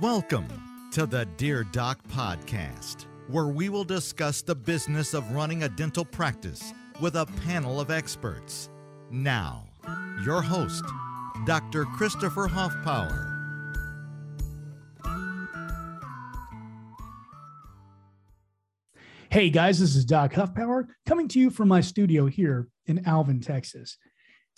Welcome 0.00 0.46
to 0.92 1.06
the 1.06 1.26
Dear 1.38 1.64
Doc 1.64 1.98
podcast, 2.06 3.06
where 3.26 3.48
we 3.48 3.68
will 3.68 3.82
discuss 3.82 4.42
the 4.42 4.54
business 4.54 5.12
of 5.12 5.28
running 5.32 5.64
a 5.64 5.68
dental 5.68 6.04
practice 6.04 6.72
with 7.00 7.16
a 7.16 7.26
panel 7.44 7.80
of 7.80 7.90
experts. 7.90 8.70
Now, 9.10 9.66
your 10.24 10.40
host, 10.40 10.84
Dr. 11.46 11.84
Christopher 11.84 12.46
Hoffpower. 12.46 13.34
Hey 19.32 19.50
guys, 19.50 19.80
this 19.80 19.96
is 19.96 20.04
Doc 20.04 20.32
Huffpower 20.32 20.86
coming 21.06 21.26
to 21.26 21.40
you 21.40 21.50
from 21.50 21.66
my 21.66 21.80
studio 21.80 22.26
here 22.26 22.68
in 22.86 23.04
Alvin, 23.04 23.40
Texas. 23.40 23.98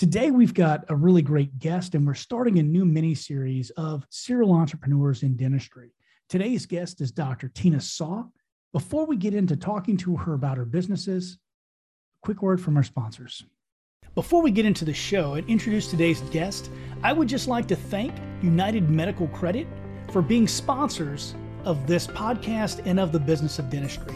Today 0.01 0.31
we've 0.31 0.55
got 0.55 0.87
a 0.89 0.97
really 0.97 1.21
great 1.21 1.59
guest, 1.59 1.95
and 1.95 2.07
we're 2.07 2.15
starting 2.15 2.59
a 2.59 2.63
new 2.63 2.87
mini 2.87 3.15
series 3.15 3.69
of 3.77 4.07
serial 4.09 4.55
entrepreneurs 4.55 5.23
in 5.23 5.37
dentistry. 5.37 5.93
Today's 6.31 6.65
guest 6.65 7.03
is 7.03 7.13
Dr. 7.13 7.49
Tina 7.49 7.83
Saw. 7.83 8.25
Before 8.73 9.05
we 9.05 9.19
get 9.19 9.35
into 9.35 9.57
talking 9.57 9.99
to 9.99 10.17
her 10.17 10.33
about 10.33 10.57
her 10.57 10.65
businesses, 10.65 11.35
a 11.35 12.25
quick 12.25 12.41
word 12.41 12.63
from 12.63 12.79
our 12.79 12.83
sponsors. 12.83 13.45
Before 14.15 14.41
we 14.41 14.51
get 14.51 14.65
into 14.65 14.87
the 14.87 14.95
show 14.95 15.35
and 15.35 15.47
introduce 15.51 15.89
today's 15.89 16.23
guest, 16.31 16.71
I 17.03 17.13
would 17.13 17.29
just 17.29 17.47
like 17.47 17.69
to 17.69 17.77
thank 17.77 18.15
United 18.41 18.89
Medical 18.89 19.29
Credit 19.29 19.67
for 20.13 20.23
being 20.23 20.49
sponsors 20.49 21.35
of 21.67 21.87
this 21.87 22.07
podcast 22.07 22.81
and 22.87 22.99
of 22.99 23.13
the 23.13 23.21
business 23.21 23.59
of 23.59 23.69
dentistry. 23.69 24.15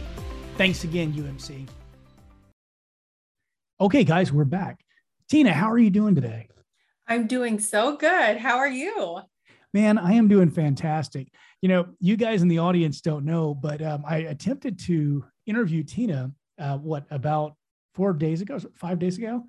Thanks 0.58 0.84
again, 0.84 1.14
UMC. 1.14 1.68
Okay, 3.82 4.04
guys, 4.04 4.34
we're 4.34 4.44
back. 4.44 4.82
Tina, 5.30 5.54
how 5.54 5.72
are 5.72 5.78
you 5.78 5.90
doing 5.90 6.16
today? 6.16 6.50
I'm 7.08 7.28
doing 7.28 7.60
so 7.60 7.96
good. 7.96 8.36
How 8.38 8.58
are 8.58 8.68
you? 8.68 9.20
Man, 9.74 9.98
I 9.98 10.14
am 10.14 10.28
doing 10.28 10.50
fantastic. 10.50 11.28
You 11.62 11.70
know, 11.70 11.88
you 12.00 12.18
guys 12.18 12.42
in 12.42 12.48
the 12.48 12.60
audience 12.60 13.02
don't 13.02 13.26
know, 13.26 13.54
but 13.54 13.82
um, 13.82 14.04
I 14.08 14.18
attempted 14.18 14.80
to 14.86 15.26
interview 15.46 15.84
Tina, 15.84 16.32
uh, 16.58 16.78
what, 16.78 17.06
about 17.12 17.56
four 17.94 18.14
days 18.14 18.42
ago, 18.42 18.60
five 18.76 19.00
days 19.00 19.18
ago? 19.18 19.44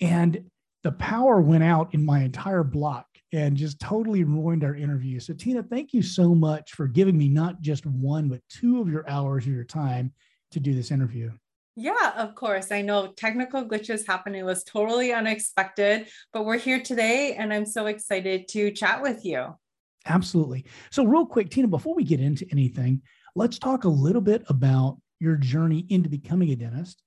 And 0.00 0.50
the 0.84 0.92
power 0.92 1.40
went 1.40 1.64
out 1.64 1.92
in 1.92 2.04
my 2.04 2.22
entire 2.22 2.62
block 2.62 3.06
and 3.32 3.56
just 3.56 3.78
totally 3.80 4.24
ruined 4.24 4.64
our 4.64 4.74
interview. 4.74 5.20
So, 5.20 5.34
Tina, 5.34 5.62
thank 5.62 5.92
you 5.92 6.02
so 6.02 6.34
much 6.34 6.72
for 6.72 6.86
giving 6.86 7.18
me 7.18 7.28
not 7.28 7.60
just 7.60 7.84
one, 7.84 8.28
but 8.28 8.40
two 8.48 8.80
of 8.80 8.88
your 8.88 9.08
hours 9.08 9.44
of 9.44 9.52
your 9.52 9.64
time 9.64 10.12
to 10.52 10.60
do 10.60 10.74
this 10.74 10.90
interview. 10.90 11.30
Yeah, 11.80 12.12
of 12.16 12.34
course. 12.34 12.72
I 12.72 12.82
know 12.82 13.12
technical 13.12 13.64
glitches 13.64 14.04
happen. 14.04 14.34
It 14.34 14.42
was 14.42 14.64
totally 14.64 15.12
unexpected, 15.12 16.08
but 16.32 16.44
we're 16.44 16.58
here 16.58 16.82
today 16.82 17.36
and 17.38 17.54
I'm 17.54 17.64
so 17.64 17.86
excited 17.86 18.48
to 18.48 18.72
chat 18.72 19.00
with 19.00 19.24
you. 19.24 19.54
Absolutely. 20.04 20.64
So, 20.90 21.04
real 21.04 21.24
quick, 21.24 21.50
Tina, 21.50 21.68
before 21.68 21.94
we 21.94 22.02
get 22.02 22.18
into 22.18 22.44
anything, 22.50 23.00
let's 23.36 23.60
talk 23.60 23.84
a 23.84 23.88
little 23.88 24.20
bit 24.20 24.42
about 24.48 24.98
your 25.20 25.36
journey 25.36 25.86
into 25.88 26.08
becoming 26.08 26.50
a 26.50 26.56
dentist. 26.56 27.04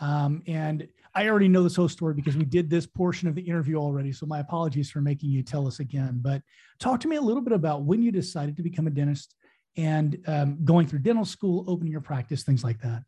Um, 0.00 0.42
and 0.46 0.88
I 1.14 1.28
already 1.28 1.48
know 1.48 1.62
this 1.62 1.76
whole 1.76 1.88
story 1.88 2.14
because 2.14 2.38
we 2.38 2.46
did 2.46 2.70
this 2.70 2.86
portion 2.86 3.28
of 3.28 3.34
the 3.34 3.42
interview 3.42 3.76
already. 3.76 4.12
So, 4.12 4.24
my 4.24 4.38
apologies 4.38 4.90
for 4.90 5.02
making 5.02 5.28
you 5.28 5.42
tell 5.42 5.66
us 5.66 5.80
again. 5.80 6.20
But 6.22 6.40
talk 6.78 7.00
to 7.00 7.08
me 7.08 7.16
a 7.16 7.20
little 7.20 7.42
bit 7.42 7.52
about 7.52 7.82
when 7.82 8.02
you 8.02 8.12
decided 8.12 8.56
to 8.56 8.62
become 8.62 8.86
a 8.86 8.90
dentist 8.90 9.34
and 9.76 10.18
um, 10.26 10.64
going 10.64 10.86
through 10.86 11.00
dental 11.00 11.26
school, 11.26 11.66
opening 11.68 11.92
your 11.92 12.00
practice, 12.00 12.44
things 12.44 12.64
like 12.64 12.80
that. 12.80 13.02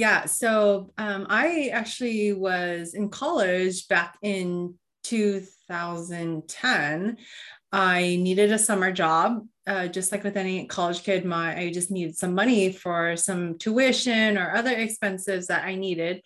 Yeah. 0.00 0.24
So 0.24 0.92
um, 0.96 1.26
I 1.28 1.68
actually 1.74 2.32
was 2.32 2.94
in 2.94 3.10
college 3.10 3.86
back 3.86 4.16
in 4.22 4.76
2010. 5.04 7.18
I 7.70 8.00
needed 8.00 8.50
a 8.50 8.58
summer 8.58 8.92
job. 8.92 9.46
Uh, 9.66 9.88
just 9.88 10.10
like 10.10 10.24
with 10.24 10.38
any 10.38 10.66
college 10.66 11.04
kid, 11.04 11.26
my 11.26 11.54
I 11.54 11.70
just 11.70 11.90
needed 11.90 12.16
some 12.16 12.34
money 12.34 12.72
for 12.72 13.14
some 13.14 13.58
tuition 13.58 14.38
or 14.38 14.56
other 14.56 14.70
expenses 14.70 15.48
that 15.48 15.64
I 15.64 15.74
needed, 15.74 16.22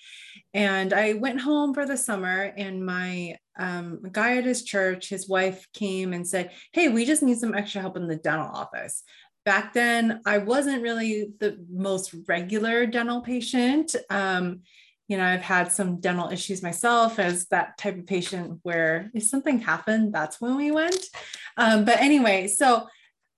and 0.54 0.92
I 0.92 1.14
went 1.14 1.40
home 1.40 1.74
for 1.74 1.84
the 1.84 1.96
summer. 1.96 2.52
And 2.56 2.86
my 2.86 3.36
um, 3.58 4.02
guy 4.12 4.38
at 4.38 4.44
his 4.44 4.62
church, 4.62 5.08
his 5.08 5.28
wife 5.28 5.66
came 5.74 6.12
and 6.12 6.26
said, 6.26 6.52
"Hey, 6.72 6.88
we 6.88 7.04
just 7.04 7.24
need 7.24 7.38
some 7.38 7.54
extra 7.54 7.80
help 7.80 7.96
in 7.96 8.06
the 8.06 8.16
dental 8.16 8.46
office." 8.46 9.02
Back 9.44 9.72
then 9.74 10.20
I 10.26 10.38
wasn't 10.38 10.82
really 10.82 11.32
the 11.38 11.58
most 11.70 12.14
regular 12.26 12.86
dental 12.86 13.20
patient. 13.20 13.94
Um, 14.10 14.60
you 15.06 15.18
know, 15.18 15.24
I've 15.24 15.42
had 15.42 15.70
some 15.70 16.00
dental 16.00 16.30
issues 16.30 16.62
myself 16.62 17.18
as 17.18 17.46
that 17.48 17.76
type 17.76 17.98
of 17.98 18.06
patient 18.06 18.60
where 18.62 19.10
if 19.12 19.24
something 19.24 19.58
happened, 19.58 20.14
that's 20.14 20.40
when 20.40 20.56
we 20.56 20.70
went. 20.70 21.04
Um, 21.58 21.84
but 21.84 22.00
anyway, 22.00 22.46
so 22.46 22.86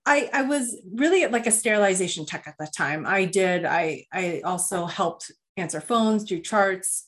I, 0.05 0.29
I 0.31 0.43
was 0.43 0.79
really 0.93 1.27
like 1.27 1.47
a 1.47 1.51
sterilization 1.51 2.25
tech 2.25 2.47
at 2.47 2.55
the 2.57 2.67
time. 2.67 3.05
I 3.05 3.25
did, 3.25 3.65
I, 3.65 4.05
I 4.13 4.41
also 4.45 4.85
helped 4.85 5.31
answer 5.57 5.81
phones, 5.81 6.23
do 6.23 6.39
charts, 6.39 7.06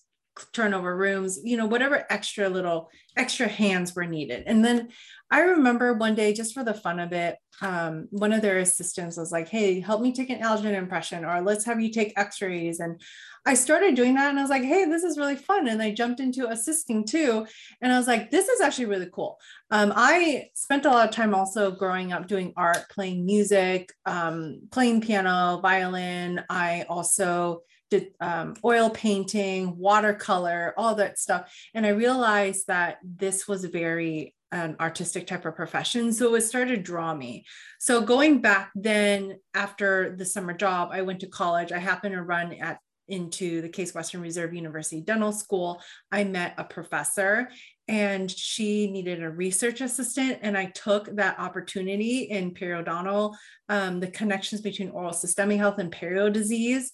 turn 0.53 0.73
over 0.73 0.95
rooms, 0.95 1.39
you 1.43 1.57
know, 1.57 1.65
whatever 1.65 2.05
extra 2.09 2.49
little 2.49 2.89
extra 3.17 3.47
hands 3.47 3.95
were 3.95 4.05
needed. 4.05 4.43
And 4.45 4.63
then 4.63 4.89
I 5.31 5.41
remember 5.41 5.93
one 5.93 6.15
day, 6.15 6.33
just 6.33 6.53
for 6.53 6.63
the 6.63 6.73
fun 6.73 6.99
of 6.99 7.13
it, 7.13 7.37
um, 7.61 8.07
one 8.11 8.33
of 8.33 8.41
their 8.41 8.59
assistants 8.59 9.17
was 9.17 9.31
like, 9.31 9.47
Hey, 9.47 9.79
help 9.79 10.01
me 10.01 10.13
take 10.13 10.29
an 10.29 10.41
alginate 10.41 10.77
impression, 10.77 11.25
or 11.25 11.41
let's 11.41 11.65
have 11.65 11.79
you 11.79 11.91
take 11.91 12.17
x 12.17 12.41
rays. 12.41 12.79
And 12.79 12.99
I 13.45 13.53
started 13.53 13.95
doing 13.95 14.15
that 14.15 14.29
and 14.29 14.39
I 14.39 14.41
was 14.41 14.49
like, 14.49 14.63
Hey, 14.63 14.85
this 14.85 15.03
is 15.03 15.17
really 15.17 15.35
fun. 15.35 15.67
And 15.67 15.81
I 15.81 15.91
jumped 15.91 16.19
into 16.19 16.49
assisting 16.49 17.05
too. 17.05 17.45
And 17.81 17.93
I 17.93 17.97
was 17.97 18.07
like, 18.07 18.31
This 18.31 18.47
is 18.47 18.61
actually 18.61 18.85
really 18.85 19.09
cool. 19.13 19.37
Um, 19.69 19.93
I 19.95 20.47
spent 20.55 20.85
a 20.85 20.89
lot 20.89 21.07
of 21.07 21.13
time 21.13 21.35
also 21.35 21.71
growing 21.71 22.11
up 22.11 22.27
doing 22.27 22.53
art, 22.57 22.89
playing 22.89 23.25
music, 23.25 23.91
um, 24.05 24.61
playing 24.71 25.01
piano, 25.01 25.59
violin. 25.61 26.43
I 26.49 26.85
also 26.89 27.61
did 27.89 28.13
um, 28.19 28.55
oil 28.63 28.89
painting, 28.89 29.77
watercolor, 29.77 30.73
all 30.77 30.95
that 30.95 31.19
stuff. 31.19 31.53
And 31.73 31.85
I 31.85 31.89
realized 31.89 32.67
that 32.67 32.99
this 33.03 33.47
was 33.47 33.65
very 33.65 34.35
an 34.51 34.75
artistic 34.79 35.27
type 35.27 35.45
of 35.45 35.55
profession. 35.55 36.11
So 36.11 36.33
it 36.35 36.41
started 36.41 36.75
to 36.75 36.81
draw 36.81 37.13
me. 37.13 37.45
So 37.79 38.01
going 38.01 38.41
back 38.41 38.71
then 38.73 39.37
after 39.53 40.15
the 40.15 40.25
summer 40.25 40.53
job, 40.53 40.89
I 40.91 41.03
went 41.03 41.19
to 41.19 41.27
college. 41.27 41.71
I 41.71 41.77
happened 41.77 42.15
to 42.15 42.23
run 42.23 42.53
at 42.53 42.79
into 43.09 43.61
the 43.61 43.69
Case 43.69 43.93
Western 43.93 44.21
Reserve 44.21 44.53
University 44.53 45.01
Dental 45.01 45.31
School. 45.31 45.81
I 46.11 46.23
met 46.23 46.53
a 46.57 46.63
professor 46.63 47.49
and 47.89 48.29
she 48.29 48.89
needed 48.91 49.23
a 49.23 49.29
research 49.31 49.81
assistant. 49.81 50.37
And 50.43 50.55
I 50.55 50.67
took 50.67 51.15
that 51.15 51.39
opportunity 51.39 52.19
in 52.29 52.53
periodontal, 52.53 53.33
um, 53.67 53.99
the 53.99 54.07
connections 54.07 54.61
between 54.61 54.91
oral 54.91 55.11
systemic 55.11 55.57
health 55.57 55.79
and 55.79 55.91
perio 55.91 56.31
disease. 56.31 56.91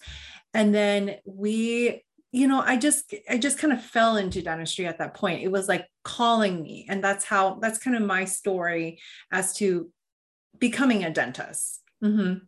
And 0.54 0.74
then 0.74 1.16
we 1.26 2.02
you 2.32 2.48
know 2.48 2.60
i 2.60 2.76
just 2.76 3.14
i 3.30 3.38
just 3.38 3.56
kind 3.56 3.72
of 3.72 3.80
fell 3.80 4.16
into 4.16 4.42
dentistry 4.42 4.84
at 4.84 4.98
that 4.98 5.14
point 5.14 5.44
it 5.44 5.50
was 5.50 5.68
like 5.68 5.86
calling 6.02 6.60
me 6.60 6.84
and 6.88 7.02
that's 7.02 7.24
how 7.24 7.54
that's 7.62 7.78
kind 7.78 7.96
of 7.96 8.02
my 8.02 8.24
story 8.24 8.98
as 9.30 9.54
to 9.54 9.88
becoming 10.58 11.04
a 11.04 11.10
dentist 11.10 11.82
mm-hmm. 12.02 12.38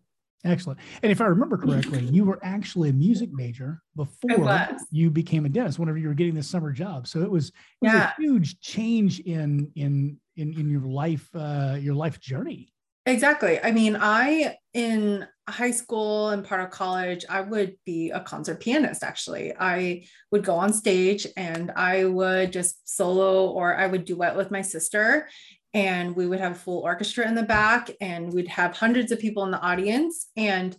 Excellent 0.44 0.78
and 1.02 1.10
if 1.10 1.20
i 1.20 1.24
remember 1.24 1.56
correctly 1.56 2.00
you 2.04 2.24
were 2.24 2.38
actually 2.42 2.90
a 2.90 2.92
music 2.92 3.28
major 3.32 3.82
before 3.96 4.68
you 4.90 5.10
became 5.10 5.44
a 5.44 5.48
dentist 5.48 5.78
whenever 5.78 5.98
you 5.98 6.08
were 6.08 6.14
getting 6.14 6.34
this 6.34 6.48
summer 6.48 6.72
job 6.72 7.06
so 7.08 7.20
it 7.20 7.30
was, 7.30 7.48
it 7.48 7.54
was 7.82 7.92
yeah. 7.92 8.12
a 8.16 8.22
huge 8.22 8.60
change 8.60 9.20
in 9.20 9.70
in 9.74 10.16
in, 10.36 10.52
in 10.52 10.70
your 10.70 10.82
life 10.82 11.28
uh, 11.34 11.76
your 11.80 11.94
life 11.94 12.20
journey 12.20 12.72
Exactly. 13.08 13.58
I 13.62 13.72
mean, 13.72 13.96
I 13.98 14.56
in 14.74 15.26
high 15.48 15.70
school 15.70 16.28
and 16.28 16.44
part 16.44 16.60
of 16.60 16.68
college, 16.68 17.24
I 17.28 17.40
would 17.40 17.76
be 17.86 18.10
a 18.10 18.20
concert 18.20 18.60
pianist 18.60 19.02
actually. 19.02 19.54
I 19.58 20.04
would 20.30 20.44
go 20.44 20.56
on 20.56 20.74
stage 20.74 21.26
and 21.34 21.72
I 21.74 22.04
would 22.04 22.52
just 22.52 22.86
solo 22.86 23.48
or 23.48 23.74
I 23.74 23.86
would 23.86 24.04
duet 24.04 24.36
with 24.36 24.50
my 24.50 24.60
sister 24.60 25.26
and 25.74 26.16
we 26.16 26.26
would 26.26 26.40
have 26.40 26.52
a 26.52 26.56
full 26.56 26.80
orchestra 26.80 27.26
in 27.26 27.34
the 27.34 27.42
back 27.42 27.90
and 28.00 28.32
we'd 28.32 28.48
have 28.48 28.76
hundreds 28.76 29.12
of 29.12 29.18
people 29.18 29.44
in 29.44 29.50
the 29.50 29.60
audience 29.60 30.28
and 30.36 30.76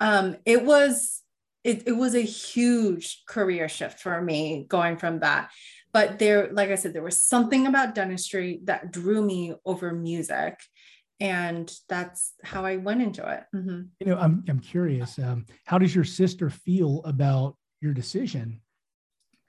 um, 0.00 0.36
it 0.44 0.64
was 0.64 1.22
it, 1.62 1.84
it 1.86 1.92
was 1.92 2.14
a 2.14 2.20
huge 2.20 3.22
career 3.26 3.68
shift 3.68 4.00
for 4.00 4.20
me 4.20 4.66
going 4.68 4.96
from 4.96 5.20
that 5.20 5.50
but 5.92 6.18
there 6.18 6.50
like 6.52 6.70
i 6.70 6.74
said 6.74 6.92
there 6.92 7.02
was 7.02 7.24
something 7.24 7.66
about 7.66 7.94
dentistry 7.94 8.60
that 8.64 8.90
drew 8.90 9.22
me 9.22 9.54
over 9.64 9.92
music 9.92 10.58
and 11.20 11.72
that's 11.88 12.32
how 12.42 12.64
I 12.64 12.76
went 12.76 13.00
into 13.00 13.26
it. 13.26 13.44
Mm-hmm. 13.56 13.82
You 14.00 14.06
know, 14.06 14.18
I'm 14.18 14.44
I'm 14.48 14.60
curious. 14.60 15.18
Um, 15.18 15.46
how 15.64 15.78
does 15.78 15.94
your 15.94 16.04
sister 16.04 16.50
feel 16.50 17.02
about 17.04 17.56
your 17.80 17.94
decision, 17.94 18.60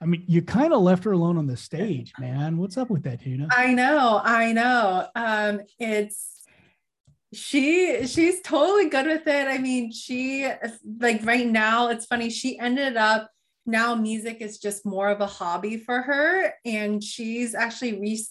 I 0.00 0.04
mean, 0.04 0.24
you 0.26 0.42
kind 0.42 0.72
of 0.72 0.82
left 0.82 1.04
her 1.04 1.12
alone 1.12 1.38
on 1.38 1.46
the 1.46 1.56
stage, 1.56 2.12
man. 2.18 2.58
What's 2.58 2.76
up 2.76 2.90
with 2.90 3.02
that, 3.04 3.20
Tina? 3.22 3.48
I 3.50 3.72
know, 3.72 4.20
I 4.22 4.52
know. 4.52 5.08
Um, 5.14 5.60
it's 5.78 6.42
she 7.32 8.06
she's 8.06 8.40
totally 8.42 8.88
good 8.88 9.06
with 9.06 9.26
it. 9.26 9.48
I 9.48 9.58
mean, 9.58 9.92
she 9.92 10.50
like 11.00 11.24
right 11.24 11.46
now, 11.46 11.88
it's 11.88 12.06
funny, 12.06 12.30
she 12.30 12.58
ended 12.58 12.96
up 12.96 13.30
now 13.66 13.94
music 13.94 14.38
is 14.40 14.58
just 14.58 14.86
more 14.86 15.08
of 15.08 15.20
a 15.20 15.26
hobby 15.26 15.76
for 15.76 16.02
her. 16.02 16.54
And 16.64 17.02
she's 17.02 17.54
actually 17.54 17.98
re- 17.98 18.26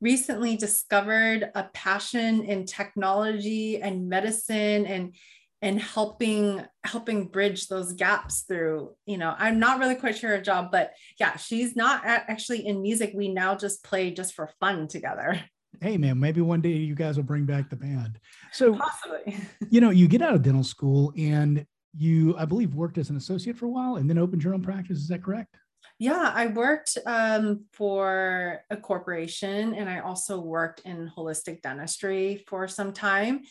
recently 0.00 0.56
discovered 0.56 1.50
a 1.54 1.64
passion 1.72 2.42
in 2.44 2.66
technology 2.66 3.80
and 3.80 4.08
medicine 4.08 4.86
and 4.86 5.14
and 5.62 5.80
helping 5.80 6.62
helping 6.84 7.28
bridge 7.28 7.68
those 7.68 7.92
gaps 7.92 8.42
through 8.42 8.90
you 9.06 9.16
know 9.16 9.34
i'm 9.38 9.60
not 9.60 9.78
really 9.78 9.94
quite 9.94 10.18
sure 10.18 10.30
her 10.30 10.40
job 10.40 10.70
but 10.72 10.92
yeah 11.18 11.36
she's 11.36 11.76
not 11.76 12.02
actually 12.04 12.66
in 12.66 12.82
music. 12.82 13.12
We 13.14 13.28
now 13.28 13.54
just 13.54 13.84
play 13.84 14.10
just 14.10 14.34
for 14.34 14.50
fun 14.60 14.88
together. 14.88 15.40
Hey 15.80 15.96
man 15.96 16.18
maybe 16.18 16.40
one 16.40 16.60
day 16.60 16.70
you 16.70 16.94
guys 16.94 17.16
will 17.16 17.24
bring 17.24 17.44
back 17.44 17.70
the 17.70 17.76
band. 17.76 18.18
So 18.52 18.74
possibly. 18.74 19.36
you 19.70 19.80
know 19.80 19.90
you 19.90 20.08
get 20.08 20.22
out 20.22 20.34
of 20.34 20.42
dental 20.42 20.64
school 20.64 21.12
and 21.16 21.64
you 21.96 22.34
i 22.38 22.44
believe 22.46 22.74
worked 22.74 22.96
as 22.98 23.10
an 23.10 23.16
associate 23.16 23.56
for 23.56 23.66
a 23.66 23.70
while 23.70 23.96
and 23.96 24.08
then 24.08 24.18
opened 24.18 24.42
your 24.42 24.54
own 24.54 24.62
practice. 24.62 24.98
Is 24.98 25.08
that 25.08 25.22
correct 25.22 25.56
yeah 26.02 26.32
i 26.34 26.46
worked 26.46 26.98
um, 27.06 27.64
for 27.72 28.60
a 28.70 28.76
corporation 28.76 29.74
and 29.74 29.88
i 29.88 29.98
also 30.00 30.40
worked 30.40 30.80
in 30.84 31.10
holistic 31.16 31.62
dentistry 31.62 32.44
for 32.48 32.66
some 32.66 32.92
time 32.92 33.42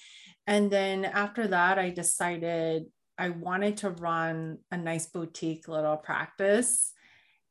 and 0.47 0.71
then 0.71 1.05
after 1.05 1.47
that, 1.47 1.77
I 1.77 1.89
decided 1.89 2.85
I 3.17 3.29
wanted 3.29 3.77
to 3.77 3.91
run 3.91 4.57
a 4.71 4.77
nice 4.77 5.07
boutique 5.07 5.67
little 5.67 5.97
practice. 5.97 6.93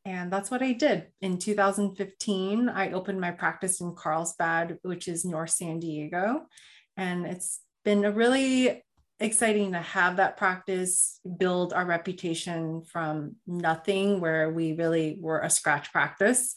And 0.05 0.33
that's 0.33 0.51
what 0.51 0.63
I 0.63 0.73
did. 0.73 1.07
In 1.21 1.39
2015, 1.39 2.69
I 2.69 2.93
opened 2.93 3.21
my 3.21 3.31
practice 3.31 3.81
in 3.81 3.95
Carlsbad, 3.95 4.79
which 4.83 5.09
is 5.09 5.25
North 5.25 5.51
San 5.51 5.79
Diego. 5.79 6.47
And 6.97 7.27
it's 7.27 7.61
been 7.85 8.05
a 8.05 8.11
really 8.11 8.83
exciting 9.21 9.73
to 9.73 9.81
have 9.81 10.17
that 10.17 10.37
practice 10.37 11.21
build 11.39 11.73
our 11.73 11.85
reputation 11.85 12.83
from 12.83 13.37
nothing 13.47 14.21
where 14.21 14.51
we 14.51 14.73
really 14.73 15.19
were 15.21 15.41
a 15.41 15.51
scratch 15.51 15.93
practice 15.93 16.55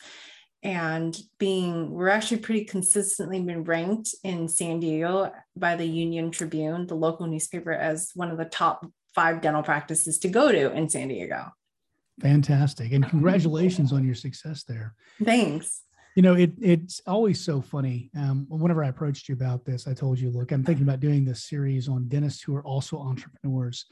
and 0.64 1.18
being 1.38 1.92
we're 1.92 2.08
actually 2.08 2.38
pretty 2.38 2.64
consistently 2.64 3.42
been 3.42 3.66
ranked 3.66 4.16
in 4.24 4.48
San 4.48 4.80
Diego 4.80 5.32
by 5.58 5.76
the 5.76 5.86
Union 5.86 6.32
Tribune, 6.32 6.88
the 6.88 6.96
local 6.96 7.28
newspaper, 7.28 7.74
as 7.74 8.12
one 8.16 8.32
of 8.32 8.38
the 8.38 8.46
top 8.46 8.88
five 9.14 9.42
dental 9.42 9.62
practices 9.62 10.20
to 10.20 10.30
go 10.30 10.52
to 10.52 10.72
in 10.72 10.90
San 10.90 11.10
Diego. 11.10 11.52
Fantastic. 12.22 12.94
And 12.94 13.06
congratulations 13.10 13.92
on 13.92 14.06
your 14.06 14.16
success 14.16 14.64
there. 14.64 14.96
Thanks. 15.24 15.83
You 16.16 16.22
know, 16.22 16.36
it 16.36 16.52
it's 16.62 17.02
always 17.08 17.42
so 17.42 17.62
funny. 17.62 18.12
Um, 18.16 18.46
whenever 18.50 18.84
I 18.84 18.90
approached 18.90 19.30
you 19.30 19.34
about 19.34 19.66
this, 19.66 19.88
I 19.88 19.94
told 19.94 20.20
you, 20.20 20.30
look, 20.30 20.52
I'm 20.52 20.64
thinking 20.64 20.84
about 20.84 21.00
doing 21.00 21.26
this 21.26 21.46
series 21.46 21.90
on 21.90 22.08
dentists 22.08 22.44
who 22.44 22.56
are 22.56 22.64
also 22.64 23.00
entrepreneurs. 23.00 23.86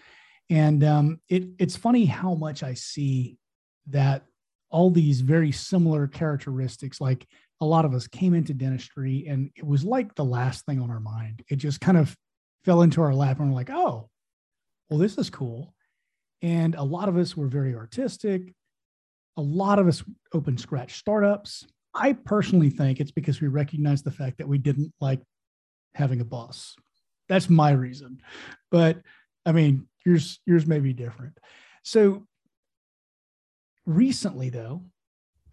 And 0.50 0.84
um, 0.84 1.20
it 1.30 1.46
it's 1.58 1.76
funny 1.76 2.06
how 2.06 2.36
much 2.36 2.62
I 2.62 2.76
see 2.76 3.38
that 3.88 4.24
all 4.70 4.90
these 4.90 5.22
very 5.22 5.52
similar 5.52 6.08
characteristics. 6.08 7.02
Like 7.02 7.28
a 7.60 7.66
lot 7.66 7.86
of 7.86 7.94
us 7.94 8.08
came 8.08 8.34
into 8.34 8.54
dentistry 8.54 9.26
and 9.28 9.52
it 9.56 9.66
was 9.66 9.84
like 9.84 10.16
the 10.16 10.26
last 10.26 10.66
thing 10.66 10.82
on 10.82 10.90
our 10.90 11.00
mind. 11.00 11.44
It 11.50 11.58
just 11.58 11.82
kind 11.82 11.98
of 11.98 12.16
fell 12.64 12.82
into 12.82 13.02
our 13.02 13.14
lap 13.14 13.40
and 13.40 13.50
we're 13.50 13.56
like, 13.56 13.70
oh, 13.70 14.10
well, 14.90 15.00
this 15.00 15.18
is 15.18 15.30
cool. 15.30 15.74
And 16.42 16.76
a 16.76 16.84
lot 16.84 17.10
of 17.10 17.18
us 17.18 17.38
were 17.38 17.48
very 17.48 17.76
artistic. 17.76 18.54
A 19.38 19.42
lot 19.42 19.80
of 19.80 19.88
us 19.88 20.04
open 20.34 20.58
scratch 20.58 20.98
startups. 20.98 21.66
I 21.94 22.14
personally 22.14 22.70
think 22.70 23.00
it's 23.00 23.12
because 23.12 23.42
we 23.42 23.48
recognize 23.48 24.02
the 24.02 24.12
fact 24.12 24.38
that 24.38 24.48
we 24.48 24.58
didn't 24.58 24.94
like 25.02 25.22
having 25.96 26.22
a 26.22 26.26
boss. 26.26 26.76
That's 27.28 27.50
my 27.50 27.72
reason. 27.72 28.22
But 28.70 29.02
I 29.46 29.52
mean, 29.52 29.88
yours 30.06 30.40
yours 30.46 30.66
may 30.66 30.80
be 30.80 30.94
different. 30.94 31.38
So 31.84 32.26
recently, 33.86 34.50
though, 34.50 34.84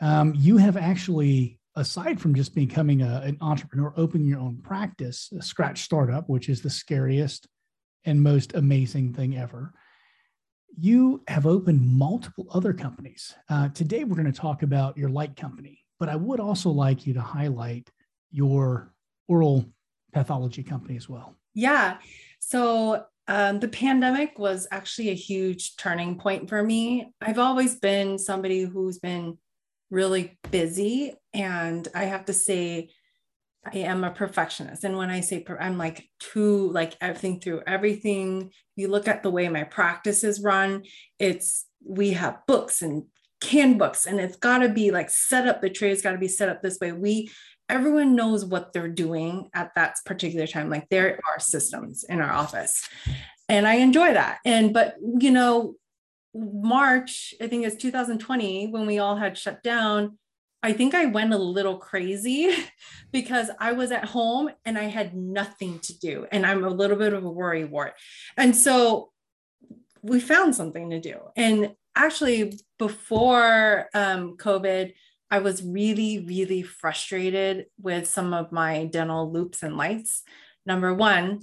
um, 0.00 0.34
you 0.36 0.58
have 0.58 0.76
actually, 0.76 1.58
aside 1.74 2.20
from 2.20 2.34
just 2.34 2.54
becoming 2.54 3.02
a, 3.02 3.22
an 3.24 3.38
entrepreneur, 3.40 3.92
opening 3.96 4.28
your 4.28 4.40
own 4.40 4.58
practice, 4.62 5.30
a 5.36 5.42
scratch 5.42 5.82
startup, 5.82 6.28
which 6.28 6.48
is 6.48 6.62
the 6.62 6.70
scariest 6.70 7.48
and 8.04 8.22
most 8.22 8.54
amazing 8.54 9.12
thing 9.14 9.36
ever. 9.36 9.72
You 10.76 11.22
have 11.26 11.46
opened 11.46 11.80
multiple 11.82 12.46
other 12.52 12.72
companies. 12.72 13.34
Uh, 13.48 13.68
today, 13.70 14.04
we're 14.04 14.16
going 14.16 14.32
to 14.32 14.40
talk 14.40 14.62
about 14.62 14.96
your 14.96 15.08
light 15.08 15.34
company, 15.34 15.80
but 15.98 16.08
I 16.08 16.16
would 16.16 16.40
also 16.40 16.70
like 16.70 17.06
you 17.06 17.14
to 17.14 17.20
highlight 17.20 17.90
your 18.30 18.92
oral 19.26 19.64
pathology 20.12 20.62
company 20.62 20.96
as 20.96 21.08
well. 21.08 21.34
Yeah. 21.54 21.98
So 22.40 23.04
um, 23.26 23.60
the 23.60 23.68
pandemic 23.68 24.38
was 24.38 24.66
actually 24.70 25.10
a 25.10 25.14
huge 25.14 25.76
turning 25.76 26.18
point 26.18 26.48
for 26.48 26.62
me. 26.62 27.12
I've 27.20 27.38
always 27.38 27.76
been 27.76 28.18
somebody 28.18 28.62
who's 28.62 28.98
been 28.98 29.38
really 29.90 30.38
busy, 30.50 31.14
and 31.34 31.86
I 31.94 32.04
have 32.04 32.26
to 32.26 32.32
say, 32.32 32.90
I 33.66 33.78
am 33.78 34.04
a 34.04 34.10
perfectionist. 34.10 34.84
And 34.84 34.96
when 34.96 35.10
I 35.10 35.20
say 35.20 35.44
I'm 35.60 35.76
like 35.76 36.08
too 36.20 36.70
like 36.70 36.96
everything 37.00 37.40
through 37.40 37.62
everything, 37.66 38.50
you 38.76 38.88
look 38.88 39.08
at 39.08 39.22
the 39.22 39.30
way 39.30 39.48
my 39.48 39.64
practice 39.64 40.24
is 40.24 40.40
run, 40.40 40.84
it's 41.18 41.66
we 41.84 42.10
have 42.12 42.46
books 42.46 42.82
and 42.82 43.04
canned 43.40 43.78
books, 43.78 44.06
and 44.06 44.20
it's 44.20 44.36
got 44.36 44.58
to 44.58 44.68
be 44.68 44.90
like 44.90 45.10
set 45.10 45.46
up. 45.46 45.60
The 45.60 45.70
tray's 45.70 46.02
got 46.02 46.12
to 46.12 46.18
be 46.18 46.28
set 46.28 46.48
up 46.48 46.62
this 46.62 46.78
way. 46.80 46.92
We 46.92 47.30
everyone 47.68 48.16
knows 48.16 48.44
what 48.44 48.72
they're 48.72 48.88
doing 48.88 49.50
at 49.54 49.74
that 49.74 49.96
particular 50.06 50.46
time. 50.46 50.70
Like 50.70 50.88
there 50.88 51.20
are 51.30 51.38
systems 51.38 52.04
in 52.04 52.20
our 52.20 52.32
office. 52.32 52.88
And 53.48 53.66
I 53.66 53.74
enjoy 53.74 54.14
that. 54.14 54.38
And, 54.44 54.72
but, 54.72 54.96
you 55.18 55.30
know, 55.30 55.74
March, 56.34 57.34
I 57.40 57.46
think 57.46 57.66
it's 57.66 57.76
2020, 57.76 58.68
when 58.68 58.86
we 58.86 58.98
all 58.98 59.16
had 59.16 59.36
shut 59.36 59.62
down, 59.62 60.18
I 60.62 60.72
think 60.72 60.94
I 60.94 61.06
went 61.06 61.32
a 61.32 61.38
little 61.38 61.78
crazy 61.78 62.54
because 63.12 63.50
I 63.58 63.72
was 63.72 63.90
at 63.90 64.04
home 64.04 64.50
and 64.64 64.78
I 64.78 64.84
had 64.84 65.14
nothing 65.14 65.78
to 65.80 65.98
do. 65.98 66.26
And 66.30 66.44
I'm 66.44 66.64
a 66.64 66.70
little 66.70 66.96
bit 66.96 67.12
of 67.12 67.24
a 67.24 67.30
worry 67.30 67.64
wart. 67.64 67.94
And 68.36 68.56
so 68.56 69.10
we 70.02 70.20
found 70.20 70.54
something 70.54 70.90
to 70.90 71.00
do. 71.00 71.18
And 71.36 71.74
actually, 71.98 72.58
before 72.78 73.88
um, 73.92 74.36
COVID, 74.36 74.92
I 75.30 75.40
was 75.40 75.62
really, 75.62 76.24
really 76.26 76.62
frustrated 76.62 77.66
with 77.80 78.08
some 78.08 78.32
of 78.32 78.50
my 78.52 78.86
dental 78.86 79.30
loupes 79.30 79.62
and 79.62 79.76
lights. 79.76 80.22
Number 80.64 80.94
one, 80.94 81.42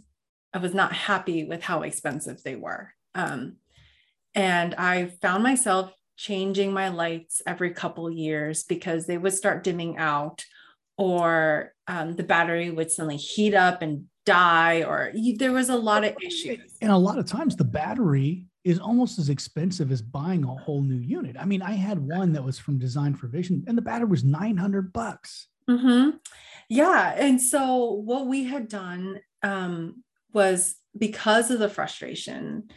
I 0.54 0.58
was 0.58 0.74
not 0.74 0.94
happy 0.94 1.44
with 1.44 1.62
how 1.62 1.84
expensive 1.84 2.42
they 2.44 2.56
were. 2.56 2.94
Um, 3.14 3.58
and 4.34 4.74
I 4.76 5.08
found 5.22 5.44
myself 5.44 5.92
changing 6.18 6.74
my 6.74 6.90
lights 6.90 7.42
every 7.46 7.72
couple 7.72 8.10
years 8.10 8.64
because 8.64 9.06
they 9.06 9.18
would 9.18 9.34
start 9.34 9.64
dimming 9.64 9.98
out 9.98 10.46
or 10.98 11.74
um, 11.88 12.16
the 12.16 12.24
battery 12.24 12.70
would 12.70 12.92
suddenly 12.92 13.18
heat 13.18 13.54
up 13.54 13.82
and 13.82 14.06
die 14.26 14.84
or 14.84 15.12
there 15.38 15.52
was 15.52 15.70
a 15.70 15.76
lot 15.76 16.04
of 16.04 16.16
issues 16.24 16.78
and 16.82 16.92
a 16.92 16.98
lot 16.98 17.20
of 17.20 17.28
times 17.28 17.56
the 17.56 17.64
battery 17.64 18.46
is 18.64 18.80
almost 18.80 19.20
as 19.20 19.30
expensive 19.30 19.92
as 19.92 20.02
buying 20.02 20.44
a 20.44 20.48
whole 20.48 20.82
new 20.82 20.98
unit. 20.98 21.36
I 21.40 21.46
mean, 21.46 21.62
I 21.62 21.74
had 21.74 22.00
one 22.00 22.34
that 22.34 22.44
was 22.44 22.58
from 22.58 22.80
Design 22.80 23.14
for 23.14 23.28
Vision 23.28 23.64
and 23.68 23.78
the 23.78 23.82
battery 23.84 24.08
was 24.08 24.24
900 24.24 24.92
bucks. 24.92 25.48
Mm-hmm. 25.70 26.18
Yeah. 26.68 27.14
And 27.16 27.40
so 27.40 27.92
what 27.92 28.26
we 28.26 28.46
had 28.46 28.68
done 28.68 29.20
um, 29.44 30.04
was 30.34 30.76
because 30.98 31.52
of 31.52 31.60
the 31.60 31.70
frustration, 31.70 32.70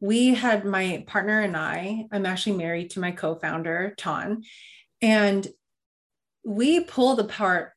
we 0.00 0.34
had 0.34 0.64
my 0.64 1.04
partner 1.06 1.40
and 1.40 1.54
I, 1.54 2.06
I'm 2.10 2.24
actually 2.24 2.56
married 2.56 2.90
to 2.90 3.00
my 3.00 3.10
co 3.10 3.34
founder, 3.34 3.94
Ton, 3.98 4.42
and 5.02 5.46
we 6.46 6.80
pulled 6.80 7.18
apart 7.18 7.72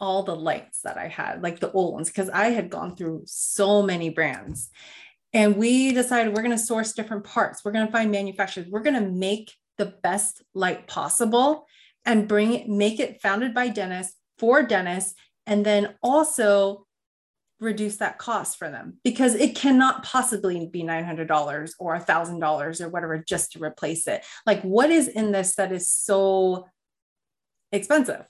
all 0.00 0.22
the 0.22 0.34
lights 0.34 0.80
that 0.82 0.96
I 0.96 1.06
had, 1.06 1.42
like 1.42 1.60
the 1.60 1.70
old 1.70 1.94
ones, 1.94 2.08
because 2.08 2.30
I 2.30 2.46
had 2.48 2.70
gone 2.70 2.96
through 2.96 3.22
so 3.26 3.82
many 3.82 4.08
brands. 4.08 4.70
And 5.32 5.56
we 5.56 5.92
decided 5.92 6.34
we're 6.34 6.42
going 6.42 6.56
to 6.56 6.58
source 6.58 6.94
different 6.94 7.24
parts. 7.24 7.62
We're 7.62 7.72
going 7.72 7.86
to 7.86 7.92
find 7.92 8.10
manufacturers. 8.10 8.68
We're 8.68 8.80
going 8.80 9.02
to 9.02 9.08
make 9.08 9.52
the 9.76 9.94
best 10.02 10.42
light 10.54 10.86
possible 10.86 11.66
and 12.06 12.26
bring 12.26 12.54
it, 12.54 12.68
make 12.68 13.00
it 13.00 13.20
founded 13.20 13.52
by 13.52 13.68
dentists 13.68 14.16
for 14.38 14.62
dentists, 14.62 15.14
and 15.46 15.64
then 15.64 15.94
also 16.02 16.86
reduce 17.60 17.96
that 17.96 18.18
cost 18.18 18.58
for 18.58 18.70
them 18.70 18.98
because 19.02 19.34
it 19.34 19.54
cannot 19.54 20.02
possibly 20.02 20.66
be 20.66 20.82
$900 20.82 21.70
or 21.78 21.98
$1,000 21.98 22.80
or 22.80 22.88
whatever 22.88 23.18
just 23.18 23.52
to 23.52 23.62
replace 23.62 24.06
it. 24.06 24.24
Like, 24.46 24.62
what 24.62 24.90
is 24.90 25.08
in 25.08 25.32
this 25.32 25.54
that 25.56 25.72
is 25.72 25.90
so 25.90 26.66
expensive? 27.76 28.26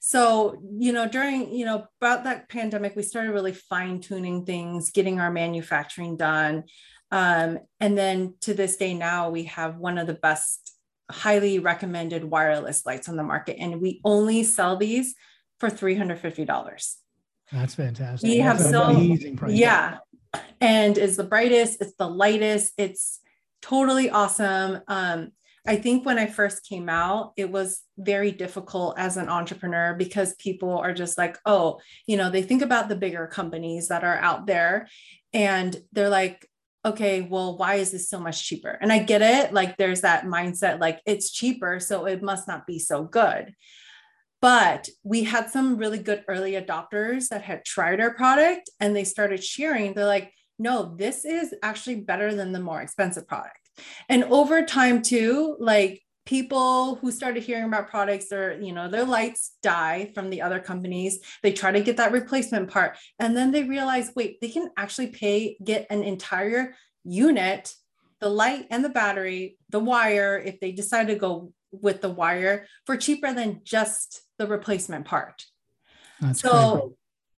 so 0.00 0.60
you 0.78 0.92
know 0.92 1.08
during 1.08 1.50
you 1.54 1.64
know 1.64 1.86
about 2.00 2.24
that 2.24 2.46
pandemic 2.50 2.94
we 2.94 3.02
started 3.02 3.32
really 3.32 3.54
fine 3.54 4.00
tuning 4.00 4.44
things 4.44 4.90
getting 4.90 5.18
our 5.18 5.30
manufacturing 5.30 6.14
done 6.16 6.64
Um, 7.10 7.58
and 7.78 7.96
then 7.96 8.34
to 8.40 8.54
this 8.54 8.76
day 8.76 8.92
now, 8.92 9.30
we 9.30 9.44
have 9.44 9.76
one 9.76 9.98
of 9.98 10.08
the 10.08 10.14
best, 10.14 10.74
highly 11.08 11.60
recommended 11.60 12.24
wireless 12.24 12.84
lights 12.84 13.08
on 13.08 13.16
the 13.16 13.22
market, 13.22 13.56
and 13.60 13.80
we 13.80 14.00
only 14.04 14.42
sell 14.42 14.76
these 14.76 15.14
for 15.60 15.70
three 15.70 15.94
hundred 15.94 16.18
fifty 16.18 16.44
dollars. 16.44 16.96
That's 17.52 17.76
fantastic. 17.76 18.28
We 18.28 18.38
That's 18.38 18.62
have 18.62 18.70
so 18.70 18.82
amazing 18.84 19.36
price. 19.36 19.54
yeah, 19.54 19.98
and 20.60 20.98
is 20.98 21.16
the 21.16 21.24
brightest. 21.24 21.80
It's 21.80 21.94
the 21.96 22.08
lightest. 22.08 22.72
It's 22.78 23.20
totally 23.62 24.10
awesome. 24.10 24.80
Um, 24.88 25.30
I 25.66 25.76
think 25.76 26.04
when 26.04 26.18
I 26.18 26.26
first 26.26 26.68
came 26.68 26.88
out, 26.90 27.32
it 27.36 27.50
was 27.50 27.80
very 27.96 28.32
difficult 28.32 28.98
as 28.98 29.16
an 29.16 29.30
entrepreneur 29.30 29.94
because 29.94 30.34
people 30.34 30.76
are 30.76 30.92
just 30.92 31.16
like, 31.16 31.38
oh, 31.46 31.80
you 32.06 32.18
know, 32.18 32.30
they 32.30 32.42
think 32.42 32.60
about 32.60 32.88
the 32.88 32.96
bigger 32.96 33.26
companies 33.26 33.88
that 33.88 34.04
are 34.04 34.16
out 34.16 34.46
there 34.46 34.88
and 35.32 35.74
they're 35.92 36.10
like, 36.10 36.46
okay, 36.84 37.22
well, 37.22 37.56
why 37.56 37.76
is 37.76 37.92
this 37.92 38.10
so 38.10 38.20
much 38.20 38.44
cheaper? 38.44 38.76
And 38.80 38.92
I 38.92 38.98
get 38.98 39.22
it. 39.22 39.54
Like, 39.54 39.78
there's 39.78 40.02
that 40.02 40.26
mindset, 40.26 40.80
like, 40.80 41.00
it's 41.06 41.30
cheaper, 41.30 41.80
so 41.80 42.04
it 42.04 42.22
must 42.22 42.46
not 42.46 42.66
be 42.66 42.78
so 42.78 43.04
good. 43.04 43.54
But 44.42 44.90
we 45.02 45.24
had 45.24 45.48
some 45.48 45.78
really 45.78 45.98
good 45.98 46.24
early 46.28 46.52
adopters 46.52 47.28
that 47.28 47.40
had 47.40 47.64
tried 47.64 48.00
our 48.00 48.12
product 48.12 48.68
and 48.78 48.94
they 48.94 49.04
started 49.04 49.42
sharing. 49.42 49.94
They're 49.94 50.04
like, 50.04 50.30
no, 50.58 50.94
this 50.94 51.24
is 51.24 51.54
actually 51.62 52.00
better 52.00 52.34
than 52.34 52.52
the 52.52 52.60
more 52.60 52.82
expensive 52.82 53.26
product. 53.26 53.63
And 54.08 54.24
over 54.24 54.64
time, 54.64 55.02
too, 55.02 55.56
like 55.58 56.02
people 56.26 56.96
who 56.96 57.10
started 57.10 57.42
hearing 57.42 57.64
about 57.64 57.90
products 57.90 58.32
or 58.32 58.58
you 58.60 58.72
know 58.72 58.88
their 58.88 59.04
lights 59.04 59.56
die 59.62 60.10
from 60.14 60.30
the 60.30 60.40
other 60.40 60.58
companies. 60.58 61.20
They 61.42 61.52
try 61.52 61.72
to 61.72 61.80
get 61.80 61.98
that 61.98 62.12
replacement 62.12 62.70
part 62.70 62.96
and 63.18 63.36
then 63.36 63.50
they 63.50 63.64
realize 63.64 64.10
wait 64.16 64.40
they 64.40 64.48
can 64.48 64.70
actually 64.78 65.08
pay 65.08 65.58
get 65.62 65.86
an 65.90 66.02
entire 66.02 66.74
unit 67.04 67.74
the 68.20 68.30
light 68.30 68.66
and 68.70 68.82
the 68.82 68.88
battery 68.88 69.58
the 69.68 69.80
wire 69.80 70.38
if 70.38 70.60
they 70.60 70.72
decide 70.72 71.08
to 71.08 71.14
go 71.14 71.52
with 71.72 72.00
the 72.00 72.08
wire 72.08 72.66
for 72.86 72.96
cheaper 72.96 73.34
than 73.34 73.60
just 73.64 74.22
the 74.38 74.46
replacement 74.46 75.04
part. 75.04 75.44
That's 76.20 76.40
so 76.40 76.94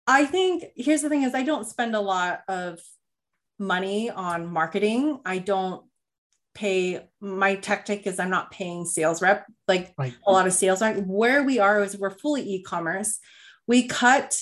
i 0.06 0.24
think 0.24 0.64
here's 0.76 1.02
the 1.02 1.08
thing 1.08 1.22
is 1.22 1.34
i 1.34 1.42
don't 1.42 1.66
spend 1.66 1.96
a 1.96 2.00
lot 2.00 2.42
of 2.46 2.78
money 3.58 4.10
on 4.10 4.46
marketing. 4.46 5.20
I 5.24 5.38
don't 5.38 5.84
pay 6.56 7.06
my 7.20 7.54
tactic 7.56 8.06
is 8.06 8.18
I'm 8.18 8.30
not 8.30 8.50
paying 8.50 8.86
sales 8.86 9.20
rep 9.20 9.46
like 9.68 9.94
Right. 9.98 10.14
a 10.26 10.32
lot 10.32 10.46
of 10.46 10.52
sales 10.54 10.80
rep. 10.80 10.96
Where 11.04 11.44
we 11.44 11.58
are 11.58 11.82
is 11.82 11.96
we're 11.98 12.18
fully 12.18 12.42
e-commerce. 12.54 13.18
We 13.66 13.86
cut 13.86 14.40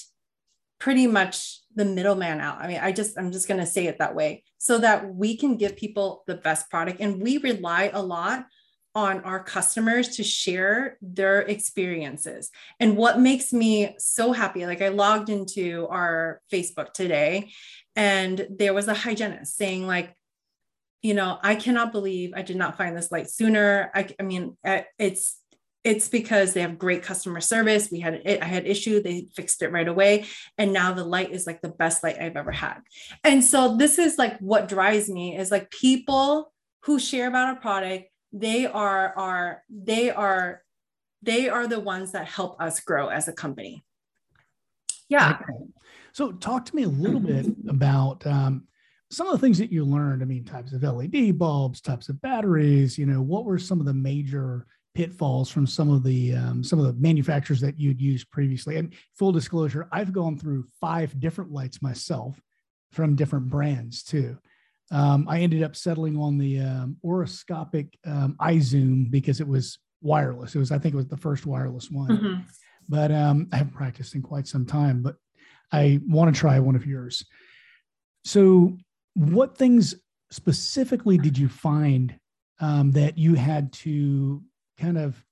pretty 0.78 1.06
much 1.06 1.60
the 1.74 1.84
middleman 1.84 2.40
out. 2.40 2.58
I 2.60 2.68
mean, 2.68 2.80
I 2.80 2.92
just 2.92 3.18
I'm 3.18 3.32
just 3.32 3.48
gonna 3.48 3.66
say 3.66 3.86
it 3.86 3.98
that 3.98 4.14
way 4.14 4.44
so 4.58 4.78
that 4.78 5.12
we 5.14 5.36
can 5.36 5.56
give 5.56 5.76
people 5.76 6.22
the 6.26 6.36
best 6.36 6.70
product. 6.70 7.00
And 7.00 7.20
we 7.20 7.38
rely 7.38 7.90
a 7.92 8.02
lot 8.02 8.46
on 8.94 9.20
our 9.22 9.42
customers 9.42 10.16
to 10.16 10.22
share 10.22 10.98
their 11.02 11.40
experiences. 11.40 12.50
And 12.78 12.96
what 12.96 13.18
makes 13.18 13.52
me 13.52 13.96
so 13.98 14.30
happy, 14.30 14.66
like 14.66 14.82
I 14.82 14.88
logged 14.88 15.30
into 15.30 15.88
our 15.90 16.40
Facebook 16.52 16.92
today 16.92 17.50
and 17.96 18.46
there 18.50 18.72
was 18.72 18.86
a 18.86 18.94
hygienist 18.94 19.56
saying 19.56 19.86
like 19.88 20.14
you 21.04 21.12
know, 21.12 21.38
I 21.42 21.54
cannot 21.54 21.92
believe 21.92 22.32
I 22.34 22.40
did 22.40 22.56
not 22.56 22.78
find 22.78 22.96
this 22.96 23.12
light 23.12 23.28
sooner. 23.28 23.90
I, 23.94 24.08
I 24.18 24.22
mean, 24.22 24.56
it's 24.98 25.38
it's 25.84 26.08
because 26.08 26.54
they 26.54 26.62
have 26.62 26.78
great 26.78 27.02
customer 27.02 27.42
service. 27.42 27.90
We 27.92 28.00
had 28.00 28.22
it, 28.24 28.42
I 28.42 28.46
had 28.46 28.66
issue, 28.66 29.02
they 29.02 29.28
fixed 29.36 29.60
it 29.60 29.70
right 29.70 29.86
away, 29.86 30.24
and 30.56 30.72
now 30.72 30.94
the 30.94 31.04
light 31.04 31.30
is 31.30 31.46
like 31.46 31.60
the 31.60 31.68
best 31.68 32.02
light 32.02 32.16
I've 32.18 32.38
ever 32.38 32.52
had. 32.52 32.78
And 33.22 33.44
so 33.44 33.76
this 33.76 33.98
is 33.98 34.16
like 34.16 34.38
what 34.38 34.66
drives 34.66 35.10
me 35.10 35.36
is 35.36 35.50
like 35.50 35.70
people 35.70 36.50
who 36.84 36.98
share 36.98 37.28
about 37.28 37.58
a 37.58 37.60
product. 37.60 38.06
They 38.32 38.64
are 38.64 39.12
are 39.14 39.62
they 39.68 40.10
are 40.10 40.62
they 41.22 41.50
are 41.50 41.66
the 41.66 41.80
ones 41.80 42.12
that 42.12 42.28
help 42.28 42.58
us 42.62 42.80
grow 42.80 43.08
as 43.08 43.28
a 43.28 43.32
company. 43.34 43.84
Yeah. 45.10 45.38
Okay. 45.42 45.64
So, 46.14 46.32
talk 46.32 46.64
to 46.66 46.76
me 46.76 46.84
a 46.84 46.88
little 46.88 47.20
bit 47.20 47.44
about 47.68 48.26
um, 48.26 48.68
some 49.14 49.26
of 49.26 49.32
the 49.32 49.38
things 49.38 49.58
that 49.58 49.72
you 49.72 49.84
learned. 49.84 50.22
I 50.22 50.26
mean, 50.26 50.44
types 50.44 50.72
of 50.72 50.82
LED 50.82 51.38
bulbs, 51.38 51.80
types 51.80 52.08
of 52.08 52.20
batteries. 52.20 52.98
You 52.98 53.06
know, 53.06 53.22
what 53.22 53.44
were 53.44 53.58
some 53.58 53.80
of 53.80 53.86
the 53.86 53.94
major 53.94 54.66
pitfalls 54.94 55.50
from 55.50 55.66
some 55.66 55.90
of 55.90 56.02
the 56.04 56.34
um, 56.34 56.62
some 56.64 56.78
of 56.78 56.86
the 56.86 56.92
manufacturers 57.00 57.60
that 57.60 57.78
you'd 57.78 58.00
used 58.00 58.30
previously? 58.30 58.76
And 58.76 58.94
full 59.18 59.32
disclosure, 59.32 59.88
I've 59.92 60.12
gone 60.12 60.38
through 60.38 60.66
five 60.80 61.18
different 61.20 61.50
lights 61.52 61.82
myself 61.82 62.40
from 62.92 63.16
different 63.16 63.48
brands 63.50 64.02
too. 64.02 64.38
Um, 64.90 65.26
I 65.28 65.40
ended 65.40 65.62
up 65.62 65.74
settling 65.74 66.16
on 66.16 66.36
the 66.38 66.60
um, 66.60 66.96
Orascoptic 67.04 67.88
um, 68.06 68.36
iZoom 68.40 69.10
because 69.10 69.40
it 69.40 69.48
was 69.48 69.78
wireless. 70.02 70.54
It 70.54 70.58
was, 70.58 70.70
I 70.70 70.78
think, 70.78 70.92
it 70.94 70.96
was 70.98 71.08
the 71.08 71.16
first 71.16 71.46
wireless 71.46 71.90
one 71.90 72.08
Mhm. 72.08 72.44
but 72.88 73.10
um, 73.10 73.48
I 73.50 73.56
haven't 73.56 73.72
practiced 73.72 74.14
in 74.14 74.20
quite 74.22 74.46
some 74.46 74.66
time. 74.66 75.02
But 75.02 75.16
I 75.72 76.00
want 76.06 76.32
to 76.32 76.38
try 76.38 76.60
one 76.60 76.76
of 76.76 76.86
yours. 76.86 77.24
So, 78.24 78.76
what 79.14 79.56
things 79.56 79.94
specifically 80.30 81.18
did 81.18 81.38
you 81.38 81.48
find 81.48 82.18
um, 82.60 82.90
that 82.92 83.16
you 83.18 83.34
had 83.34 83.72
to 83.72 84.42
kind 84.78 84.98
of 84.98 85.24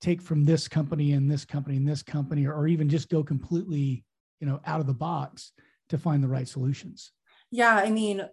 take 0.00 0.22
from 0.22 0.44
this 0.44 0.68
company 0.68 1.12
and 1.12 1.30
this 1.30 1.44
company 1.44 1.76
and 1.76 1.88
this 1.88 2.02
company, 2.02 2.46
or, 2.46 2.54
or 2.54 2.68
even 2.68 2.88
just 2.88 3.08
go 3.08 3.22
completely, 3.22 4.04
you 4.40 4.46
know, 4.46 4.60
out 4.66 4.80
of 4.80 4.86
the 4.86 4.94
box 4.94 5.52
to 5.88 5.98
find 5.98 6.22
the 6.22 6.28
right 6.28 6.48
solutions? 6.48 7.12
Yeah, 7.50 7.74
I 7.74 7.90
mean, 7.90 8.26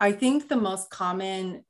I 0.00 0.12
think 0.12 0.48
the 0.48 0.56
most 0.56 0.90
common 0.90 1.64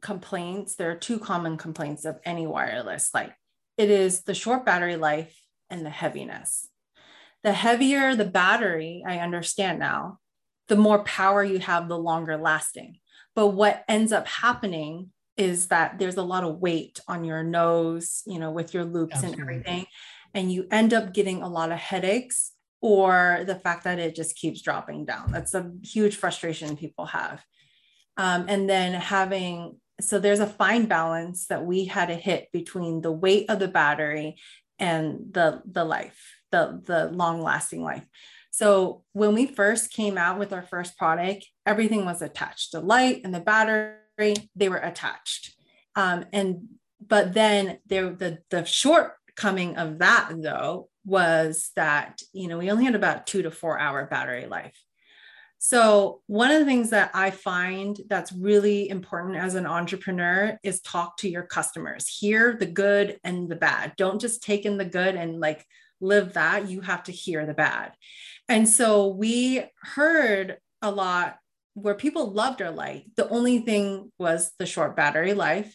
complaints, 0.00 0.76
there 0.76 0.90
are 0.90 0.96
two 0.96 1.18
common 1.18 1.56
complaints 1.56 2.04
of 2.04 2.18
any 2.24 2.46
wireless 2.46 3.10
light. 3.14 3.32
It 3.78 3.90
is 3.90 4.22
the 4.22 4.34
short 4.34 4.66
battery 4.66 4.96
life 4.96 5.36
and 5.70 5.86
the 5.86 5.90
heaviness. 5.90 6.68
The 7.42 7.52
heavier 7.52 8.14
the 8.14 8.24
battery, 8.24 9.02
I 9.06 9.18
understand 9.18 9.78
now, 9.78 10.18
the 10.68 10.76
more 10.76 11.02
power 11.04 11.42
you 11.42 11.58
have, 11.58 11.88
the 11.88 11.98
longer 11.98 12.36
lasting. 12.36 12.98
But 13.34 13.48
what 13.48 13.84
ends 13.88 14.12
up 14.12 14.26
happening 14.26 15.10
is 15.36 15.68
that 15.68 15.98
there's 15.98 16.16
a 16.16 16.22
lot 16.22 16.44
of 16.44 16.58
weight 16.58 17.00
on 17.08 17.24
your 17.24 17.42
nose, 17.42 18.22
you 18.26 18.38
know, 18.38 18.50
with 18.50 18.74
your 18.74 18.84
loupes 18.84 19.16
Absolutely. 19.16 19.40
and 19.40 19.42
everything. 19.42 19.86
And 20.34 20.52
you 20.52 20.66
end 20.70 20.94
up 20.94 21.12
getting 21.12 21.42
a 21.42 21.48
lot 21.48 21.72
of 21.72 21.78
headaches 21.78 22.52
or 22.80 23.44
the 23.46 23.54
fact 23.54 23.84
that 23.84 23.98
it 23.98 24.14
just 24.14 24.36
keeps 24.36 24.60
dropping 24.60 25.04
down. 25.04 25.30
That's 25.30 25.54
a 25.54 25.70
huge 25.82 26.16
frustration 26.16 26.76
people 26.76 27.06
have. 27.06 27.42
Um, 28.16 28.46
and 28.48 28.68
then 28.68 28.92
having, 28.92 29.78
so 30.00 30.18
there's 30.18 30.40
a 30.40 30.46
fine 30.46 30.86
balance 30.86 31.46
that 31.46 31.64
we 31.64 31.86
had 31.86 32.06
to 32.06 32.14
hit 32.14 32.50
between 32.52 33.00
the 33.00 33.12
weight 33.12 33.48
of 33.48 33.58
the 33.58 33.68
battery 33.68 34.36
and 34.78 35.32
the, 35.32 35.62
the 35.64 35.84
life, 35.84 36.20
the, 36.50 36.82
the 36.84 37.06
long 37.06 37.40
lasting 37.40 37.82
life. 37.82 38.04
So 38.52 39.02
when 39.14 39.32
we 39.32 39.46
first 39.46 39.92
came 39.92 40.18
out 40.18 40.38
with 40.38 40.52
our 40.52 40.62
first 40.62 40.98
product, 40.98 41.46
everything 41.64 42.04
was 42.04 42.20
attached. 42.20 42.72
The 42.72 42.80
light 42.80 43.22
and 43.24 43.34
the 43.34 43.40
battery, 43.40 44.36
they 44.54 44.68
were 44.68 44.76
attached. 44.76 45.56
Um, 45.96 46.26
and 46.34 46.68
but 47.04 47.32
then 47.32 47.78
there 47.86 48.10
the 48.10 48.38
the 48.50 48.64
shortcoming 48.64 49.76
of 49.78 49.98
that 49.98 50.30
though 50.36 50.88
was 51.04 51.70
that 51.76 52.20
you 52.32 52.46
know 52.46 52.58
we 52.58 52.70
only 52.70 52.84
had 52.84 52.94
about 52.94 53.26
two 53.26 53.42
to 53.42 53.50
four 53.50 53.78
hour 53.78 54.06
battery 54.06 54.46
life. 54.46 54.78
So 55.56 56.20
one 56.26 56.50
of 56.50 56.58
the 56.60 56.66
things 56.66 56.90
that 56.90 57.10
I 57.14 57.30
find 57.30 57.98
that's 58.08 58.32
really 58.32 58.88
important 58.88 59.36
as 59.36 59.54
an 59.54 59.66
entrepreneur 59.66 60.58
is 60.62 60.82
talk 60.82 61.16
to 61.18 61.28
your 61.28 61.44
customers. 61.44 62.06
Hear 62.06 62.54
the 62.58 62.66
good 62.66 63.18
and 63.24 63.48
the 63.48 63.56
bad. 63.56 63.94
Don't 63.96 64.20
just 64.20 64.42
take 64.42 64.66
in 64.66 64.76
the 64.76 64.84
good 64.84 65.14
and 65.14 65.40
like 65.40 65.64
live 66.02 66.34
that. 66.34 66.68
You 66.68 66.80
have 66.80 67.04
to 67.04 67.12
hear 67.12 67.46
the 67.46 67.54
bad. 67.54 67.92
And 68.52 68.68
so 68.68 69.06
we 69.06 69.64
heard 69.80 70.58
a 70.82 70.90
lot 70.90 71.38
where 71.72 71.94
people 71.94 72.32
loved 72.32 72.60
our 72.60 72.70
light. 72.70 73.06
The 73.16 73.26
only 73.30 73.60
thing 73.60 74.12
was 74.18 74.52
the 74.58 74.66
short 74.66 74.94
battery 74.94 75.32
life. 75.32 75.74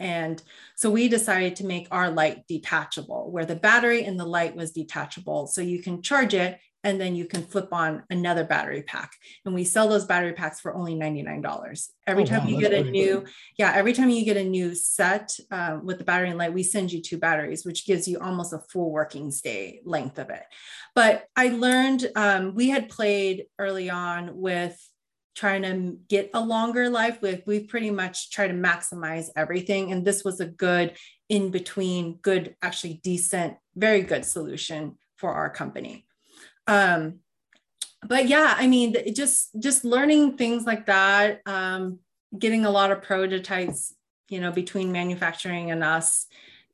And 0.00 0.42
so 0.74 0.90
we 0.90 1.06
decided 1.06 1.54
to 1.56 1.66
make 1.66 1.86
our 1.92 2.10
light 2.10 2.42
detachable, 2.48 3.30
where 3.30 3.44
the 3.44 3.54
battery 3.54 4.04
and 4.04 4.18
the 4.18 4.24
light 4.24 4.56
was 4.56 4.72
detachable. 4.72 5.46
So 5.46 5.60
you 5.60 5.80
can 5.80 6.02
charge 6.02 6.34
it 6.34 6.58
and 6.86 7.00
then 7.00 7.16
you 7.16 7.24
can 7.24 7.42
flip 7.42 7.72
on 7.72 8.04
another 8.10 8.44
battery 8.44 8.82
pack. 8.82 9.10
And 9.44 9.52
we 9.52 9.64
sell 9.64 9.88
those 9.88 10.04
battery 10.04 10.34
packs 10.34 10.60
for 10.60 10.72
only 10.72 10.94
$99. 10.94 11.88
Every 12.06 12.22
Oh, 12.22 12.26
time 12.26 12.44
wow, 12.44 12.46
you 12.46 12.60
get 12.60 12.72
a 12.72 12.88
new, 12.88 13.24
yeah, 13.58 13.72
every 13.74 13.92
time 13.92 14.08
you 14.08 14.24
get 14.24 14.36
a 14.36 14.44
new 14.44 14.72
set 14.72 15.36
um, 15.50 15.84
with 15.84 15.98
the 15.98 16.04
battery 16.04 16.28
and 16.28 16.38
light, 16.38 16.54
we 16.54 16.62
send 16.62 16.92
you 16.92 17.02
two 17.02 17.18
batteries, 17.18 17.64
which 17.66 17.86
gives 17.86 18.06
you 18.06 18.20
almost 18.20 18.52
a 18.52 18.60
full 18.70 18.92
working 18.92 19.32
stay 19.32 19.80
length 19.84 20.20
of 20.20 20.30
it. 20.30 20.44
But 20.94 21.24
I 21.34 21.48
learned 21.48 22.08
um, 22.14 22.54
we 22.54 22.68
had 22.68 22.88
played 22.88 23.46
early 23.58 23.90
on 23.90 24.36
with 24.36 24.80
trying 25.34 25.62
to 25.62 25.98
get 26.08 26.30
a 26.34 26.40
longer 26.40 26.88
life 26.88 27.20
with 27.20 27.42
we 27.48 27.64
pretty 27.64 27.90
much 27.90 28.30
try 28.30 28.46
to 28.46 28.54
maximize 28.54 29.26
everything 29.36 29.92
and 29.92 30.02
this 30.02 30.24
was 30.24 30.40
a 30.40 30.46
good 30.46 30.96
in 31.28 31.50
between 31.50 32.14
good 32.22 32.56
actually 32.62 32.94
decent 33.04 33.54
very 33.76 34.00
good 34.00 34.24
solution 34.24 34.96
for 35.18 35.32
our 35.34 35.50
company 35.50 36.05
um 36.66 37.20
but 38.06 38.28
yeah 38.28 38.54
i 38.58 38.66
mean 38.66 38.94
just 39.14 39.50
just 39.60 39.84
learning 39.84 40.36
things 40.36 40.64
like 40.64 40.86
that 40.86 41.40
um 41.46 41.98
getting 42.38 42.64
a 42.64 42.70
lot 42.70 42.90
of 42.90 43.02
prototypes, 43.02 43.94
you 44.28 44.40
know, 44.40 44.52
between 44.52 44.92
manufacturing 44.92 45.70
and 45.70 45.82
us 45.82 46.26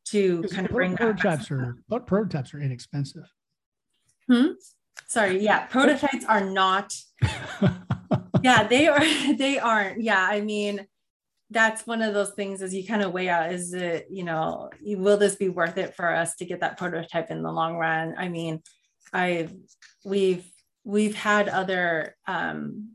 to 0.06 0.42
kind 0.44 0.66
of 0.66 0.72
bring 0.72 0.96
prototypes 0.96 1.50
are 1.50 1.76
but 1.88 2.06
prototypes 2.06 2.54
are 2.54 2.60
inexpensive. 2.60 3.24
Hmm? 4.28 4.52
Sorry, 5.06 5.42
yeah, 5.42 5.66
prototypes 5.66 6.24
are 6.24 6.44
not. 6.44 6.94
yeah, 8.42 8.66
they 8.66 8.88
are. 8.88 9.02
They 9.36 9.58
aren't. 9.58 10.00
Yeah, 10.00 10.26
I 10.28 10.40
mean, 10.40 10.86
that's 11.50 11.86
one 11.86 12.02
of 12.02 12.14
those 12.14 12.30
things 12.30 12.62
as 12.62 12.74
you 12.74 12.86
kind 12.86 13.02
of 13.02 13.12
weigh 13.12 13.28
out 13.28 13.52
is 13.52 13.74
it 13.74 14.06
you 14.10 14.24
know 14.24 14.70
will 14.82 15.18
this 15.18 15.36
be 15.36 15.50
worth 15.50 15.76
it 15.76 15.94
for 15.94 16.08
us 16.08 16.34
to 16.36 16.46
get 16.46 16.60
that 16.60 16.78
prototype 16.78 17.30
in 17.30 17.42
the 17.42 17.52
long 17.52 17.76
run 17.76 18.14
i 18.16 18.26
mean 18.26 18.62
i 19.12 19.46
we've 20.04 20.44
we've 20.84 21.14
had 21.14 21.48
other 21.48 22.16
um 22.26 22.90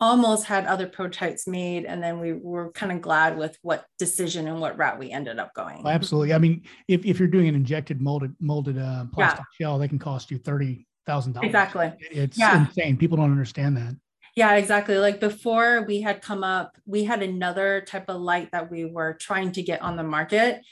almost 0.00 0.46
had 0.46 0.64
other 0.64 0.86
prototypes 0.86 1.46
made 1.46 1.84
and 1.84 2.02
then 2.02 2.20
we 2.20 2.32
were 2.32 2.72
kind 2.72 2.90
of 2.90 3.02
glad 3.02 3.36
with 3.36 3.58
what 3.60 3.84
decision 3.98 4.48
and 4.48 4.58
what 4.58 4.78
route 4.78 4.98
we 4.98 5.10
ended 5.10 5.38
up 5.38 5.52
going 5.54 5.86
absolutely 5.86 6.32
i 6.32 6.38
mean 6.38 6.62
if, 6.88 7.04
if 7.04 7.18
you're 7.18 7.28
doing 7.28 7.48
an 7.48 7.54
injected 7.54 8.00
molded 8.00 8.34
molded 8.40 8.78
uh, 8.78 9.04
plastic 9.12 9.44
yeah. 9.58 9.66
shell 9.66 9.78
they 9.78 9.88
can 9.88 9.98
cost 9.98 10.30
you 10.30 10.38
thirty 10.38 10.86
thousand 11.06 11.34
dollars 11.34 11.46
exactly 11.46 11.92
it's 12.00 12.38
yeah. 12.38 12.66
insane 12.66 12.96
people 12.96 13.16
don't 13.16 13.30
understand 13.30 13.76
that 13.76 13.94
yeah, 14.36 14.54
exactly. 14.54 14.96
Like 14.98 15.20
before 15.20 15.82
we 15.82 16.00
had 16.00 16.22
come 16.22 16.44
up, 16.44 16.76
we 16.86 17.04
had 17.04 17.22
another 17.22 17.82
type 17.86 18.08
of 18.08 18.20
light 18.20 18.50
that 18.52 18.70
we 18.70 18.84
were 18.84 19.14
trying 19.14 19.52
to 19.52 19.62
get 19.62 19.82
on 19.82 19.96
the 19.96 20.02
market. 20.02 20.62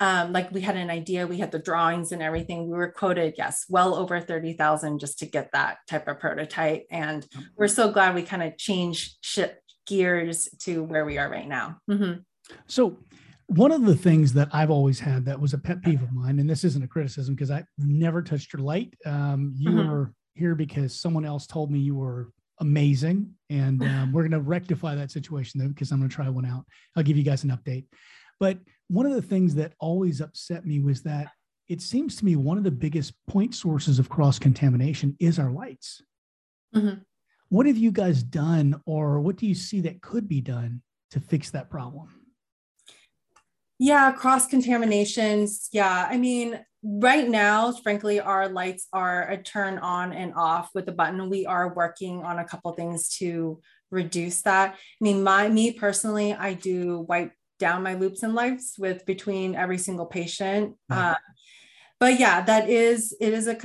Um, 0.00 0.32
like 0.32 0.50
we 0.50 0.62
had 0.62 0.76
an 0.76 0.88
idea, 0.88 1.26
we 1.26 1.36
had 1.36 1.52
the 1.52 1.58
drawings 1.58 2.10
and 2.10 2.22
everything. 2.22 2.70
We 2.70 2.76
were 2.76 2.90
quoted, 2.90 3.34
yes, 3.36 3.66
well 3.68 3.94
over 3.94 4.18
30,000 4.20 4.98
just 4.98 5.18
to 5.18 5.26
get 5.26 5.52
that 5.52 5.78
type 5.86 6.08
of 6.08 6.18
prototype. 6.18 6.86
And 6.90 7.26
we're 7.56 7.68
so 7.68 7.92
glad 7.92 8.14
we 8.14 8.22
kind 8.22 8.42
of 8.42 8.56
changed 8.56 9.18
ship 9.20 9.60
gears 9.86 10.48
to 10.60 10.82
where 10.82 11.04
we 11.04 11.18
are 11.18 11.28
right 11.28 11.48
now. 11.48 11.76
Mm-hmm. 11.90 12.20
So, 12.66 12.98
one 13.46 13.72
of 13.72 13.84
the 13.84 13.96
things 13.96 14.32
that 14.34 14.48
I've 14.52 14.70
always 14.70 15.00
had 15.00 15.24
that 15.24 15.40
was 15.40 15.54
a 15.54 15.58
pet 15.58 15.82
peeve 15.82 16.02
of 16.02 16.12
mine, 16.12 16.38
and 16.38 16.48
this 16.48 16.62
isn't 16.62 16.84
a 16.84 16.86
criticism 16.86 17.34
because 17.34 17.50
I 17.50 17.64
never 17.78 18.22
touched 18.22 18.52
your 18.52 18.62
light. 18.62 18.94
Um, 19.04 19.54
you 19.56 19.70
mm-hmm. 19.70 19.90
were 19.90 20.12
here 20.34 20.54
because 20.54 20.98
someone 21.00 21.24
else 21.24 21.48
told 21.48 21.70
me 21.70 21.80
you 21.80 21.96
were 21.96 22.30
amazing. 22.60 23.34
And 23.48 23.82
um, 23.84 24.12
we're 24.12 24.22
going 24.22 24.30
to 24.32 24.40
rectify 24.40 24.94
that 24.94 25.10
situation 25.10 25.60
though, 25.60 25.68
because 25.68 25.90
I'm 25.90 25.98
going 25.98 26.08
to 26.08 26.14
try 26.14 26.28
one 26.28 26.46
out. 26.46 26.64
I'll 26.96 27.02
give 27.02 27.16
you 27.16 27.24
guys 27.24 27.44
an 27.44 27.50
update. 27.50 27.86
But 28.40 28.58
one 28.88 29.06
of 29.06 29.12
the 29.12 29.22
things 29.22 29.54
that 29.54 29.74
always 29.78 30.20
upset 30.20 30.66
me 30.66 30.80
was 30.80 31.02
that 31.02 31.28
it 31.68 31.80
seems 31.80 32.16
to 32.16 32.24
me 32.24 32.34
one 32.34 32.58
of 32.58 32.64
the 32.64 32.70
biggest 32.70 33.14
point 33.28 33.54
sources 33.54 34.00
of 34.00 34.08
cross 34.08 34.38
contamination 34.38 35.16
is 35.20 35.38
our 35.38 35.52
lights. 35.52 36.02
Mm-hmm. 36.74 37.02
What 37.50 37.66
have 37.66 37.76
you 37.76 37.92
guys 37.92 38.22
done, 38.22 38.80
or 38.86 39.20
what 39.20 39.36
do 39.36 39.46
you 39.46 39.54
see 39.54 39.80
that 39.82 40.02
could 40.02 40.28
be 40.28 40.40
done 40.40 40.82
to 41.10 41.20
fix 41.20 41.50
that 41.50 41.70
problem? 41.70 42.08
Yeah, 43.78 44.10
cross 44.12 44.46
contaminations. 44.46 45.68
Yeah, 45.72 46.08
I 46.08 46.16
mean, 46.16 46.60
right 46.82 47.28
now 47.28 47.72
frankly 47.72 48.20
our 48.20 48.48
lights 48.48 48.86
are 48.92 49.28
a 49.28 49.42
turn 49.42 49.78
on 49.78 50.12
and 50.12 50.32
off 50.34 50.70
with 50.74 50.88
a 50.88 50.92
button 50.92 51.28
we 51.28 51.44
are 51.44 51.74
working 51.74 52.22
on 52.24 52.38
a 52.38 52.44
couple 52.44 52.72
things 52.72 53.10
to 53.10 53.60
reduce 53.90 54.40
that 54.42 54.72
i 54.74 55.04
mean 55.04 55.22
my 55.22 55.46
me 55.48 55.72
personally 55.72 56.32
i 56.32 56.54
do 56.54 57.00
wipe 57.00 57.32
down 57.60 57.84
my 57.84 57.94
loupes 57.94 58.24
and 58.24 58.34
lights 58.34 58.76
with 58.76 59.06
between 59.06 59.54
every 59.54 59.78
single 59.78 60.06
patient. 60.06 60.74
Uh, 60.90 61.14
but 62.00 62.18
yeah 62.18 62.40
that 62.40 62.68
is 62.70 63.14
it 63.20 63.34
is 63.34 63.46
a 63.46 63.56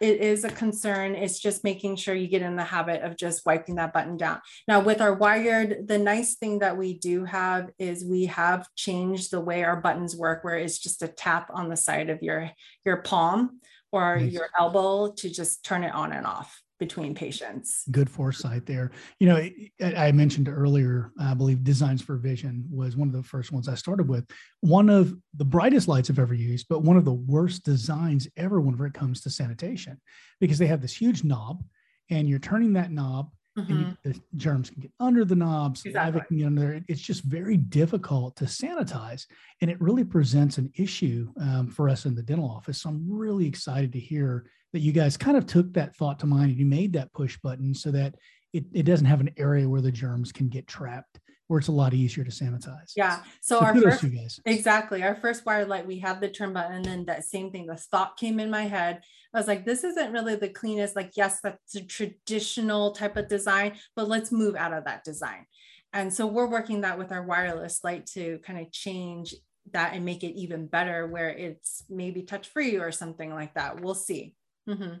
it 0.00 0.20
is 0.20 0.44
a 0.44 0.50
concern. 0.50 1.14
It's 1.14 1.38
just 1.38 1.64
making 1.64 1.96
sure 1.96 2.14
you 2.14 2.26
get 2.26 2.42
in 2.42 2.56
the 2.56 2.64
habit 2.64 3.02
of 3.02 3.16
just 3.16 3.46
wiping 3.46 3.76
that 3.76 3.92
button 3.92 4.16
down. 4.16 4.40
Now 4.68 4.80
with 4.80 5.00
our 5.00 5.14
wired 5.14 5.86
the 5.86 5.98
nice 5.98 6.34
thing 6.34 6.58
that 6.58 6.76
we 6.76 6.98
do 6.98 7.24
have 7.24 7.70
is 7.78 8.04
we 8.04 8.26
have 8.26 8.68
changed 8.74 9.30
the 9.30 9.40
way 9.40 9.62
our 9.62 9.80
buttons 9.80 10.16
work 10.16 10.42
where 10.42 10.58
it's 10.58 10.78
just 10.78 11.02
a 11.02 11.08
tap 11.08 11.50
on 11.54 11.68
the 11.68 11.76
side 11.76 12.10
of 12.10 12.22
your 12.22 12.50
your 12.84 12.98
palm 12.98 13.60
or 13.92 14.18
nice. 14.18 14.32
your 14.32 14.48
elbow 14.58 15.12
to 15.12 15.30
just 15.30 15.64
turn 15.64 15.84
it 15.84 15.94
on 15.94 16.12
and 16.12 16.26
off 16.26 16.63
between 16.84 17.14
patients. 17.14 17.84
Good 17.90 18.10
foresight 18.10 18.66
there. 18.66 18.90
You 19.18 19.28
know, 19.28 19.48
I 19.82 20.12
mentioned 20.12 20.48
earlier, 20.48 21.12
I 21.18 21.32
believe 21.32 21.64
Designs 21.64 22.02
for 22.02 22.16
Vision 22.16 22.66
was 22.70 22.94
one 22.94 23.08
of 23.08 23.14
the 23.14 23.22
first 23.22 23.52
ones 23.52 23.68
I 23.68 23.74
started 23.74 24.06
with. 24.06 24.24
One 24.60 24.90
of 24.90 25.14
the 25.34 25.46
brightest 25.46 25.88
lights 25.88 26.10
I've 26.10 26.18
ever 26.18 26.34
used, 26.34 26.66
but 26.68 26.82
one 26.82 26.98
of 26.98 27.06
the 27.06 27.14
worst 27.14 27.64
designs 27.64 28.28
ever 28.36 28.60
whenever 28.60 28.86
it 28.86 28.92
comes 28.92 29.22
to 29.22 29.30
sanitation, 29.30 29.98
because 30.40 30.58
they 30.58 30.66
have 30.66 30.82
this 30.82 30.94
huge 30.94 31.24
knob 31.24 31.64
and 32.10 32.28
you're 32.28 32.38
turning 32.38 32.74
that 32.74 32.92
knob 32.92 33.30
Mm-hmm. 33.58 33.72
You, 33.72 33.96
the 34.02 34.20
germs 34.36 34.70
can 34.70 34.82
get 34.82 34.92
under 34.98 35.24
the 35.24 35.36
knobs, 35.36 35.84
exactly. 35.84 36.22
can 36.26 36.38
get 36.38 36.46
under 36.46 36.60
there. 36.60 36.84
It's 36.88 37.00
just 37.00 37.22
very 37.22 37.56
difficult 37.56 38.34
to 38.36 38.46
sanitize, 38.46 39.26
and 39.60 39.70
it 39.70 39.80
really 39.80 40.04
presents 40.04 40.58
an 40.58 40.72
issue 40.76 41.30
um, 41.40 41.68
for 41.68 41.88
us 41.88 42.04
in 42.04 42.14
the 42.14 42.22
dental 42.22 42.50
office. 42.50 42.82
So 42.82 42.88
I'm 42.88 43.06
really 43.08 43.46
excited 43.46 43.92
to 43.92 44.00
hear 44.00 44.46
that 44.72 44.80
you 44.80 44.90
guys 44.92 45.16
kind 45.16 45.36
of 45.36 45.46
took 45.46 45.72
that 45.74 45.94
thought 45.94 46.18
to 46.20 46.26
mind 46.26 46.50
and 46.50 46.58
you 46.58 46.66
made 46.66 46.92
that 46.94 47.12
push 47.12 47.38
button 47.38 47.74
so 47.74 47.92
that 47.92 48.16
it, 48.52 48.64
it 48.72 48.82
doesn't 48.82 49.06
have 49.06 49.20
an 49.20 49.30
area 49.36 49.68
where 49.68 49.80
the 49.80 49.92
germs 49.92 50.32
can 50.32 50.48
get 50.48 50.66
trapped 50.66 51.20
where 51.46 51.58
it's 51.58 51.68
a 51.68 51.72
lot 51.72 51.92
easier 51.92 52.24
to 52.24 52.30
sanitize. 52.30 52.92
Yeah. 52.96 53.18
So, 53.40 53.58
so 53.58 53.60
our 53.60 53.74
first, 53.74 54.04
exactly 54.46 55.02
our 55.02 55.14
first 55.14 55.44
wired 55.44 55.68
light, 55.68 55.86
we 55.86 55.98
have 55.98 56.20
the 56.20 56.28
turn 56.28 56.52
button, 56.52 56.76
and 56.76 56.84
then 56.84 57.04
that 57.06 57.24
same 57.24 57.50
thing, 57.50 57.66
the 57.66 57.76
thought 57.76 58.16
came 58.16 58.40
in 58.40 58.50
my 58.50 58.62
head. 58.62 59.02
I 59.34 59.38
was 59.38 59.48
like, 59.48 59.64
this 59.64 59.82
isn't 59.82 60.12
really 60.12 60.36
the 60.36 60.48
cleanest. 60.48 60.94
Like, 60.94 61.12
yes, 61.16 61.40
that's 61.42 61.74
a 61.74 61.84
traditional 61.84 62.92
type 62.92 63.16
of 63.16 63.28
design, 63.28 63.74
but 63.96 64.08
let's 64.08 64.30
move 64.30 64.54
out 64.54 64.72
of 64.72 64.84
that 64.84 65.04
design. 65.04 65.46
And 65.92 66.12
so 66.12 66.26
we're 66.26 66.46
working 66.46 66.82
that 66.82 66.98
with 66.98 67.12
our 67.12 67.22
wireless 67.22 67.80
light 67.82 68.06
to 68.14 68.38
kind 68.46 68.60
of 68.60 68.70
change 68.72 69.34
that 69.72 69.94
and 69.94 70.04
make 70.04 70.22
it 70.22 70.38
even 70.38 70.66
better, 70.66 71.06
where 71.06 71.30
it's 71.30 71.84
maybe 71.88 72.22
touch 72.22 72.48
free 72.48 72.76
or 72.76 72.92
something 72.92 73.32
like 73.32 73.54
that. 73.54 73.80
We'll 73.80 73.94
see. 73.94 74.34
Mm-hmm. 74.68 74.94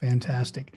Fantastic. 0.00 0.74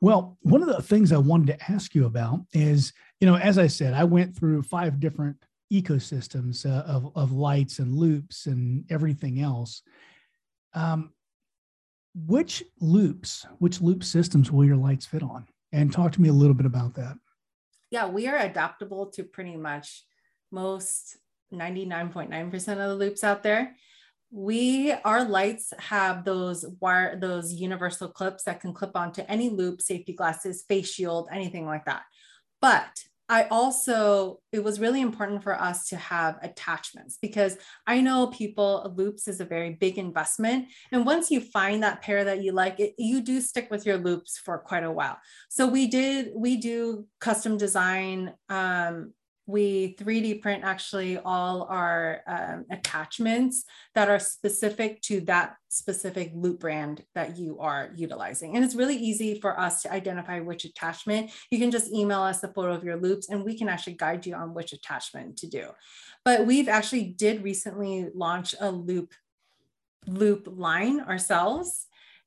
Well, 0.00 0.38
one 0.42 0.62
of 0.62 0.68
the 0.68 0.82
things 0.82 1.12
I 1.12 1.18
wanted 1.18 1.48
to 1.48 1.72
ask 1.72 1.94
you 1.94 2.06
about 2.06 2.40
is, 2.52 2.92
you 3.20 3.26
know, 3.26 3.36
as 3.36 3.58
I 3.58 3.66
said, 3.66 3.94
I 3.94 4.04
went 4.04 4.36
through 4.36 4.62
five 4.62 5.00
different 5.00 5.36
ecosystems 5.72 6.66
uh, 6.66 6.82
of, 6.84 7.12
of 7.14 7.32
lights 7.32 7.78
and 7.78 7.94
loupes 7.94 8.46
and 8.46 8.84
everything 8.90 9.40
else. 9.40 9.82
Um, 10.74 11.12
which 12.14 12.64
loupes, 12.80 13.46
which 13.58 13.80
loupe 13.80 14.04
systems 14.04 14.50
will 14.50 14.64
your 14.64 14.76
lights 14.76 15.06
fit 15.06 15.22
on? 15.22 15.46
And 15.72 15.92
talk 15.92 16.12
to 16.12 16.20
me 16.20 16.28
a 16.28 16.32
little 16.32 16.54
bit 16.54 16.66
about 16.66 16.94
that. 16.94 17.16
Yeah, 17.90 18.08
we 18.08 18.26
are 18.26 18.36
adaptable 18.36 19.06
to 19.12 19.24
pretty 19.24 19.56
much 19.56 20.04
most 20.50 21.16
99.9% 21.52 22.54
of 22.72 22.78
the 22.78 22.94
loupes 22.94 23.24
out 23.24 23.42
there 23.42 23.76
we 24.30 24.92
our 25.04 25.24
lights 25.24 25.72
have 25.78 26.24
those 26.24 26.64
wire 26.80 27.18
those 27.18 27.52
universal 27.52 28.08
clips 28.08 28.44
that 28.44 28.60
can 28.60 28.72
clip 28.72 28.92
onto 28.94 29.22
any 29.28 29.48
loupe 29.48 29.82
safety 29.82 30.12
glasses 30.12 30.64
face 30.68 30.88
shield 30.88 31.28
anything 31.32 31.66
like 31.66 31.84
that 31.84 32.02
but 32.60 33.04
i 33.30 33.44
also 33.44 34.38
it 34.52 34.62
was 34.62 34.80
really 34.80 35.00
important 35.00 35.42
for 35.42 35.58
us 35.58 35.88
to 35.88 35.96
have 35.96 36.36
attachments 36.42 37.18
because 37.22 37.56
i 37.86 38.00
know 38.00 38.26
people 38.26 38.92
loupes 38.96 39.28
is 39.28 39.40
a 39.40 39.44
very 39.44 39.70
big 39.70 39.98
investment. 39.98 40.68
And 40.92 41.06
once 41.06 41.30
you 41.30 41.40
find 41.40 41.82
that 41.82 42.02
pair 42.02 42.24
that 42.24 42.42
you 42.42 42.52
like 42.52 42.80
it 42.80 42.94
you 42.98 43.20
do 43.20 43.40
stick 43.40 43.68
with 43.70 43.86
your 43.86 43.96
loupes 43.96 44.38
for 44.38 44.58
quite 44.58 44.84
a 44.84 44.90
while. 44.90 45.18
So 45.48 45.66
we 45.66 45.86
did 45.86 46.30
we 46.34 46.56
do 46.56 47.06
custom 47.20 47.56
design 47.56 48.32
um, 48.48 49.12
we 49.50 49.94
3D 49.96 50.40
print 50.40 50.64
actually 50.64 51.18
all 51.18 51.64
our 51.64 52.20
um, 52.26 52.64
attachments 52.70 53.64
that 53.94 54.08
are 54.08 54.18
specific 54.18 55.00
to 55.02 55.20
that 55.22 55.56
specific 55.68 56.32
loupe 56.34 56.60
brand 56.60 57.04
that 57.14 57.36
you 57.36 57.58
are 57.58 57.90
utilizing. 57.94 58.56
And 58.56 58.64
it's 58.64 58.74
really 58.74 58.96
easy 58.96 59.40
for 59.40 59.58
us 59.58 59.82
to 59.82 59.92
identify 59.92 60.40
which 60.40 60.64
attachment. 60.64 61.30
You 61.50 61.58
can 61.58 61.70
just 61.70 61.92
email 61.92 62.22
us 62.22 62.40
the 62.40 62.52
photo 62.52 62.72
of 62.72 62.84
your 62.84 62.96
loupes 62.96 63.28
and 63.28 63.44
we 63.44 63.56
can 63.56 63.68
actually 63.68 63.94
guide 63.94 64.26
you 64.26 64.34
on 64.34 64.54
which 64.54 64.72
attachment 64.72 65.36
to 65.38 65.48
do. 65.48 65.68
But 66.24 66.46
we've 66.46 66.68
actually 66.68 67.04
did 67.04 67.42
recently 67.42 68.08
launch 68.14 68.54
a 68.60 68.70
loupe 68.70 69.14
loupe 70.06 70.48
line 70.50 71.00
ourselves 71.00 71.86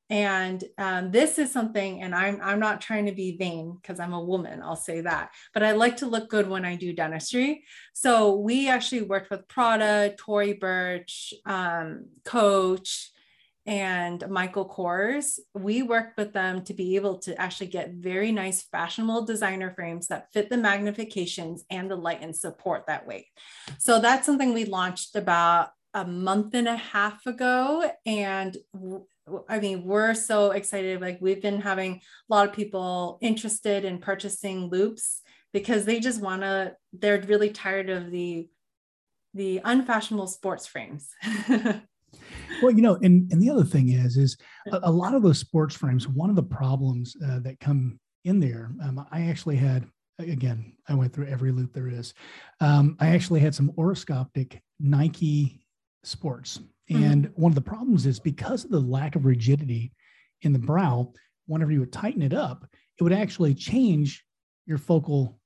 and 0.10 0.64
um, 0.78 1.12
this 1.12 1.40
is 1.40 1.52
something, 1.52 2.02
and 2.02 2.14
I'm, 2.14 2.40
I'm 2.42 2.60
not 2.60 2.82
trying 2.82 3.06
to 3.06 3.14
be 3.14 3.38
vain 3.38 3.78
because 3.82 4.00
I'm 4.00 4.14
a 4.14 4.24
woman, 4.24 4.62
I'll 4.62 4.76
say 4.76 5.02
that, 5.02 5.32
but 5.54 5.64
I 5.64 5.72
like 5.72 5.98
to 5.98 6.06
look 6.06 6.30
good 6.30 6.50
when 6.50 6.66
I 6.66 6.76
do 6.76 6.94
dentistry. 6.94 7.64
So 7.94 8.36
we 8.36 8.70
actually 8.70 9.04
worked 9.04 9.32
with 9.32 9.48
Prada, 9.48 10.14
Tory 10.18 10.54
Burch, 10.54 11.34
um, 11.46 12.06
Coach, 12.26 13.12
and 13.66 14.28
Michael 14.30 14.68
Kors. 14.68 15.40
We 15.54 15.84
worked 15.84 16.18
with 16.18 16.34
them 16.34 16.64
to 16.66 16.74
be 16.74 16.98
able 16.98 17.18
to 17.20 17.40
actually 17.40 17.68
get 17.68 17.94
very 17.94 18.32
nice 18.32 18.62
fashionable 18.62 19.26
designer 19.26 19.74
frames 19.74 20.08
that 20.08 20.32
fit 20.34 20.50
the 20.50 20.58
magnifications 20.58 21.62
and 21.70 21.90
the 21.90 21.96
light 21.96 22.22
and 22.22 22.36
support 22.36 22.88
that 22.88 23.08
weight. 23.08 23.28
So 23.80 24.00
that's 24.00 24.26
something 24.26 24.54
we 24.54 24.66
launched 24.66 25.16
about 25.16 25.70
a 25.94 26.06
month 26.06 26.56
and 26.56 26.68
a 26.68 26.76
half 26.76 27.26
ago 27.26 27.90
and 28.06 28.58
I 29.48 29.60
mean, 29.60 29.86
we're 29.86 30.14
so 30.14 30.52
excited. 30.52 31.02
Like 31.02 31.20
we've 31.22 31.42
been 31.42 31.62
having 31.62 31.96
a 31.96 32.00
lot 32.34 32.48
of 32.48 32.54
people 32.54 33.18
interested 33.22 33.86
in 33.86 34.00
purchasing 34.00 34.70
loupes 34.70 35.22
because 35.54 35.86
they 35.86 36.00
just 36.00 36.22
want 36.22 36.42
to 36.42 36.76
they're 36.92 37.22
really 37.22 37.50
tired 37.50 37.90
of 37.90 38.12
the 38.12 38.50
the 39.34 39.62
unfashionable 39.64 40.28
sports 40.28 40.68
frames 40.68 41.10
well 41.48 42.72
you 42.72 42.82
know 42.82 42.96
and 43.02 43.32
and 43.32 43.42
the 43.42 43.50
other 43.50 43.64
thing 43.64 43.90
is 43.90 44.18
is 44.18 44.38
a, 44.72 44.80
a 44.84 44.92
lot 44.92 45.16
of 45.16 45.24
those 45.24 45.40
sports 45.40 45.76
frames 45.76 46.08
one 46.08 46.30
of 46.30 46.36
the 46.36 46.44
problems 46.44 47.16
uh, 47.26 47.40
that 47.40 47.60
come 47.60 48.00
in 48.26 48.40
there 48.40 48.72
um, 48.84 49.06
i 49.12 49.22
actually 49.22 49.56
had 49.56 49.88
again 50.20 50.74
i 50.88 50.94
went 50.94 51.12
through 51.14 51.28
every 51.28 51.52
loupe 51.52 51.74
there 51.74 51.88
is 51.88 52.14
um, 52.60 52.96
i 53.00 53.08
actually 53.08 53.40
had 53.40 53.56
some 53.56 53.72
Orascoptic 53.72 54.60
nike 54.80 55.64
sports. 56.04 56.60
And 56.90 57.28
mm-hmm. 57.28 57.42
one 57.42 57.52
of 57.52 57.56
the 57.56 57.62
problems 57.62 58.06
is 58.06 58.20
because 58.20 58.66
of 58.66 58.72
the 58.72 58.80
lack 58.80 59.16
of 59.16 59.26
rigidity 59.26 59.94
in 60.42 60.54
the 60.54 60.60
brow 60.60 61.12
whenever 61.48 61.72
you 61.72 61.80
would 61.80 61.94
tighten 61.94 62.22
it 62.22 62.34
up 62.34 62.66
it 63.00 63.04
would 63.04 63.14
actually 63.14 63.54
change 63.54 64.24
your 64.66 64.78
focal 64.78 65.40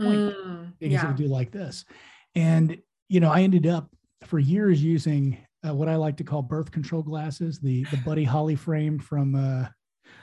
point 0.00 0.18
mm, 0.18 0.72
because 0.78 0.92
yeah. 0.92 1.04
it 1.04 1.08
would 1.08 1.16
do 1.16 1.26
like 1.26 1.50
this 1.50 1.84
and 2.34 2.76
you 3.08 3.20
know 3.20 3.30
i 3.30 3.42
ended 3.42 3.66
up 3.66 3.88
for 4.26 4.38
years 4.38 4.82
using 4.82 5.38
uh, 5.66 5.74
what 5.74 5.88
I 5.88 5.96
like 5.96 6.16
to 6.18 6.24
call 6.24 6.42
birth 6.42 6.70
control 6.70 7.02
glasses, 7.02 7.58
the 7.58 7.84
the 7.84 7.96
Buddy 7.98 8.24
Holly 8.24 8.54
frame 8.54 8.98
from 8.98 9.34
uh, 9.34 9.68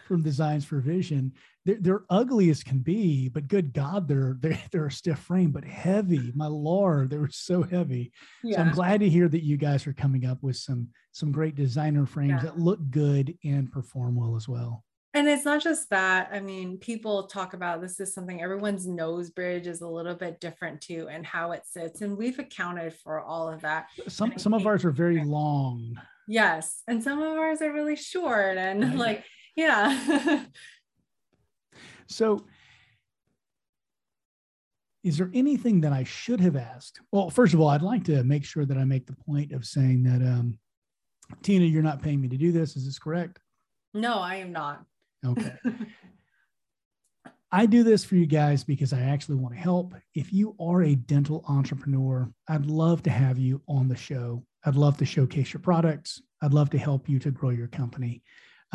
from 0.08 0.22
Designs 0.22 0.66
for 0.66 0.80
Vision. 0.80 1.34
They're, 1.66 1.78
they're 1.80 2.06
ugly 2.10 2.50
as 2.50 2.64
can 2.64 2.80
be, 2.80 3.30
but 3.30 3.48
good 3.48 3.74
God, 3.74 4.08
they're 4.08 4.38
they're 4.42 4.60
they're 4.72 4.88
a 4.88 4.92
stiff 4.92 5.20
frame, 5.20 5.52
but 5.52 5.66
heavy. 5.66 6.32
My 6.36 6.48
lord, 6.48 7.10
they 7.10 7.18
were 7.18 7.30
so 7.32 7.64
heavy. 7.64 8.12
Yeah. 8.44 8.58
So 8.58 8.62
I'm 8.64 8.72
glad 8.72 9.00
to 9.02 9.10
hear 9.10 9.28
that 9.30 9.44
you 9.44 9.58
guys 9.58 9.88
are 9.88 9.94
coming 9.94 10.26
up 10.26 10.42
with 10.44 10.58
some 10.58 10.90
some 11.12 11.32
great 11.32 11.56
designer 11.56 12.06
frames 12.06 12.44
yeah. 12.44 12.50
that 12.50 12.60
look 12.60 12.80
good 12.92 13.38
and 13.44 13.72
perform 13.72 14.16
well 14.16 14.36
as 14.36 14.48
well 14.48 14.84
and 15.16 15.30
it's 15.30 15.46
not 15.46 15.64
just 15.64 15.90
that 15.90 16.30
i 16.32 16.40
mean 16.40 16.78
people 16.78 17.26
talk 17.28 17.54
about 17.54 17.82
this 17.82 18.00
is 18.00 18.14
something 18.14 18.42
everyone's 18.42 18.86
nose 18.86 19.32
bridge 19.32 19.66
is 19.66 19.82
a 19.82 19.88
little 19.88 20.14
bit 20.14 20.40
different 20.40 20.82
too 20.82 21.08
and 21.10 21.26
how 21.26 21.54
it 21.54 21.64
sits 21.66 22.02
and 22.02 22.16
we've 22.16 22.38
accounted 22.38 22.94
for 22.94 23.20
all 23.22 23.48
of 23.48 23.62
that 23.62 23.88
some 24.08 24.34
some 24.38 24.54
of 24.54 24.68
ours 24.68 24.86
are 24.86 24.92
very 24.92 25.24
long 25.24 25.96
yes 26.28 26.84
and 26.88 27.02
some 27.02 27.22
of 27.22 27.38
ours 27.38 27.62
are 27.62 27.74
really 27.74 27.96
short 27.96 28.58
and 28.58 28.84
right. 28.84 28.98
like 28.98 29.24
yeah 29.56 30.44
so 32.08 32.46
is 35.04 35.18
there 35.18 35.32
anything 35.34 35.82
that 35.82 35.94
i 35.94 36.04
should 36.04 36.40
have 36.40 36.56
asked 36.56 37.00
well 37.12 37.30
first 37.30 37.54
of 37.54 37.60
all 37.62 37.70
i'd 37.70 37.82
like 37.82 38.04
to 38.04 38.24
make 38.24 38.44
sure 38.44 38.66
that 38.66 38.78
i 38.78 38.84
make 38.84 39.06
the 39.06 39.16
point 39.26 39.52
of 39.52 39.66
saying 39.66 40.04
that 40.04 40.22
um 40.22 40.58
tina 41.42 41.66
you're 41.66 41.82
not 41.82 42.02
paying 42.02 42.22
me 42.22 42.28
to 42.28 42.38
do 42.38 42.52
this 42.52 42.76
is 42.76 42.86
this 42.86 43.00
correct 43.00 43.40
no 43.94 44.20
i 44.20 44.36
am 44.36 44.52
not 44.52 44.86
Okay. 45.26 45.54
I 47.52 47.66
do 47.66 47.84
this 47.84 48.04
for 48.04 48.16
you 48.16 48.26
guys 48.26 48.64
because 48.64 48.92
I 48.92 49.02
actually 49.02 49.36
want 49.36 49.56
to 49.56 49.62
help. 49.62 49.94
If 50.14 50.34
you 50.34 50.56
are 50.60 50.84
a 50.84 50.96
dental 50.96 51.44
entrepreneur, 51.48 52.30
I'd 52.50 52.66
love 52.66 53.02
to 53.04 53.10
have 53.10 53.38
you 53.38 53.62
on 53.68 53.88
the 53.88 53.96
show. 53.96 54.44
I'd 54.66 54.76
love 54.76 54.98
to 54.98 55.06
showcase 55.06 55.54
your 55.54 55.62
products. 55.62 56.22
I'd 56.42 56.54
love 56.54 56.70
to 56.72 56.78
help 56.78 57.08
you 57.08 57.18
to 57.20 57.32
grow 57.32 57.52
your 57.52 57.68
company 57.68 58.24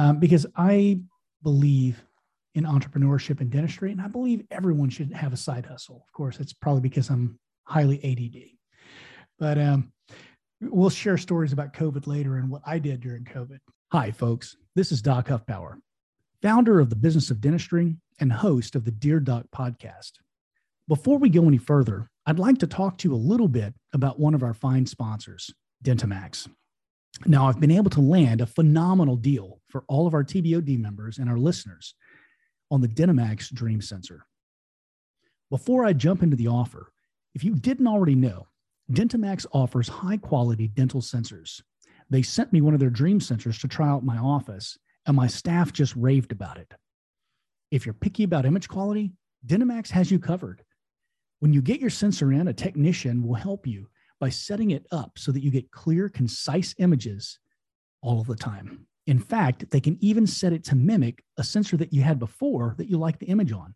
um, 0.00 0.18
because 0.18 0.46
I 0.56 0.98
believe 1.42 2.02
in 2.54 2.64
entrepreneurship 2.64 3.40
and 3.40 3.50
dentistry, 3.50 3.92
and 3.92 4.00
I 4.00 4.08
believe 4.08 4.44
everyone 4.50 4.88
should 4.88 5.12
have 5.12 5.34
a 5.34 5.36
side 5.36 5.66
hustle. 5.66 6.02
Of 6.06 6.12
course, 6.12 6.40
it's 6.40 6.54
probably 6.54 6.80
because 6.80 7.10
I'm 7.10 7.38
highly 7.64 8.02
ADD, 8.02 8.50
but 9.38 9.58
um, 9.58 9.92
we'll 10.62 10.88
share 10.88 11.18
stories 11.18 11.52
about 11.52 11.74
COVID 11.74 12.06
later 12.06 12.36
and 12.36 12.50
what 12.50 12.62
I 12.64 12.78
did 12.78 13.00
during 13.00 13.24
COVID. 13.24 13.58
Hi, 13.92 14.10
folks. 14.10 14.56
This 14.74 14.90
is 14.90 15.02
Doc 15.02 15.28
Huffpower 15.28 15.76
founder 16.42 16.80
of 16.80 16.88
the 16.88 16.96
Business 16.96 17.30
of 17.30 17.42
Dentistry 17.42 17.96
and 18.18 18.32
host 18.32 18.74
of 18.74 18.86
the 18.86 18.90
Dear 18.90 19.20
Doc 19.20 19.44
podcast. 19.54 20.12
Before 20.88 21.18
we 21.18 21.28
go 21.28 21.46
any 21.46 21.58
further, 21.58 22.08
I'd 22.24 22.38
like 22.38 22.56
to 22.58 22.66
talk 22.66 22.96
to 22.98 23.08
you 23.08 23.14
a 23.14 23.16
little 23.16 23.48
bit 23.48 23.74
about 23.92 24.18
one 24.18 24.32
of 24.32 24.42
our 24.42 24.54
fine 24.54 24.86
sponsors, 24.86 25.52
Dentamax. 25.84 26.48
Now, 27.26 27.48
I've 27.48 27.60
been 27.60 27.70
able 27.70 27.90
to 27.90 28.00
land 28.00 28.40
a 28.40 28.46
phenomenal 28.46 29.16
deal 29.16 29.60
for 29.68 29.84
all 29.88 30.06
of 30.06 30.14
our 30.14 30.24
TBOD 30.24 30.78
members 30.78 31.18
and 31.18 31.28
our 31.28 31.38
listeners 31.38 31.94
on 32.70 32.80
the 32.80 32.88
Dentamax 32.88 33.52
Dream 33.52 33.80
Sensor. 33.80 34.24
Before 35.50 35.84
I 35.84 35.92
jump 35.92 36.22
into 36.22 36.36
the 36.36 36.48
offer, 36.48 36.92
if 37.34 37.44
you 37.44 37.54
didn't 37.54 37.88
already 37.88 38.14
know, 38.14 38.46
Dentamax 38.90 39.46
offers 39.52 39.88
high 39.88 40.16
quality 40.16 40.68
dental 40.68 41.00
sensors. 41.00 41.60
They 42.08 42.22
sent 42.22 42.52
me 42.52 42.60
one 42.60 42.74
of 42.74 42.80
their 42.80 42.90
Dream 42.90 43.20
sensors 43.20 43.60
to 43.60 43.68
try 43.68 43.88
out 43.88 44.04
my 44.04 44.16
office, 44.16 44.78
and 45.06 45.16
my 45.16 45.26
staff 45.26 45.72
just 45.72 45.94
raved 45.96 46.32
about 46.32 46.58
it. 46.58 46.72
If 47.70 47.86
you're 47.86 47.92
picky 47.92 48.24
about 48.24 48.46
image 48.46 48.68
quality, 48.68 49.12
Dentamax 49.46 49.90
has 49.90 50.10
you 50.10 50.18
covered. 50.18 50.62
When 51.40 51.52
you 51.52 51.62
get 51.62 51.80
your 51.80 51.90
sensor 51.90 52.32
in, 52.32 52.48
a 52.48 52.52
technician 52.52 53.22
will 53.22 53.34
help 53.34 53.66
you 53.66 53.88
by 54.20 54.28
setting 54.28 54.70
it 54.70 54.86
up 54.92 55.12
so 55.16 55.32
that 55.32 55.42
you 55.42 55.50
get 55.50 55.70
clear, 55.70 56.08
concise 56.08 56.74
images 56.78 57.38
all 58.02 58.20
of 58.20 58.26
the 58.26 58.36
time. 58.36 58.86
In 59.06 59.18
fact, 59.18 59.70
they 59.70 59.80
can 59.80 59.96
even 60.00 60.26
set 60.26 60.52
it 60.52 60.62
to 60.64 60.76
mimic 60.76 61.24
a 61.38 61.42
sensor 61.42 61.76
that 61.78 61.92
you 61.92 62.02
had 62.02 62.18
before 62.18 62.74
that 62.78 62.88
you 62.88 62.98
like 62.98 63.18
the 63.18 63.26
image 63.26 63.50
on. 63.50 63.74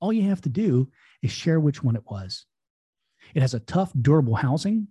All 0.00 0.12
you 0.12 0.28
have 0.28 0.42
to 0.42 0.48
do 0.48 0.90
is 1.22 1.32
share 1.32 1.58
which 1.58 1.82
one 1.82 1.96
it 1.96 2.04
was. 2.08 2.44
It 3.34 3.40
has 3.40 3.54
a 3.54 3.60
tough, 3.60 3.92
durable 4.00 4.36
housing 4.36 4.88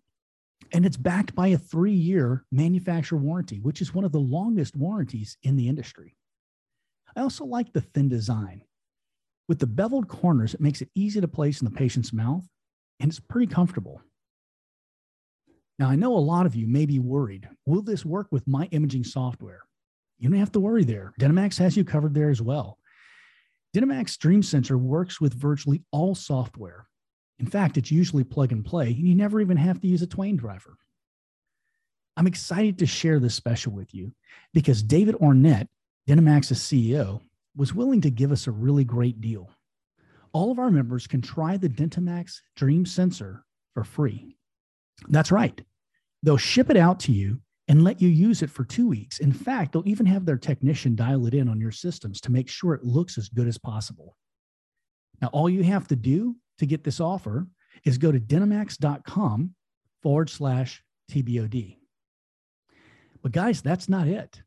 and 0.72 0.86
it's 0.86 0.98
backed 0.98 1.36
by 1.36 1.48
a 1.48 1.58
three 1.58 1.94
year 1.94 2.44
manufacturer 2.52 3.20
warranty, 3.20 3.60
which 3.60 3.82
is 3.82 3.94
one 3.94 4.04
of 4.04 4.12
the 4.12 4.20
longest 4.20 4.76
warranties 4.76 5.38
in 5.44 5.56
the 5.56 5.68
industry. 5.68 6.15
I 7.15 7.22
also 7.22 7.46
like 7.46 7.72
the 7.72 7.82
thin 7.82 8.10
design. 8.10 8.62
With 9.48 9.60
the 9.60 9.68
beveled 9.68 10.08
corners, 10.08 10.54
it 10.54 10.62
makes 10.62 10.82
it 10.82 10.89
easy 10.96 11.22
to 11.22 11.28
place 11.28 11.62
in 11.62 11.65
the 11.65 11.72
patient's 11.72 12.12
mouth 12.12 12.44
and 13.00 13.10
it's 13.10 13.20
pretty 13.20 13.48
comfortable. 13.48 14.02
Now, 15.78 15.90
I 15.90 15.96
know 15.96 16.16
a 16.16 16.20
lot 16.20 16.46
of 16.46 16.56
you 16.56 16.68
may 16.68 16.86
be 16.86 17.00
worried 17.00 17.50
will 17.66 17.82
this 17.82 18.06
work 18.06 18.28
with 18.32 18.48
my 18.48 18.66
imaging 18.72 19.04
software? 19.04 19.64
You 20.18 20.30
don't 20.30 20.40
have 20.40 20.54
to 20.54 20.60
worry 20.60 20.86
there. 20.86 21.14
Dentamax 21.20 21.58
has 21.60 21.76
you 21.76 21.84
covered 21.84 22.14
there 22.14 22.30
as 22.30 22.42
well. 22.42 22.80
Dentamax 23.76 24.18
Dream 24.18 24.42
Sensor 24.42 24.78
works 24.78 25.20
with 25.20 25.34
virtually 25.34 25.84
all 25.92 26.16
software, 26.16 26.88
in 27.40 27.48
fact, 27.48 27.78
it's 27.78 27.92
usually 27.92 28.24
plug 28.24 28.52
and 28.52 28.64
play, 28.64 28.88
and 28.88 29.08
you 29.08 29.16
never 29.16 29.42
even 29.42 29.58
have 29.58 29.82
to 29.82 29.88
use 29.88 30.02
a 30.02 30.08
TWAIN 30.08 30.38
driver. 30.38 30.78
I'm 32.18 32.28
excited 32.28 32.80
to 32.80 32.86
share 32.86 33.20
this 33.20 33.36
special 33.36 33.74
with 33.74 33.94
you 33.94 34.14
because 34.54 34.82
David 34.82 35.16
Ornett, 35.16 35.68
Dentamax's 36.08 36.60
CEO, 36.60 37.22
was 37.58 37.74
willing 37.74 38.02
to 38.02 38.10
give 38.10 38.32
us 38.32 38.48
a 38.48 38.52
really 38.52 38.86
great 38.86 39.20
deal. 39.20 39.50
All 40.32 40.52
of 40.52 40.60
our 40.60 40.72
members 40.72 41.08
can 41.08 41.22
try 41.22 41.58
the 41.58 41.70
Dentamax 41.70 42.40
Dream 42.56 42.86
Sensor 42.86 43.44
for 43.74 43.84
free. 43.84 44.35
That's 45.08 45.31
right. 45.31 45.60
They'll 46.23 46.38
ship 46.38 46.69
it 46.69 46.77
out 46.77 46.99
to 47.01 47.12
you 47.12 47.41
and 47.67 47.84
let 47.84 48.01
you 48.01 48.10
use 48.10 48.41
it 48.41 48.49
for 48.49 48.63
two 48.63 48.88
weeks. 48.88 49.19
In 49.19 49.31
fact, 49.31 49.71
they'll 49.71 49.88
even 49.88 50.05
have 50.05 50.25
their 50.25 50.38
technician 50.38 50.95
dial 50.95 51.25
it 51.25 51.34
in 51.34 51.49
on 51.49 51.60
your 51.60 51.71
systems 51.71 52.21
to 52.21 52.31
make 52.31 52.47
sure 52.47 52.73
it 52.73 52.84
looks 52.84 53.17
as 53.17 53.29
good 53.29 53.47
as 53.47 53.58
possible. 53.58 54.15
Now, 55.21 55.27
all 55.29 55.49
you 55.49 55.63
have 55.63 55.88
to 55.88 55.95
do 55.95 56.36
to 56.60 56.65
get 56.65 56.84
this 56.84 56.99
offer 56.99 57.47
is 57.84 57.97
go 57.97 58.12
to 58.12 58.19
dentamax.com 58.19 59.55
forward 60.03 60.29
slash 60.29 60.84
TBOD. 61.12 61.77
But 63.21 63.31
guys, 63.31 63.62
that's 63.62 63.89
not 63.89 64.08
it. 64.08 64.41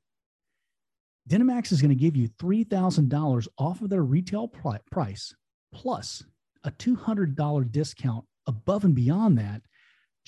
Dentamax 1.28 1.72
is 1.72 1.82
going 1.82 1.90
to 1.90 1.94
give 1.94 2.16
you 2.16 2.28
$3,000 2.40 3.48
off 3.58 3.82
of 3.82 3.90
their 3.90 4.02
retail 4.02 4.48
price 4.48 5.34
plus 5.74 6.24
a 6.64 6.70
$200 6.70 7.70
discount 7.70 8.24
above 8.46 8.84
and 8.84 8.94
beyond 8.94 9.36
that 9.38 9.62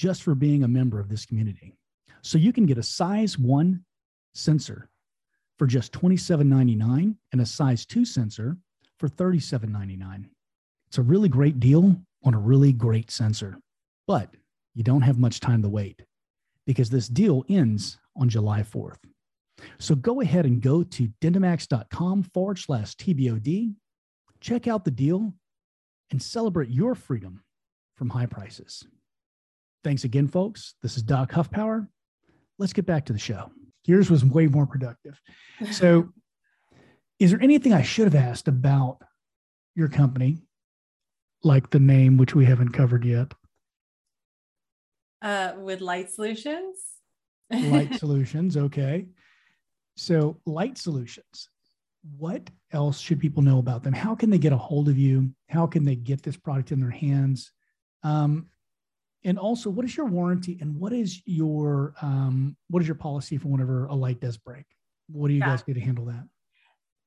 just 0.01 0.23
for 0.23 0.35
being 0.35 0.65
a 0.65 0.69
member 0.69 0.99
of 0.99 1.11
this 1.11 1.27
community. 1.27 1.75
So 2.23 2.39
you 2.39 2.55
can 2.55 2.65
get 2.65 2.79
a 2.79 2.83
size 2.83 3.39
one 3.39 3.85
sensor 4.33 4.89
for 5.59 5.67
just 5.67 5.93
$27.99 5.93 7.17
and 7.33 7.41
a 7.43 7.45
size 7.45 7.85
two 7.85 8.07
sensor 8.07 8.57
for 8.99 9.11
$37.99. 9.11 10.25
It's 10.89 10.97
a 10.97 11.03
really 11.03 11.29
great 11.29 11.61
deal 11.61 11.95
on 12.25 12.33
a 12.33 12.39
really 12.39 12.73
great 12.73 13.11
sensor, 13.11 13.59
but 14.07 14.35
you 14.75 14.83
don't 14.83 15.03
have 15.03 15.19
much 15.19 15.39
time 15.39 15.61
to 15.61 15.69
wait 15.69 16.01
because 16.67 16.89
this 16.89 17.07
deal 17.07 17.45
ends 17.51 17.99
on 18.17 18.31
July 18.31 18.63
4th. 18.63 19.05
So 19.79 19.95
go 19.95 20.23
ahead 20.23 20.47
and 20.47 20.63
go 20.63 20.83
to 20.83 21.11
dentamax.com 21.21 22.23
forward 22.33 22.59
slash 22.59 22.95
TBOD, 22.97 23.75
check 24.41 24.67
out 24.67 24.87
the 24.87 24.91
deal, 24.91 25.35
and 26.11 26.23
celebrate 26.23 26.71
your 26.71 26.95
freedom 26.95 27.43
from 27.97 28.09
high 28.09 28.25
prices. 28.25 28.87
Thanks 29.83 30.05
again, 30.05 30.29
folks. 30.29 30.75
This 30.83 30.97
is 30.97 31.03
Doc 31.03 31.33
Huffpower. 31.33 31.89
Let's 32.59 32.73
get 32.73 32.87
back 32.87 33.07
to 33.07 33.13
the 33.13 33.19
show. 33.19 33.51
Yours 33.87 34.11
was 34.11 34.25
way 34.25 34.47
more 34.47 34.67
productive. 34.67 35.21
So, 35.73 36.09
is 37.19 37.31
there 37.33 37.43
anything 37.43 37.75
I 37.75 37.83
should 37.83 38.07
have 38.11 38.15
asked 38.15 38.49
about 38.49 39.03
your 39.75 39.89
company 39.89 40.39
like 41.45 41.69
the 41.69 41.79
name, 41.79 42.17
which 42.17 42.35
we 42.35 42.47
haven't 42.47 42.71
covered 42.71 43.05
yet? 43.05 43.35
Uh, 45.21 45.53
with 45.59 45.83
Light 45.83 46.11
Solutions. 46.11 46.79
light 47.53 47.95
Solutions. 47.99 48.57
Okay. 48.57 49.07
So, 49.99 50.41
Light 50.47 50.79
Solutions. 50.79 51.51
what 52.17 52.49
else 52.73 52.99
should 53.01 53.21
people 53.21 53.43
know 53.43 53.59
about 53.59 53.83
them? 53.83 53.93
How 53.93 54.15
can 54.15 54.31
they 54.31 54.39
get 54.39 54.55
a 54.55 54.57
hold 54.57 54.89
of 54.89 54.97
you? 54.97 55.31
How 55.51 55.67
can 55.67 55.85
they 55.85 55.97
get 55.97 56.23
this 56.23 56.39
product 56.39 56.73
in 56.73 56.81
their 56.81 56.89
hands? 56.91 57.53
Um, 58.03 58.47
and 59.25 59.39
also, 59.39 59.69
what 59.69 59.85
is 59.85 59.97
your 59.97 60.07
warranty 60.07 60.59
and 60.61 60.79
what 60.79 60.93
is 60.93 61.23
your 61.27 61.95
um, 62.01 62.57
what 62.69 62.83
is 62.83 62.89
your 62.89 62.95
policy 62.95 63.37
for 63.37 63.49
whenever 63.49 63.87
a 63.87 63.95
light 63.95 64.21
does 64.21 64.39
break? 64.39 64.65
What 65.09 65.29
do 65.29 65.35
you 65.35 65.41
yeah. 65.41 65.47
guys 65.47 65.63
do 65.63 65.75
to 65.75 65.81
handle 65.81 66.07
that? 66.07 66.25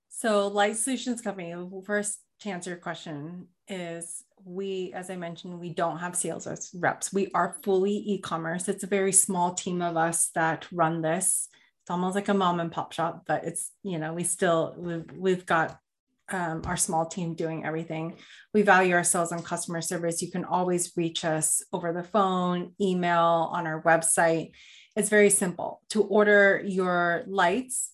So, 0.10 0.47
Light 0.47 0.78
Solutions 0.78 1.21
Company, 1.21 1.56
first 1.86 2.19
to 2.41 2.49
answer 2.49 2.69
your 2.69 2.80
question, 2.80 3.47
is 3.67 4.23
we, 4.45 4.91
as 4.93 5.10
I 5.10 5.15
mentioned, 5.15 5.60
we 5.60 5.71
don't 5.71 5.97
have 5.97 6.15
sales 6.15 6.47
reps. 6.76 7.12
We 7.12 7.30
are 7.34 7.56
fully 7.63 7.93
e 7.93 8.19
commerce. 8.19 8.67
It's 8.69 8.84
a 8.84 8.88
very 8.88 9.12
small 9.12 9.54
team 9.54 9.82
of 9.82 9.97
us 9.97 10.30
that 10.36 10.67
run 10.71 11.02
this. 11.02 11.47
It's 11.82 11.89
almost 11.89 12.15
like 12.15 12.30
a 12.30 12.34
mom 12.34 12.60
and 12.60 12.71
pop 12.71 12.93
shop, 12.93 13.23
but 13.26 13.43
it's, 13.43 13.71
you 13.84 13.97
know, 13.97 14.13
we 14.13 14.23
still, 14.23 14.76
we've, 14.78 15.12
we've 15.17 15.45
got 15.45 15.80
um, 16.30 16.62
our 16.66 16.78
small 16.78 17.06
team 17.06 17.36
doing 17.36 17.66
everything. 17.66 18.16
We 18.54 18.62
value 18.62 18.94
ourselves 18.94 19.32
on 19.32 19.44
customer 19.44 19.82
service. 19.82 20.22
You 20.22 20.32
can 20.32 20.46
always 20.46 20.92
reach 20.96 21.26
us 21.26 21.64
over 21.74 21.92
the 21.92 22.04
phone, 22.04 22.74
email, 22.80 23.50
on 23.52 23.68
our 23.68 23.82
website. 23.84 24.52
It's 24.96 25.10
very 25.10 25.30
simple. 25.30 25.82
To 25.90 26.04
order 26.04 26.62
your 26.66 27.24
lights, 27.28 27.92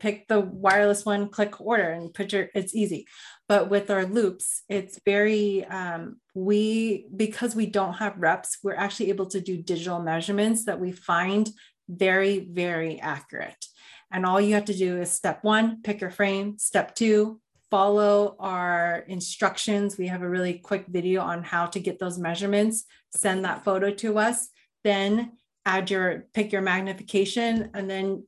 pick 0.00 0.28
the 0.28 0.40
wireless 0.40 1.04
one, 1.06 1.28
click 1.28 1.60
order, 1.60 1.90
and 1.90 2.12
put 2.12 2.32
your. 2.32 2.48
It's 2.54 2.74
easy. 2.74 3.06
But 3.48 3.70
with 3.70 3.90
our 3.90 4.04
loops, 4.04 4.62
it's 4.68 5.00
very 5.04 5.64
um, 5.64 6.20
we 6.34 7.06
because 7.14 7.54
we 7.54 7.66
don't 7.66 7.94
have 7.94 8.18
reps, 8.18 8.58
we're 8.62 8.74
actually 8.74 9.10
able 9.10 9.26
to 9.26 9.40
do 9.40 9.56
digital 9.56 10.02
measurements 10.02 10.64
that 10.64 10.80
we 10.80 10.92
find 10.92 11.48
very 11.88 12.40
very 12.40 13.00
accurate. 13.00 13.64
And 14.12 14.26
all 14.26 14.40
you 14.40 14.54
have 14.54 14.66
to 14.66 14.74
do 14.76 15.00
is 15.00 15.10
step 15.10 15.42
one, 15.42 15.82
pick 15.82 16.00
your 16.00 16.10
frame. 16.10 16.58
Step 16.58 16.94
two, 16.94 17.40
follow 17.70 18.36
our 18.38 19.04
instructions. 19.08 19.98
We 19.98 20.06
have 20.06 20.22
a 20.22 20.28
really 20.28 20.54
quick 20.54 20.86
video 20.88 21.22
on 21.22 21.42
how 21.42 21.66
to 21.66 21.80
get 21.80 21.98
those 21.98 22.18
measurements. 22.18 22.84
Send 23.10 23.44
that 23.44 23.64
photo 23.64 23.90
to 23.90 24.18
us. 24.18 24.48
Then 24.84 25.32
add 25.64 25.90
your 25.90 26.26
pick 26.32 26.52
your 26.52 26.62
magnification 26.62 27.70
and 27.74 27.90
then 27.90 28.24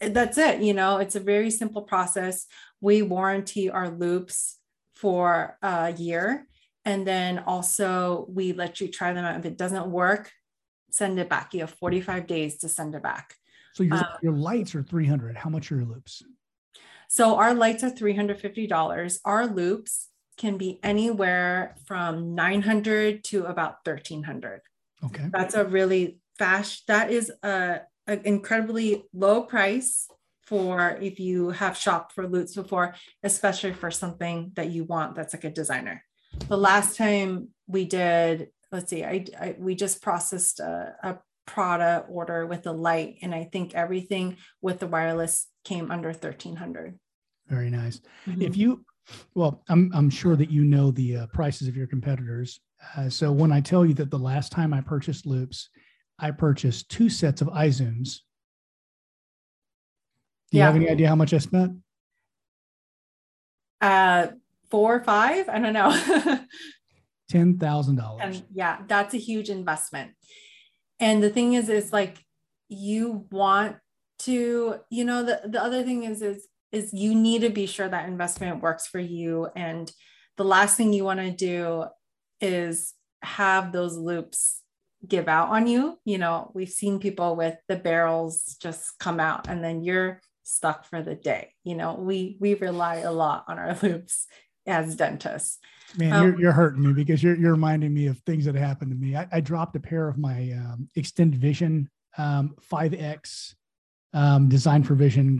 that's 0.00 0.38
it 0.38 0.60
you 0.60 0.72
know? 0.72 0.98
It's 0.98 1.16
a 1.16 1.20
very 1.20 1.50
simple 1.50 1.82
process. 1.82 2.46
We 2.80 3.02
warranty 3.02 3.70
our 3.70 3.90
loupes 3.90 4.58
for 4.94 5.58
a 5.62 5.92
year 5.92 6.46
and 6.84 7.06
then 7.06 7.40
also 7.40 8.26
we 8.28 8.52
let 8.52 8.80
you 8.80 8.88
try 8.88 9.12
them 9.12 9.24
out. 9.24 9.38
If 9.38 9.46
it 9.46 9.58
doesn't 9.58 9.86
work 9.90 10.30
send 10.94 11.18
it 11.18 11.28
back. 11.28 11.52
You 11.52 11.60
have 11.60 11.70
45 11.70 12.26
days 12.26 12.58
to 12.58 12.68
send 12.68 12.94
it 12.94 13.02
back. 13.02 13.34
So 13.74 13.82
your, 13.82 13.96
um, 13.96 14.04
your 14.22 14.32
lights 14.32 14.74
are 14.74 14.82
300 14.82 15.36
how 15.36 15.50
much 15.50 15.72
are 15.72 15.76
your 15.76 15.86
loupes 15.86 16.22
so 17.08 17.36
our 17.36 17.54
lights 17.54 17.82
are 17.82 17.90
$350 17.90 19.18
our 19.24 19.46
loupes 19.46 20.08
can 20.36 20.56
be 20.56 20.80
anywhere 20.82 21.76
from 21.86 22.34
900 22.34 23.22
to 23.24 23.44
about 23.44 23.76
1300 23.84 24.60
okay. 25.04 25.28
That's 25.32 25.54
a 25.54 25.64
really 25.64 26.18
fast 26.38 26.86
that 26.88 27.10
is 27.10 27.32
a 27.42 27.80
an 28.06 28.20
incredibly 28.24 29.04
low 29.12 29.42
price 29.42 30.08
for 30.46 30.98
if 31.00 31.18
you 31.18 31.50
have 31.50 31.76
shopped 31.76 32.12
for 32.12 32.28
loupes 32.28 32.54
before, 32.54 32.94
especially 33.22 33.72
for 33.72 33.90
something 33.90 34.52
that 34.54 34.70
you 34.70 34.84
want 34.84 35.14
that's 35.14 35.34
like 35.34 35.44
a 35.44 35.50
designer. 35.50 36.04
The 36.48 36.56
last 36.56 36.96
time 36.96 37.48
we 37.66 37.84
did, 37.86 38.48
let's 38.70 38.90
see, 38.90 39.04
I, 39.04 39.24
I 39.40 39.56
we 39.58 39.74
just 39.74 40.02
processed 40.02 40.60
a, 40.60 40.94
a 41.02 41.18
Prada 41.46 42.04
order 42.08 42.46
with 42.46 42.62
the 42.62 42.72
light, 42.72 43.16
and 43.22 43.34
I 43.34 43.44
think 43.44 43.74
everything 43.74 44.36
with 44.62 44.80
the 44.80 44.86
wireless 44.86 45.46
came 45.64 45.90
under 45.90 46.12
thirteen 46.12 46.56
hundred. 46.56 46.98
Very 47.48 47.70
nice. 47.70 48.00
Mm-hmm. 48.26 48.42
If 48.42 48.56
you, 48.56 48.84
well, 49.34 49.62
I'm 49.68 49.90
I'm 49.94 50.10
sure 50.10 50.36
that 50.36 50.50
you 50.50 50.64
know 50.64 50.90
the 50.90 51.18
uh, 51.18 51.26
prices 51.28 51.68
of 51.68 51.76
your 51.76 51.86
competitors. 51.86 52.60
Uh, 52.96 53.08
so 53.08 53.32
when 53.32 53.52
I 53.52 53.60
tell 53.60 53.84
you 53.84 53.94
that 53.94 54.10
the 54.10 54.18
last 54.18 54.52
time 54.52 54.74
I 54.74 54.80
purchased 54.80 55.26
loupes, 55.26 55.68
I 56.18 56.30
purchased 56.30 56.90
two 56.90 57.08
sets 57.08 57.40
of 57.40 57.48
iZooms. 57.48 58.20
Do 60.50 60.58
you 60.58 60.60
yeah. 60.60 60.66
have 60.66 60.76
any 60.76 60.88
idea 60.88 61.08
how 61.08 61.16
much 61.16 61.34
I 61.34 61.38
spent? 61.38 61.78
Uh, 63.80 64.28
four 64.70 64.96
or 64.96 65.04
five? 65.04 65.48
I 65.48 65.58
don't 65.58 65.72
know. 65.72 66.40
Ten 67.28 67.58
thousand 67.58 67.96
dollars. 67.96 68.42
Yeah, 68.52 68.78
that's 68.86 69.14
a 69.14 69.18
huge 69.18 69.50
investment. 69.50 70.12
And 71.00 71.22
the 71.22 71.30
thing 71.30 71.54
is, 71.54 71.68
is 71.68 71.92
like 71.92 72.18
you 72.68 73.26
want 73.30 73.76
to, 74.20 74.76
you 74.90 75.04
know, 75.04 75.22
the 75.22 75.40
the 75.44 75.62
other 75.62 75.82
thing 75.82 76.04
is 76.04 76.22
is 76.22 76.46
is 76.72 76.92
you 76.92 77.14
need 77.14 77.42
to 77.42 77.50
be 77.50 77.66
sure 77.66 77.88
that 77.88 78.08
investment 78.08 78.62
works 78.62 78.86
for 78.86 78.98
you. 78.98 79.48
And 79.54 79.90
the 80.36 80.44
last 80.44 80.76
thing 80.76 80.92
you 80.92 81.04
want 81.04 81.20
to 81.20 81.30
do 81.30 81.84
is 82.40 82.94
have 83.22 83.72
those 83.72 83.96
loupes 83.96 84.60
give 85.06 85.28
out 85.28 85.50
on 85.50 85.66
you. 85.66 85.98
You 86.04 86.18
know, 86.18 86.50
we've 86.54 86.68
seen 86.68 86.98
people 86.98 87.36
with 87.36 87.56
the 87.68 87.76
barrels 87.76 88.56
just 88.60 88.98
come 88.98 89.20
out 89.20 89.48
and 89.48 89.62
then 89.62 89.82
you're 89.82 90.20
stuck 90.42 90.84
for 90.84 91.02
the 91.02 91.14
day. 91.14 91.52
You 91.62 91.74
know, 91.76 91.94
we 91.94 92.36
we 92.40 92.54
rely 92.54 92.96
a 92.96 93.12
lot 93.12 93.44
on 93.48 93.58
our 93.58 93.76
loupes 93.82 94.26
as 94.66 94.96
dentists. 94.96 95.58
Man, 95.96 96.12
um, 96.12 96.26
you're, 96.26 96.40
you're 96.40 96.52
hurting 96.52 96.82
me 96.82 96.92
because 96.92 97.22
you're, 97.22 97.36
you're 97.36 97.52
reminding 97.52 97.94
me 97.94 98.06
of 98.06 98.18
things 98.20 98.44
that 98.46 98.54
happened 98.54 98.90
to 98.90 98.96
me. 98.96 99.16
I, 99.16 99.28
I 99.30 99.40
dropped 99.40 99.76
a 99.76 99.80
pair 99.80 100.08
of 100.08 100.18
my 100.18 100.52
um, 100.52 100.88
extended 100.96 101.40
vision 101.40 101.88
um, 102.18 102.54
5X 102.70 103.54
um, 104.12 104.48
designed 104.48 104.86
for 104.86 104.94
vision. 104.94 105.38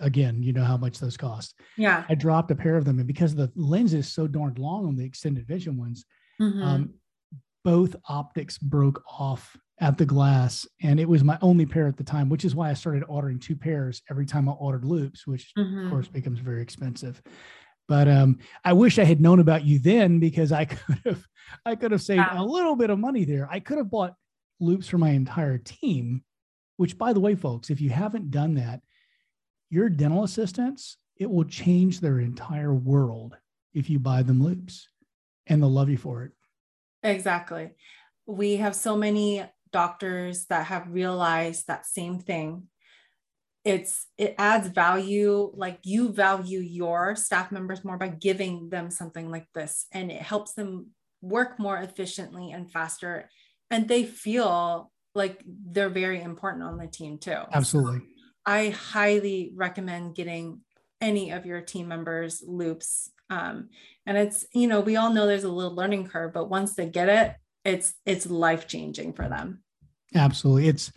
Again, 0.00 0.42
you 0.42 0.52
know 0.52 0.64
how 0.64 0.76
much 0.76 0.98
those 0.98 1.16
cost. 1.16 1.54
Yeah. 1.76 2.04
I 2.08 2.14
dropped 2.14 2.50
a 2.50 2.54
pair 2.54 2.76
of 2.76 2.84
them. 2.84 2.98
And 2.98 3.06
because 3.06 3.34
the 3.34 3.50
lens 3.54 3.94
is 3.94 4.12
so 4.12 4.26
darned 4.26 4.58
long 4.58 4.86
on 4.86 4.96
the 4.96 5.04
extended 5.04 5.46
vision 5.46 5.76
ones, 5.76 6.04
mm-hmm. 6.40 6.62
um, 6.62 6.94
both 7.64 7.96
optics 8.08 8.58
broke 8.58 9.02
off 9.18 9.56
at 9.80 9.98
the 9.98 10.06
glass 10.06 10.66
and 10.82 10.98
it 10.98 11.08
was 11.08 11.22
my 11.22 11.36
only 11.42 11.66
pair 11.66 11.86
at 11.86 11.98
the 11.98 12.04
time 12.04 12.30
which 12.30 12.46
is 12.46 12.54
why 12.54 12.70
i 12.70 12.72
started 12.72 13.04
ordering 13.08 13.38
two 13.38 13.54
pairs 13.54 14.00
every 14.08 14.24
time 14.24 14.48
i 14.48 14.52
ordered 14.52 14.86
loupes, 14.86 15.26
which 15.26 15.52
mm-hmm. 15.58 15.84
of 15.84 15.90
course 15.90 16.08
becomes 16.08 16.38
very 16.38 16.62
expensive 16.62 17.20
but 17.88 18.08
um, 18.08 18.38
i 18.64 18.72
wish 18.72 18.98
i 18.98 19.04
had 19.04 19.20
known 19.20 19.40
about 19.40 19.64
you 19.64 19.78
then 19.78 20.18
because 20.18 20.52
i 20.52 20.64
could 20.64 21.00
have 21.04 21.26
i 21.64 21.74
could 21.74 21.92
have 21.92 22.02
saved 22.02 22.24
a 22.32 22.42
little 22.42 22.76
bit 22.76 22.90
of 22.90 22.98
money 22.98 23.24
there 23.24 23.48
i 23.50 23.60
could 23.60 23.78
have 23.78 23.90
bought 23.90 24.14
loupes 24.60 24.88
for 24.88 24.98
my 24.98 25.10
entire 25.10 25.58
team 25.58 26.22
which 26.76 26.96
by 26.96 27.12
the 27.12 27.20
way 27.20 27.34
folks 27.34 27.70
if 27.70 27.80
you 27.80 27.90
haven't 27.90 28.30
done 28.30 28.54
that 28.54 28.80
your 29.70 29.88
dental 29.88 30.24
assistants 30.24 30.96
it 31.18 31.30
will 31.30 31.44
change 31.44 32.00
their 32.00 32.20
entire 32.20 32.74
world 32.74 33.36
if 33.74 33.90
you 33.90 33.98
buy 33.98 34.22
them 34.22 34.42
loupes 34.42 34.88
and 35.46 35.62
they'll 35.62 35.70
love 35.70 35.88
you 35.88 35.98
for 35.98 36.24
it 36.24 36.32
Exactly. 37.06 37.70
We 38.26 38.56
have 38.56 38.74
so 38.74 38.96
many 38.96 39.44
doctors 39.72 40.46
that 40.46 40.66
have 40.66 40.92
realized 40.92 41.66
that 41.66 41.86
same 41.86 42.18
thing. 42.18 42.64
It's 43.66 44.06
it 44.16 44.36
adds 44.38 44.68
value, 44.68 45.50
like 45.54 45.80
you 45.82 46.12
value 46.12 46.60
your 46.60 47.16
staff 47.16 47.50
members 47.50 47.84
more 47.84 47.98
by 47.98 48.08
giving 48.08 48.70
them 48.70 48.90
something 48.90 49.28
like 49.30 49.48
this, 49.54 49.86
and 49.92 50.10
it 50.10 50.22
helps 50.22 50.54
them 50.54 50.90
work 51.20 51.58
more 51.58 51.76
efficiently 51.76 52.52
and 52.52 52.70
faster. 52.70 53.28
And 53.70 53.88
they 53.88 54.04
feel 54.04 54.92
like 55.14 55.42
they're 55.44 55.90
very 55.90 56.22
important 56.22 56.62
on 56.62 56.78
the 56.78 56.86
team 56.86 57.18
too. 57.18 57.40
Absolutely. 57.52 57.98
So 57.98 58.04
I 58.46 58.68
highly 58.68 59.52
recommend 59.56 60.14
getting 60.14 60.60
any 61.00 61.32
of 61.32 61.44
your 61.44 61.60
team 61.60 61.88
members 61.88 62.44
loupes 62.46 63.10
um, 63.30 63.68
and 64.06 64.16
it's 64.16 64.46
you 64.54 64.68
know 64.68 64.80
we 64.80 64.96
all 64.96 65.12
know 65.12 65.26
there's 65.26 65.44
a 65.44 65.50
little 65.50 65.74
learning 65.74 66.06
curve 66.06 66.32
but 66.32 66.48
once 66.48 66.74
they 66.74 66.86
get 66.86 67.08
it 67.08 67.34
it's 67.64 67.94
it's 68.04 68.26
life 68.26 68.66
changing 68.66 69.12
for 69.12 69.28
them 69.28 69.62
absolutely 70.14 70.68
it's 70.68 70.92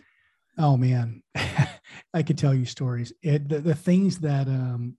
oh 0.60 0.76
man 0.76 1.22
i 2.14 2.22
could 2.22 2.38
tell 2.38 2.54
you 2.54 2.64
stories 2.64 3.12
it 3.22 3.48
the, 3.48 3.58
the 3.58 3.74
things 3.74 4.18
that 4.18 4.46
um 4.46 4.96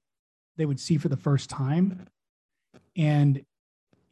they 0.58 0.66
would 0.66 0.80
see 0.80 0.98
for 0.98 1.10
the 1.10 1.18
first 1.18 1.50
time 1.50 2.08
and 2.98 3.44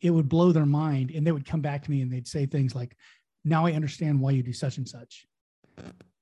it 0.02 0.12
would 0.12 0.30
blow 0.30 0.52
their 0.52 0.66
mind 0.66 1.12
and 1.12 1.28
they 1.28 1.32
would 1.32 1.46
come 1.46 1.62
back 1.62 1.84
to 1.84 1.92
me 1.92 2.02
and 2.02 2.12
they'd 2.12 2.28
say 2.28 2.46
things 2.46 2.74
like 2.74 2.96
now 3.44 3.66
i 3.66 3.74
understand 3.74 4.20
why 4.20 4.32
you 4.32 4.44
do 4.44 4.54
such 4.54 4.78
and 4.78 4.88
such 4.88 5.26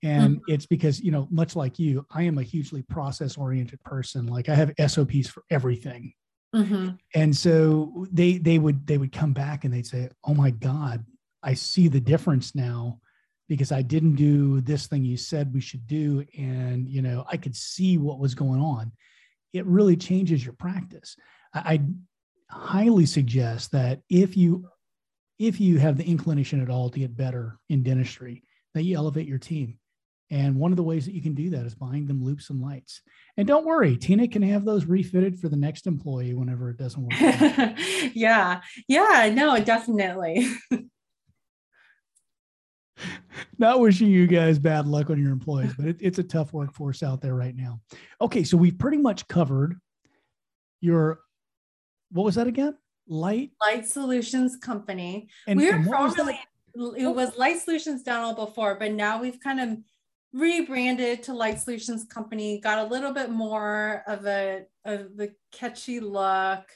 and 0.04 0.38
mm-hmm. 0.38 0.54
it's 0.54 0.66
because 0.66 1.00
you 1.00 1.12
know 1.12 1.28
much 1.30 1.56
like 1.56 1.78
you 1.78 2.06
i 2.12 2.24
am 2.24 2.38
a 2.38 2.44
hugely 2.44 2.82
process 2.84 3.38
oriented 3.38 3.82
person 3.84 4.26
like 4.26 4.50
i 4.50 4.56
have 4.56 4.72
sops 4.88 5.28
for 5.28 5.44
everything 5.52 6.14
Mm-hmm. 6.56 6.90
And 7.14 7.36
so 7.36 8.08
they 8.12 8.38
they 8.38 8.58
would 8.58 8.88
they 8.88 8.98
would 8.98 9.12
come 9.12 9.34
back 9.34 9.64
and 9.64 9.74
they'd 9.74 9.86
say, 9.86 10.10
"Oh 10.24 10.34
my 10.34 10.52
God, 10.52 11.06
I 11.44 11.54
see 11.54 11.88
the 11.88 12.00
difference 12.00 12.56
now." 12.56 13.00
Because 13.48 13.72
I 13.72 13.82
didn't 13.82 14.16
do 14.16 14.62
this 14.62 14.88
thing 14.88 15.06
you 15.06 15.18
said 15.18 15.54
we 15.54 15.62
should 15.62 15.88
do. 15.88 16.26
And, 16.38 16.88
you 16.88 17.02
know, 17.02 17.26
I 17.32 17.38
could 17.38 17.56
see 17.56 17.98
what 17.98 18.20
was 18.20 18.36
going 18.36 18.60
on. 18.60 18.92
It 19.54 19.66
really 19.66 19.96
changes 19.96 20.44
your 20.44 20.54
practice. 20.54 21.16
I, 21.54 21.74
I 21.74 21.82
highly 22.50 23.06
suggest 23.06 23.72
that 23.72 24.02
if 24.10 24.36
you 24.38 24.70
if 25.40 25.60
you 25.60 25.78
have 25.78 25.98
the 25.98 26.06
inclination 26.06 26.62
at 26.62 26.70
all 26.70 26.90
to 26.90 27.00
get 27.00 27.16
better 27.16 27.60
in 27.70 27.84
dentistry, 27.84 28.44
that 28.74 28.84
you 28.84 28.96
elevate 28.98 29.28
your 29.28 29.38
team. 29.38 29.78
And 30.30 30.58
one 30.58 30.72
of 30.72 30.78
the 30.78 30.84
ways 30.84 31.06
that 31.06 31.14
you 31.14 31.22
can 31.22 31.36
do 31.36 31.52
that 31.52 31.66
is 31.66 31.76
buying 31.76 32.06
them 32.06 32.24
loupes 32.24 32.50
and 32.50 32.62
lights. 32.62 33.02
And 33.38 33.48
don't 33.48 33.66
worry, 33.66 33.96
Tina 33.96 34.28
can 34.28 34.42
have 34.42 34.66
those 34.66 34.86
refitted 34.86 35.40
for 35.40 35.48
the 35.48 35.56
next 35.56 35.88
employee 35.88 36.34
whenever 36.34 36.70
it 36.70 36.78
doesn't 36.78 37.02
work. 37.02 37.78
yeah. 38.14 38.62
Yeah. 38.88 39.32
No, 39.34 39.58
definitely. 39.60 40.50
Not 43.60 43.80
wishing 43.80 44.08
you 44.08 44.28
guys 44.28 44.60
bad 44.60 44.88
luck 44.88 45.10
on 45.10 45.22
your 45.22 45.32
employees, 45.32 45.74
but 45.78 45.88
it, 45.88 45.98
it's 46.00 46.20
a 46.20 46.24
tough 46.24 46.54
workforce 46.54 47.04
out 47.04 47.22
there 47.22 47.36
right 47.36 47.56
now. 47.56 47.80
Okay. 48.22 48.44
So 48.44 48.58
we've 48.58 48.78
pretty 48.78 48.98
much 48.98 49.28
covered 49.28 49.80
your, 50.82 51.20
what 52.12 52.24
was 52.24 52.36
that 52.36 52.48
again? 52.48 52.78
Light? 53.08 53.52
Light 53.62 53.88
Solutions 53.88 54.58
Company. 54.58 55.30
And, 55.48 55.60
we 55.60 55.72
were 55.72 55.84
formerly, 55.84 56.40
it 56.98 57.08
was 57.08 57.38
Light 57.38 57.60
Solutions 57.60 58.04
Dental 58.04 58.34
before, 58.34 58.76
but 58.76 58.92
now 58.92 59.20
we've 59.20 59.40
kind 59.40 59.60
of 59.60 59.78
rebranded 60.34 61.24
to 61.24 61.34
Light 61.34 61.60
Solutions 61.60 62.06
Company, 62.06 62.60
got 62.60 62.86
a 62.86 62.90
little 62.90 63.14
bit 63.14 63.32
more 63.32 64.04
of 64.08 64.26
a 64.26 64.66
of 64.86 65.18
the 65.18 65.34
catchy 65.52 66.00
look 66.00 66.70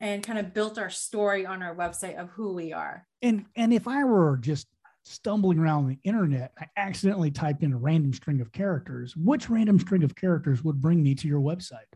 and 0.00 0.22
kind 0.22 0.38
of 0.38 0.54
built 0.54 0.78
our 0.78 0.90
story 0.90 1.46
on 1.46 1.62
our 1.62 1.74
website 1.74 2.18
of 2.20 2.28
who 2.30 2.52
we 2.52 2.72
are. 2.72 3.06
And 3.22 3.46
and 3.56 3.72
if 3.72 3.88
I 3.88 4.04
were 4.04 4.36
just 4.36 4.66
stumbling 5.08 5.58
around 5.58 5.88
the 5.88 5.98
internet, 6.04 6.52
I 6.58 6.66
accidentally 6.76 7.30
typed 7.30 7.62
in 7.62 7.72
a 7.72 7.78
random 7.78 8.12
string 8.12 8.40
of 8.40 8.52
characters, 8.52 9.16
which 9.16 9.48
random 9.48 9.78
string 9.78 10.04
of 10.04 10.14
characters 10.14 10.62
would 10.62 10.80
bring 10.80 11.02
me 11.02 11.14
to 11.16 11.28
your 11.28 11.40
website? 11.40 11.86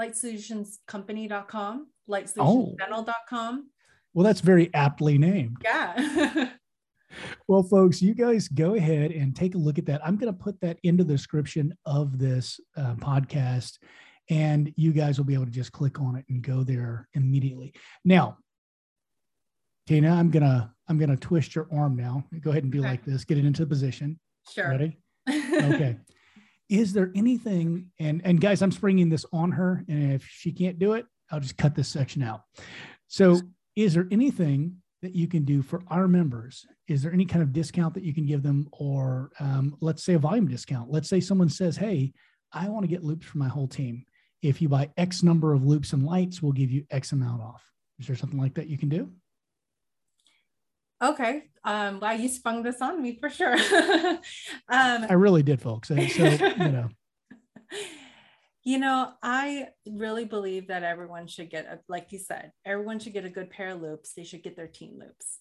lightsolutionscompany.com, 0.00 1.86
lightsolutionsdental.com. 2.08 3.64
Oh. 3.64 3.70
Well, 4.14 4.24
that's 4.24 4.40
very 4.40 4.72
aptly 4.74 5.18
named. 5.18 5.58
Yeah. 5.62 6.50
well, 7.48 7.62
folks, 7.62 8.02
you 8.02 8.14
guys 8.14 8.48
go 8.48 8.74
ahead 8.74 9.12
and 9.12 9.36
take 9.36 9.54
a 9.54 9.58
look 9.58 9.78
at 9.78 9.86
that. 9.86 10.04
I'm 10.04 10.16
going 10.16 10.32
to 10.32 10.38
put 10.38 10.60
that 10.62 10.78
into 10.82 11.04
the 11.04 11.14
description 11.14 11.76
of 11.86 12.18
this 12.18 12.58
uh, 12.76 12.94
podcast, 12.94 13.78
and 14.28 14.72
you 14.76 14.92
guys 14.92 15.18
will 15.18 15.26
be 15.26 15.34
able 15.34 15.44
to 15.44 15.50
just 15.50 15.72
click 15.72 16.00
on 16.00 16.16
it 16.16 16.24
and 16.28 16.42
go 16.42 16.64
there 16.64 17.08
immediately. 17.14 17.72
Now, 18.04 18.38
Tina, 19.90 20.14
I'm 20.14 20.30
gonna 20.30 20.72
I'm 20.88 20.98
gonna 20.98 21.16
twist 21.16 21.56
your 21.56 21.66
arm 21.72 21.96
now. 21.96 22.24
Go 22.42 22.50
ahead 22.50 22.62
and 22.62 22.70
do 22.70 22.78
okay. 22.78 22.90
like 22.90 23.04
this. 23.04 23.24
Get 23.24 23.38
it 23.38 23.44
into 23.44 23.62
the 23.62 23.66
position. 23.66 24.20
Sure. 24.48 24.68
Ready? 24.68 24.96
okay. 25.28 25.96
Is 26.68 26.92
there 26.92 27.10
anything? 27.16 27.90
And 27.98 28.20
and 28.24 28.40
guys, 28.40 28.62
I'm 28.62 28.70
springing 28.70 29.08
this 29.08 29.26
on 29.32 29.50
her, 29.50 29.84
and 29.88 30.12
if 30.12 30.24
she 30.24 30.52
can't 30.52 30.78
do 30.78 30.92
it, 30.92 31.06
I'll 31.32 31.40
just 31.40 31.56
cut 31.56 31.74
this 31.74 31.88
section 31.88 32.22
out. 32.22 32.42
So, 33.08 33.40
is 33.74 33.94
there 33.94 34.06
anything 34.12 34.76
that 35.02 35.16
you 35.16 35.26
can 35.26 35.44
do 35.44 35.60
for 35.60 35.82
our 35.88 36.06
members? 36.06 36.64
Is 36.86 37.02
there 37.02 37.12
any 37.12 37.24
kind 37.24 37.42
of 37.42 37.52
discount 37.52 37.94
that 37.94 38.04
you 38.04 38.14
can 38.14 38.26
give 38.26 38.44
them, 38.44 38.68
or 38.70 39.32
um, 39.40 39.76
let's 39.80 40.04
say 40.04 40.14
a 40.14 40.20
volume 40.20 40.46
discount? 40.46 40.88
Let's 40.88 41.08
say 41.08 41.18
someone 41.18 41.48
says, 41.48 41.76
"Hey, 41.76 42.12
I 42.52 42.68
want 42.68 42.84
to 42.84 42.88
get 42.88 43.02
loupes 43.02 43.26
for 43.26 43.38
my 43.38 43.48
whole 43.48 43.66
team. 43.66 44.04
If 44.40 44.62
you 44.62 44.68
buy 44.68 44.90
X 44.96 45.24
number 45.24 45.52
of 45.52 45.66
loupes 45.66 45.92
and 45.94 46.06
lights, 46.06 46.40
we'll 46.40 46.52
give 46.52 46.70
you 46.70 46.84
X 46.92 47.10
amount 47.10 47.42
off." 47.42 47.64
Is 47.98 48.06
there 48.06 48.14
something 48.14 48.38
like 48.38 48.54
that 48.54 48.68
you 48.68 48.78
can 48.78 48.88
do? 48.88 49.10
Okay. 51.02 51.44
Um, 51.64 52.00
wow, 52.00 52.12
you 52.12 52.28
sprung 52.28 52.62
this 52.62 52.80
on 52.80 53.00
me 53.02 53.18
for 53.18 53.30
sure. 53.30 53.54
um, 53.54 54.20
I 54.68 55.12
really 55.14 55.42
did, 55.42 55.60
folks. 55.60 55.88
So, 55.88 55.94
you 55.94 56.38
know. 56.58 56.88
You 58.62 58.78
know, 58.78 59.12
I 59.22 59.68
really 59.86 60.26
believe 60.26 60.68
that 60.68 60.82
everyone 60.82 61.26
should 61.26 61.48
get, 61.48 61.64
a, 61.64 61.80
like 61.88 62.12
you 62.12 62.18
said, 62.18 62.52
everyone 62.66 62.98
should 62.98 63.14
get 63.14 63.24
a 63.24 63.30
good 63.30 63.48
pair 63.48 63.70
of 63.70 63.80
loupes. 63.80 64.12
They 64.12 64.22
should 64.22 64.42
get 64.42 64.54
their 64.54 64.66
team 64.66 64.98
loupes. 64.98 65.38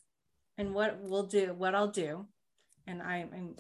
And 0.58 0.74
what 0.74 1.00
we'll 1.02 1.26
do, 1.28 1.54
what 1.54 1.76
I'll 1.76 1.92
do, 1.92 2.28
and 2.88 3.02
I, 3.02 3.28
I'm, 3.34 3.56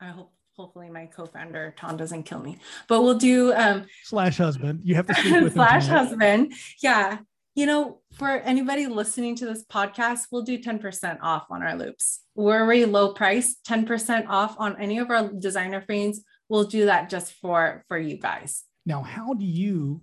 I 0.00 0.08
hope 0.08 0.32
hopefully 0.54 0.90
my 0.90 1.06
co-founder 1.06 1.74
Tom 1.78 1.96
doesn't 1.96 2.24
kill 2.24 2.40
me, 2.40 2.58
but 2.88 3.02
we'll 3.02 3.18
do 3.18 3.52
um 3.54 3.86
slash 4.04 4.36
husband. 4.36 4.80
You 4.84 4.94
have 4.96 5.06
to 5.06 5.50
slash 5.52 5.86
husband. 5.86 6.52
Yeah. 6.82 7.18
You 7.54 7.66
know, 7.66 8.00
for 8.12 8.28
anybody 8.28 8.86
listening 8.86 9.34
to 9.36 9.46
this 9.46 9.64
podcast, 9.64 10.26
we'll 10.30 10.42
do 10.42 10.58
10% 10.58 11.18
off 11.20 11.46
on 11.50 11.62
our 11.62 11.76
loupes. 11.76 12.20
We're 12.36 12.60
already 12.60 12.84
low 12.84 13.12
price, 13.12 13.56
10% 13.66 14.28
off 14.28 14.54
on 14.58 14.80
any 14.80 14.98
of 14.98 15.10
our 15.10 15.28
designer 15.28 15.80
frames. 15.80 16.22
We'll 16.48 16.64
do 16.64 16.86
that 16.86 17.10
just 17.10 17.32
for 17.34 17.84
for 17.88 17.98
you 17.98 18.16
guys. 18.18 18.64
Now, 18.86 19.02
how 19.02 19.34
do 19.34 19.44
you 19.44 20.02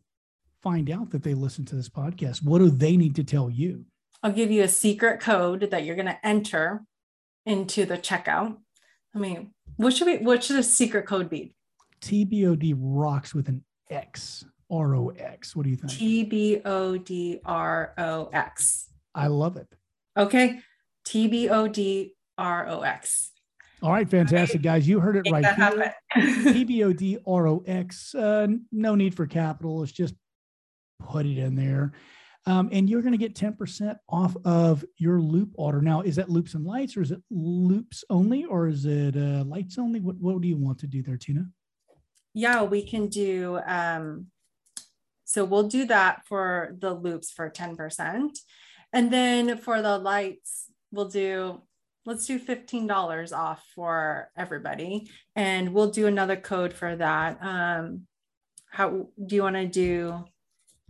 find 0.61 0.89
out 0.89 1.11
that 1.11 1.23
they 1.23 1.33
listen 1.33 1.65
to 1.65 1.75
this 1.75 1.89
podcast? 1.89 2.43
What 2.43 2.59
do 2.59 2.69
they 2.69 2.97
need 2.97 3.15
to 3.15 3.23
tell 3.23 3.49
you? 3.49 3.85
I'll 4.23 4.31
give 4.31 4.51
you 4.51 4.63
a 4.63 4.67
secret 4.67 5.19
code 5.19 5.69
that 5.71 5.85
you're 5.85 5.95
going 5.95 6.07
to 6.07 6.25
enter 6.25 6.83
into 7.45 7.85
the 7.85 7.97
checkout. 7.97 8.57
I 9.15 9.19
mean, 9.19 9.51
what 9.77 9.95
should 9.95 10.07
we 10.07 10.17
what 10.17 10.43
should 10.43 10.57
the 10.57 10.63
secret 10.63 11.05
code 11.05 11.29
be? 11.29 11.55
TBOD 12.01 12.75
rocks 12.77 13.33
with 13.33 13.47
an 13.47 13.63
X. 13.89 14.45
R 14.69 14.95
O 14.95 15.09
X. 15.09 15.55
What 15.55 15.63
do 15.63 15.69
you 15.69 15.75
think? 15.75 15.91
T 15.91 16.23
B 16.23 16.61
O 16.65 16.97
D 16.97 17.39
R 17.45 17.93
O 17.97 18.29
X. 18.33 18.89
I 19.15 19.27
love 19.27 19.57
it. 19.57 19.67
Okay. 20.15 20.59
T 21.05 21.27
B 21.27 21.49
O 21.49 21.67
D 21.67 22.15
R 22.37 22.67
O 22.67 22.81
X. 22.81 23.31
All 23.83 23.91
right, 23.91 24.09
fantastic, 24.09 24.63
guys. 24.63 24.87
You 24.87 24.99
heard 24.99 25.17
it 25.17 25.31
right 25.31 25.45
here. 25.45 25.93
TBOD 26.17 27.19
Uh, 28.15 28.47
no 28.71 28.95
need 28.95 29.13
for 29.13 29.27
capital. 29.27 29.83
It's 29.83 29.91
just 29.91 30.15
put 30.99 31.27
it 31.27 31.37
in 31.37 31.55
there. 31.55 31.93
Um, 32.47 32.69
and 32.71 32.89
you're 32.89 33.01
going 33.01 33.11
to 33.11 33.17
get 33.17 33.35
10% 33.35 33.97
off 34.09 34.35
of 34.45 34.83
your 34.97 35.19
loupe 35.19 35.51
order. 35.55 35.81
Now, 35.81 36.01
is 36.01 36.15
that 36.15 36.29
loupes 36.29 36.53
and 36.55 36.65
lights 36.65 36.95
or 36.95 37.01
is 37.01 37.11
it 37.11 37.21
loupes 37.29 38.03
only 38.09 38.45
or 38.45 38.67
is 38.67 38.85
it 38.85 39.15
uh, 39.15 39.43
lights 39.43 39.77
only? 39.77 39.99
What, 39.99 40.15
what 40.15 40.41
do 40.41 40.47
you 40.47 40.57
want 40.57 40.79
to 40.79 40.87
do 40.87 41.03
there, 41.03 41.17
Tina? 41.17 41.45
Yeah, 42.33 42.63
we 42.63 42.83
can 42.83 43.07
do. 43.09 43.59
Um, 43.67 44.27
so 45.27 45.43
we'll 45.43 45.67
do 45.67 45.85
that 45.85 46.25
for 46.25 46.73
the 46.79 46.93
loupes 46.93 47.31
for 47.31 47.49
10%. 47.49 48.39
And 48.93 49.11
then 49.11 49.57
for 49.57 49.81
the 49.81 49.97
lights, 49.97 50.71
we'll 50.91 51.09
do 51.09 51.61
let's 52.05 52.25
do 52.25 52.39
$15 52.39 53.37
off 53.37 53.61
for 53.75 54.31
everybody. 54.37 55.11
And 55.35 55.73
we'll 55.73 55.91
do 55.91 56.07
another 56.07 56.37
code 56.37 56.73
for 56.73 56.95
that. 56.95 57.37
Um 57.41 58.07
how 58.69 59.09
do 59.25 59.35
you 59.35 59.43
want 59.43 59.57
to 59.57 59.65
do 59.65 60.23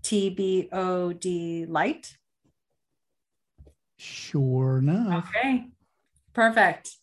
tbod 0.04 1.66
light? 1.68 2.16
Sure 3.98 4.78
enough. 4.78 5.30
Okay 5.36 5.72
perfect 6.38 6.98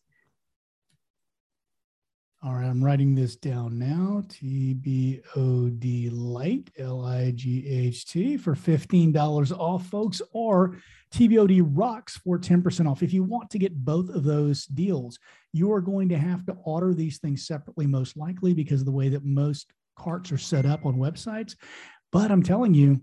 all 2.45 2.53
right, 2.53 2.67
I'm 2.67 2.85
writing 2.85 3.15
this 3.15 3.37
down 3.37 3.79
now. 3.79 4.23
TBOD 4.29 6.11
Light, 6.13 6.71
L 6.77 7.03
I 7.03 7.31
G 7.31 7.67
H 7.67 8.05
T, 8.05 8.37
for 8.37 8.55
$15 8.55 9.59
off, 9.59 9.87
folks, 9.87 10.21
or 10.33 10.77
TBOD 11.15 11.67
Rocks 11.67 12.19
for 12.19 12.39
10% 12.39 12.91
off. 12.91 13.03
If 13.03 13.15
you 13.15 13.23
want 13.23 13.49
to 13.51 13.59
get 13.59 13.75
both 13.75 14.11
of 14.11 14.25
those 14.25 14.67
deals, 14.67 15.19
you 15.55 15.73
are 15.73 15.81
going 15.81 16.11
to 16.11 16.19
have 16.19 16.45
to 16.45 16.53
order 16.65 16.93
these 16.93 17.19
things 17.19 17.47
separately, 17.47 17.87
most 17.87 18.15
likely, 18.15 18.53
because 18.53 18.81
of 18.81 18.87
the 18.87 18.93
way 18.93 19.09
that 19.09 19.25
most 19.25 19.73
carts 19.97 20.31
are 20.31 20.37
set 20.37 20.67
up 20.67 20.85
on 20.85 20.97
websites. 20.97 21.57
But 22.13 22.31
I'm 22.31 22.43
telling 22.43 22.75
you, 22.75 23.01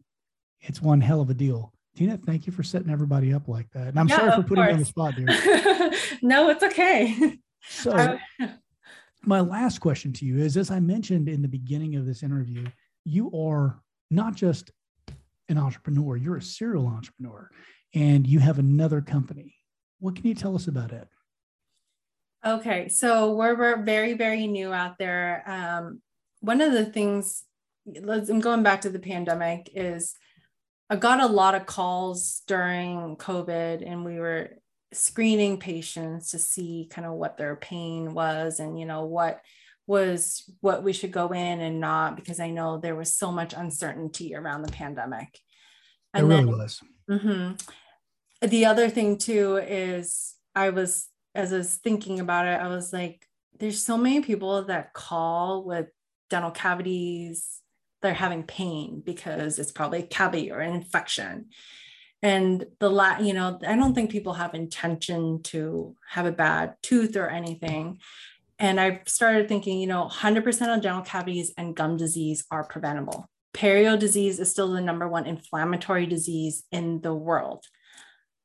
it's 0.59 0.83
one 0.83 1.01
hell 1.01 1.19
of 1.19 1.31
a 1.31 1.33
deal. 1.33 1.73
Tina, 1.95 2.17
thank 2.17 2.45
you 2.45 2.53
for 2.53 2.61
setting 2.61 2.91
everybody 2.91 3.33
up 3.33 3.47
like 3.47 3.71
that. 3.71 3.87
And 3.87 3.99
I'm 3.99 4.07
yeah, 4.07 4.17
sorry 4.17 4.31
for 4.33 4.47
putting 4.47 4.65
you 4.65 4.71
on 4.71 4.79
the 4.79 4.85
spot, 4.85 5.15
dear. 5.15 5.25
no, 6.21 6.49
it's 6.49 6.63
okay. 6.63 7.39
So, 7.67 8.17
my 9.25 9.39
last 9.39 9.79
question 9.79 10.13
to 10.13 10.25
you 10.25 10.39
is 10.39 10.57
as 10.57 10.71
I 10.71 10.79
mentioned 10.79 11.29
in 11.29 11.41
the 11.41 11.47
beginning 11.47 11.95
of 11.95 12.05
this 12.05 12.23
interview, 12.23 12.65
you 13.05 13.31
are 13.31 13.81
not 14.09 14.35
just 14.35 14.71
an 15.49 15.57
entrepreneur, 15.57 16.17
you're 16.17 16.37
a 16.37 16.41
serial 16.41 16.87
entrepreneur 16.87 17.49
and 17.93 18.25
you 18.25 18.39
have 18.39 18.59
another 18.59 19.01
company. 19.01 19.55
What 19.99 20.15
can 20.15 20.25
you 20.25 20.33
tell 20.33 20.55
us 20.55 20.67
about 20.67 20.91
it? 20.91 21.07
Okay, 22.43 22.89
so 22.89 23.33
we're, 23.35 23.55
we're 23.55 23.83
very, 23.83 24.13
very 24.13 24.47
new 24.47 24.73
out 24.73 24.97
there. 24.97 25.43
Um, 25.45 26.01
one 26.39 26.61
of 26.61 26.73
the 26.73 26.85
things, 26.85 27.43
I'm 27.87 28.39
going 28.39 28.63
back 28.63 28.81
to 28.81 28.89
the 28.89 28.99
pandemic, 28.99 29.69
is 29.75 30.15
I 30.89 30.95
got 30.95 31.21
a 31.21 31.27
lot 31.27 31.53
of 31.53 31.67
calls 31.67 32.41
during 32.47 33.15
COVID, 33.17 33.87
and 33.87 34.03
we 34.03 34.19
were 34.19 34.57
screening 34.93 35.57
patients 35.57 36.31
to 36.31 36.39
see 36.39 36.87
kind 36.89 37.07
of 37.07 37.13
what 37.13 37.37
their 37.37 37.55
pain 37.55 38.13
was 38.13 38.59
and 38.59 38.79
you 38.79 38.85
know 38.85 39.05
what 39.05 39.41
was 39.87 40.49
what 40.61 40.83
we 40.83 40.93
should 40.93 41.11
go 41.11 41.29
in 41.29 41.61
and 41.61 41.79
not 41.79 42.15
because 42.15 42.39
i 42.39 42.49
know 42.49 42.77
there 42.77 42.95
was 42.95 43.13
so 43.13 43.31
much 43.31 43.53
uncertainty 43.53 44.35
around 44.35 44.61
the 44.61 44.71
pandemic. 44.71 45.39
And 46.13 46.25
it 46.25 46.27
really 46.27 46.45
then, 46.45 46.57
was. 46.57 46.81
Mm-hmm. 47.09 48.47
the 48.47 48.65
other 48.65 48.89
thing 48.89 49.17
too 49.17 49.57
is 49.57 50.35
i 50.55 50.69
was 50.69 51.07
as 51.35 51.51
i 51.51 51.57
was 51.57 51.75
thinking 51.75 52.19
about 52.19 52.47
it 52.47 52.59
i 52.59 52.67
was 52.67 52.93
like 52.93 53.25
there's 53.59 53.83
so 53.83 53.97
many 53.97 54.21
people 54.21 54.63
that 54.65 54.93
call 54.93 55.63
with 55.63 55.87
dental 56.29 56.51
cavities 56.51 57.61
they're 58.01 58.13
having 58.13 58.43
pain 58.43 59.01
because 59.05 59.59
it's 59.59 59.71
probably 59.71 59.99
a 59.99 60.07
cavity 60.07 60.51
or 60.51 60.59
an 60.59 60.73
infection 60.73 61.47
and 62.21 62.65
the 62.79 62.89
la 62.89 63.17
you 63.17 63.33
know 63.33 63.59
i 63.67 63.75
don't 63.75 63.93
think 63.93 64.11
people 64.11 64.33
have 64.33 64.53
intention 64.53 65.41
to 65.43 65.95
have 66.07 66.25
a 66.25 66.31
bad 66.31 66.75
tooth 66.81 67.15
or 67.15 67.27
anything 67.27 67.99
And 68.61 68.79
I 68.79 69.01
started 69.07 69.47
thinking, 69.47 69.79
you 69.81 69.87
know, 69.87 70.07
100% 70.07 70.45
of 70.75 70.83
dental 70.83 71.01
cavities 71.01 71.51
and 71.57 71.75
gum 71.75 71.97
disease 71.97 72.45
are 72.51 72.63
preventable. 72.63 73.25
Perio 73.55 73.97
disease 73.97 74.39
is 74.39 74.51
still 74.51 74.71
the 74.71 74.81
number 74.81 75.07
one 75.09 75.25
inflammatory 75.25 76.05
disease 76.05 76.63
in 76.71 77.01
the 77.01 77.11
world. 77.11 77.65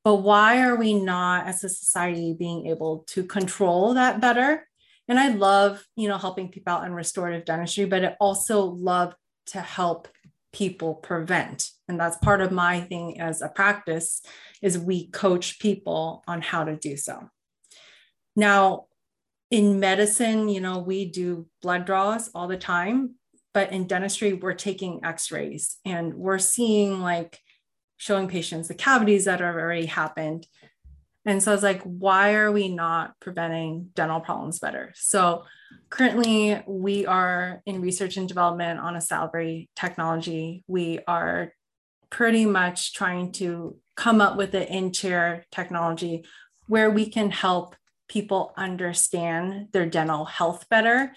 But 0.04 0.16
why 0.24 0.62
are 0.62 0.76
we 0.76 0.94
not, 0.94 1.46
as 1.46 1.64
a 1.64 1.68
society, 1.68 2.32
being 2.32 2.66
able 2.68 3.04
to 3.08 3.24
control 3.24 3.92
that 3.94 4.20
better? 4.22 4.66
And 5.06 5.20
I 5.20 5.28
love, 5.36 5.84
you 5.96 6.08
know, 6.08 6.16
helping 6.16 6.48
people 6.48 6.72
out 6.72 6.86
in 6.86 6.94
restorative 6.94 7.44
dentistry, 7.44 7.84
but 7.84 8.02
I 8.02 8.16
also 8.18 8.62
love 8.62 9.14
to 9.52 9.60
help 9.60 10.08
people 10.56 10.94
prevent. 10.94 11.70
And 11.86 12.00
that's 12.00 12.16
part 12.16 12.40
of 12.40 12.50
my 12.50 12.80
thing 12.80 13.20
as 13.20 13.42
a 13.42 13.48
practice 13.48 14.22
is 14.62 14.78
we 14.78 15.08
coach 15.08 15.58
people 15.58 16.24
on 16.26 16.40
how 16.40 16.64
to 16.64 16.76
do 16.76 16.96
so. 16.96 17.28
Now, 18.34 18.86
in 19.50 19.78
medicine, 19.80 20.48
you 20.48 20.60
know, 20.62 20.78
we 20.78 21.10
do 21.10 21.46
blood 21.60 21.84
draws 21.84 22.30
all 22.34 22.48
the 22.48 22.56
time, 22.56 23.16
but 23.52 23.70
in 23.70 23.86
dentistry, 23.86 24.32
we're 24.32 24.54
taking 24.54 25.04
x-rays 25.04 25.76
and 25.84 26.14
we're 26.14 26.38
seeing 26.38 27.00
like 27.02 27.38
showing 27.98 28.26
patients 28.26 28.68
the 28.68 28.74
cavities 28.74 29.26
that 29.26 29.40
have 29.40 29.56
already 29.56 29.86
happened. 29.86 30.46
And 31.26 31.42
so 31.42 31.50
I 31.50 31.54
was 31.54 31.62
like, 31.62 31.82
why 31.82 32.34
are 32.34 32.50
we 32.50 32.68
not 32.68 33.14
preventing 33.20 33.90
dental 33.94 34.20
problems 34.20 34.58
better? 34.58 34.92
So 34.94 35.44
currently 35.90 36.62
we 36.66 37.06
are 37.06 37.62
in 37.66 37.80
research 37.80 38.16
and 38.16 38.28
development 38.28 38.80
on 38.80 38.96
a 38.96 39.00
salivary 39.00 39.68
technology. 39.76 40.64
We 40.66 41.00
are 41.06 41.52
pretty 42.10 42.46
much 42.46 42.94
trying 42.94 43.32
to 43.32 43.76
come 43.96 44.20
up 44.20 44.36
with 44.36 44.54
an 44.54 44.64
in-chair 44.64 45.44
technology 45.50 46.24
where 46.68 46.90
we 46.90 47.08
can 47.08 47.30
help 47.30 47.76
people 48.08 48.52
understand 48.56 49.68
their 49.72 49.86
dental 49.86 50.24
health 50.24 50.68
better 50.68 51.12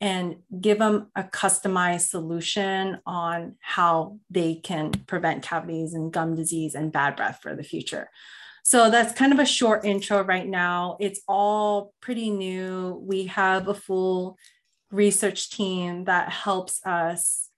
and 0.00 0.36
give 0.60 0.78
them 0.78 1.08
a 1.14 1.22
customized 1.22 2.08
solution 2.08 2.98
on 3.04 3.56
how 3.60 4.18
they 4.30 4.54
can 4.54 4.90
prevent 5.06 5.42
cavities 5.42 5.92
and 5.92 6.12
gum 6.12 6.34
disease 6.34 6.74
and 6.74 6.92
bad 6.92 7.16
breath 7.16 7.40
for 7.42 7.54
the 7.54 7.62
future. 7.62 8.08
So 8.70 8.88
that's 8.88 9.12
kind 9.12 9.32
of 9.32 9.40
a 9.40 9.44
short 9.44 9.84
intro 9.84 10.22
right 10.22 10.46
now. 10.46 10.96
It's 11.00 11.22
all 11.26 11.92
pretty 12.00 12.30
new. 12.30 13.02
We 13.04 13.26
have 13.26 13.66
a 13.66 13.74
full 13.74 14.38
research 14.92 15.50
team 15.50 16.04
that 16.04 16.28
helps 16.28 16.80
us 16.86 17.48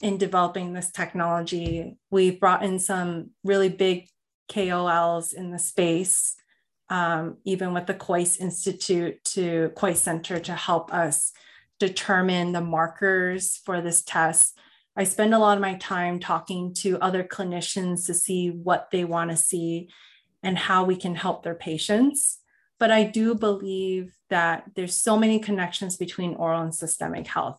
in 0.00 0.16
developing 0.16 0.72
this 0.72 0.90
technology. 0.90 1.98
We've 2.10 2.40
brought 2.40 2.64
in 2.64 2.78
some 2.78 3.32
really 3.44 3.68
big 3.68 4.08
KOLs 4.50 5.34
in 5.34 5.50
the 5.50 5.58
space, 5.58 6.36
um, 6.88 7.36
even 7.44 7.74
with 7.74 7.84
the 7.84 7.92
Kois 7.92 8.40
Institute 8.40 9.22
to 9.24 9.72
Kois 9.76 9.96
Center 9.96 10.40
to 10.40 10.54
help 10.54 10.90
us 10.90 11.32
determine 11.80 12.52
the 12.52 12.62
markers 12.62 13.60
for 13.66 13.82
this 13.82 14.02
test. 14.02 14.58
I 14.96 15.04
spend 15.04 15.34
a 15.34 15.38
lot 15.38 15.58
of 15.58 15.60
my 15.60 15.74
time 15.74 16.18
talking 16.18 16.72
to 16.76 16.98
other 17.00 17.24
clinicians 17.24 18.06
to 18.06 18.14
see 18.14 18.48
what 18.48 18.88
they 18.90 19.04
want 19.04 19.32
to 19.32 19.36
see 19.36 19.90
and 20.42 20.58
how 20.58 20.84
we 20.84 20.96
can 20.96 21.14
help 21.14 21.42
their 21.42 21.54
patients. 21.54 22.38
But 22.78 22.90
I 22.90 23.04
do 23.04 23.34
believe 23.34 24.12
that 24.28 24.64
there's 24.74 24.96
so 24.96 25.16
many 25.16 25.38
connections 25.38 25.96
between 25.96 26.34
oral 26.34 26.62
and 26.62 26.74
systemic 26.74 27.26
health. 27.26 27.58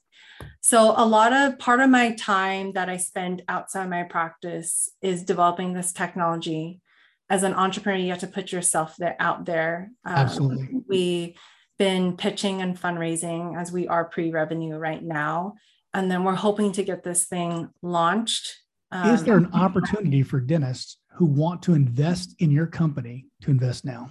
So 0.61 0.93
a 0.97 1.05
lot 1.05 1.31
of 1.31 1.59
part 1.59 1.79
of 1.79 1.89
my 1.89 2.13
time 2.15 2.73
that 2.73 2.89
I 2.89 2.97
spend 2.97 3.43
outside 3.47 3.89
my 3.89 4.03
practice 4.03 4.89
is 5.01 5.23
developing 5.23 5.73
this 5.73 5.93
technology. 5.93 6.81
As 7.29 7.43
an 7.43 7.53
entrepreneur, 7.53 7.97
you 7.97 8.09
have 8.09 8.19
to 8.19 8.27
put 8.27 8.51
yourself 8.51 8.95
there, 8.97 9.15
out 9.19 9.45
there. 9.45 9.91
Um, 10.03 10.15
Absolutely. 10.15 10.69
We've 10.87 11.37
been 11.79 12.17
pitching 12.17 12.61
and 12.61 12.79
fundraising 12.79 13.59
as 13.59 13.71
we 13.71 13.87
are 13.87 14.05
pre-revenue 14.05 14.75
right 14.75 15.01
now. 15.01 15.55
And 15.93 16.11
then 16.11 16.23
we're 16.23 16.35
hoping 16.35 16.71
to 16.73 16.83
get 16.83 17.03
this 17.03 17.25
thing 17.25 17.69
launched. 17.81 18.57
Um, 18.91 19.09
Is 19.13 19.23
there 19.23 19.37
an 19.37 19.51
opportunity 19.53 20.23
for 20.23 20.39
dentists 20.39 20.97
who 21.15 21.25
want 21.25 21.61
to 21.63 21.73
invest 21.73 22.35
in 22.39 22.51
your 22.51 22.67
company 22.67 23.25
to 23.41 23.51
invest 23.51 23.85
now? 23.85 24.09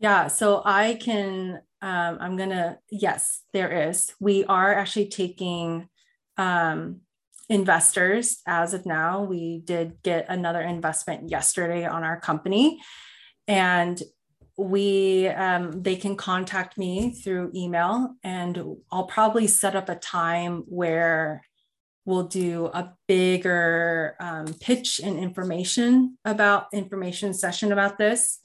Yeah, 0.00 0.28
so 0.28 0.62
I 0.64 0.94
can, 0.94 1.60
um, 1.82 2.18
I'm 2.20 2.36
to, 2.50 2.78
yes, 2.90 3.42
there 3.52 3.88
is. 3.88 4.12
We 4.20 4.44
are 4.44 4.74
actually 4.74 5.08
taking 5.08 5.88
um, 6.36 7.00
investors 7.48 8.40
as 8.46 8.74
of 8.74 8.86
now. 8.86 9.22
We 9.22 9.62
did 9.64 10.02
get 10.02 10.26
another 10.28 10.60
investment 10.60 11.30
yesterday 11.30 11.86
on 11.86 12.04
our 12.04 12.20
company. 12.20 12.80
And 13.46 14.02
we 14.56 15.28
um, 15.28 15.82
they 15.82 15.96
can 15.96 16.16
contact 16.16 16.78
me 16.78 17.10
through 17.10 17.50
email 17.54 18.14
and 18.22 18.62
i'll 18.92 19.06
probably 19.06 19.46
set 19.48 19.74
up 19.74 19.88
a 19.88 19.96
time 19.96 20.62
where 20.68 21.42
we'll 22.04 22.26
do 22.26 22.66
a 22.66 22.92
bigger 23.08 24.16
um, 24.20 24.46
pitch 24.60 25.00
and 25.02 25.18
information 25.18 26.18
about 26.24 26.66
information 26.72 27.32
session 27.34 27.72
about 27.72 27.98
this 27.98 28.40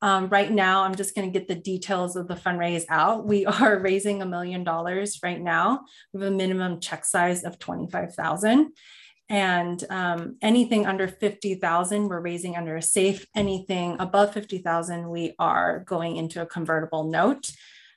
um, 0.00 0.28
right 0.28 0.50
now 0.50 0.82
i'm 0.82 0.94
just 0.94 1.14
going 1.14 1.30
to 1.30 1.38
get 1.38 1.48
the 1.48 1.54
details 1.54 2.16
of 2.16 2.28
the 2.28 2.34
fundraise 2.34 2.84
out 2.88 3.26
we 3.26 3.46
are 3.60 3.78
raising 3.78 4.22
a 4.22 4.26
million 4.26 4.64
dollars 4.64 5.18
right 5.22 5.40
now 5.40 5.80
with 6.12 6.22
a 6.22 6.30
minimum 6.30 6.80
check 6.80 7.04
size 7.04 7.44
of 7.44 7.58
25000 7.58 8.72
and 9.32 9.82
um, 9.88 10.36
anything 10.42 10.86
under 10.86 11.08
50,000, 11.08 12.08
we're 12.08 12.20
raising 12.20 12.54
under 12.54 12.76
a 12.76 12.82
safe. 12.82 13.26
Anything 13.34 13.96
above 13.98 14.34
50,000, 14.34 15.08
we 15.08 15.34
are 15.38 15.80
going 15.86 16.16
into 16.16 16.42
a 16.42 16.46
convertible 16.46 17.04
note. 17.04 17.50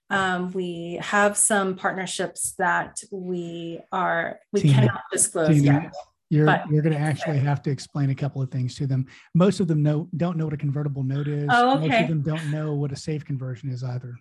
Um, 0.10 0.52
we 0.52 1.00
have 1.02 1.36
some 1.36 1.76
partnerships 1.76 2.54
that 2.60 3.00
we 3.12 3.80
are, 3.92 4.40
we 4.54 4.62
Tina, 4.62 4.74
cannot 4.74 5.02
disclose 5.12 5.50
Tina, 5.50 5.82
yet. 5.84 5.94
You're, 6.30 6.46
but, 6.46 6.68
you're 6.70 6.84
going 6.84 6.96
to 6.96 7.00
actually 7.00 7.40
have 7.40 7.62
to 7.64 7.72
explain 7.72 8.10
a 8.10 8.16
couple 8.16 8.42
of 8.42 8.52
things 8.52 8.76
to 8.76 8.88
them. 8.88 9.08
Most 9.34 9.60
of 9.60 9.68
them 9.68 9.82
know, 9.82 10.08
don't 10.18 10.38
know 10.38 10.46
what 10.46 10.54
a 10.54 10.58
convertible 10.58 11.04
note 11.04 11.28
is. 11.28 11.48
Oh, 11.52 11.78
okay. 11.78 11.88
Most 11.88 12.02
of 12.02 12.08
them 12.10 12.22
don't 12.22 12.52
know 12.52 12.74
what 12.74 12.92
a 12.92 12.96
safe 12.96 13.26
conversion 13.26 13.70
is 13.70 13.84
either. 13.84 14.16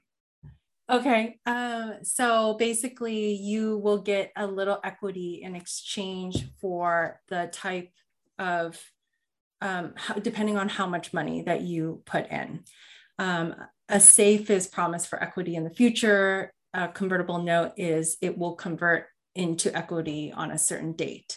Okay. 0.91 1.39
Um, 1.47 1.95
so 2.03 2.55
basically, 2.55 3.35
you 3.35 3.79
will 3.79 3.99
get 3.99 4.33
a 4.37 4.47
little 4.47 4.81
equity 4.85 5.41
in 5.43 5.55
exchange 5.57 6.47
for 6.61 7.21
the 7.29 7.49
type 7.53 7.91
of, 8.39 8.79
um, 9.61 9.95
how, 9.97 10.15
depending 10.15 10.59
on 10.59 10.69
how 10.69 10.87
much 10.87 11.15
money 11.15 11.43
that 11.43 11.63
you 11.63 12.03
put 12.05 12.31
in. 12.31 12.65
Um, 13.19 13.55
a 13.89 14.01
safe 14.01 14.51
is 14.51 14.67
promised 14.67 15.09
for 15.09 15.23
equity 15.23 15.57
in 15.57 15.65
the 15.65 15.71
future. 15.71 16.53
A 16.73 16.89
convertible 16.89 17.43
note 17.43 17.73
is 17.77 18.17
it 18.21 18.37
will 18.37 18.55
convert 18.55 19.07
into 19.35 19.77
equity 19.77 20.33
on 20.33 20.51
a 20.51 20.59
certain 20.59 20.93
date. 20.93 21.37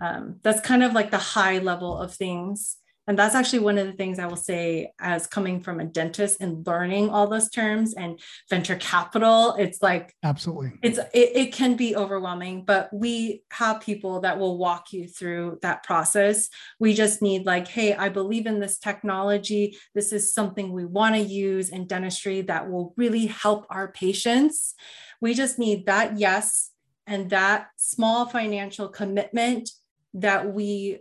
Um, 0.00 0.36
that's 0.42 0.60
kind 0.60 0.82
of 0.82 0.92
like 0.92 1.10
the 1.10 1.18
high 1.18 1.58
level 1.58 1.96
of 1.96 2.14
things 2.14 2.76
and 3.08 3.18
that's 3.18 3.34
actually 3.34 3.58
one 3.58 3.78
of 3.78 3.86
the 3.86 3.92
things 3.94 4.18
I 4.18 4.26
will 4.26 4.36
say 4.36 4.92
as 5.00 5.26
coming 5.26 5.60
from 5.60 5.80
a 5.80 5.84
dentist 5.84 6.40
and 6.40 6.64
learning 6.64 7.10
all 7.10 7.26
those 7.26 7.50
terms 7.50 7.94
and 7.94 8.20
venture 8.48 8.76
capital. 8.76 9.56
It's 9.58 9.82
like 9.82 10.14
absolutely 10.22 10.72
it's 10.82 10.98
it, 10.98 11.30
it 11.34 11.52
can 11.52 11.74
be 11.74 11.96
overwhelming, 11.96 12.64
but 12.64 12.90
we 12.92 13.42
have 13.50 13.80
people 13.80 14.20
that 14.20 14.38
will 14.38 14.56
walk 14.56 14.92
you 14.92 15.08
through 15.08 15.58
that 15.62 15.82
process. 15.82 16.48
We 16.78 16.94
just 16.94 17.22
need 17.22 17.44
like, 17.44 17.66
hey, 17.66 17.94
I 17.94 18.08
believe 18.08 18.46
in 18.46 18.60
this 18.60 18.78
technology. 18.78 19.76
This 19.94 20.12
is 20.12 20.32
something 20.32 20.72
we 20.72 20.84
want 20.84 21.16
to 21.16 21.20
use 21.20 21.70
in 21.70 21.88
dentistry 21.88 22.42
that 22.42 22.70
will 22.70 22.94
really 22.96 23.26
help 23.26 23.66
our 23.68 23.90
patients. 23.90 24.74
We 25.20 25.34
just 25.34 25.58
need 25.58 25.86
that 25.86 26.18
yes 26.18 26.70
and 27.06 27.30
that 27.30 27.66
small 27.76 28.26
financial 28.26 28.88
commitment 28.88 29.70
that 30.14 30.52
we 30.52 31.00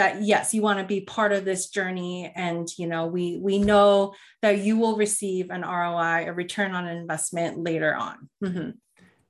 that 0.00 0.22
yes 0.22 0.54
you 0.54 0.62
want 0.62 0.78
to 0.78 0.84
be 0.86 1.02
part 1.02 1.30
of 1.30 1.44
this 1.44 1.68
journey 1.68 2.32
and 2.34 2.66
you 2.78 2.86
know 2.86 3.06
we 3.06 3.36
we 3.36 3.58
know 3.58 4.14
that 4.40 4.56
you 4.60 4.78
will 4.78 4.96
receive 4.96 5.50
an 5.50 5.60
roi 5.60 6.24
a 6.26 6.32
return 6.32 6.72
on 6.72 6.88
investment 6.88 7.58
later 7.58 7.94
on. 7.94 8.16
Mm-hmm. 8.42 8.70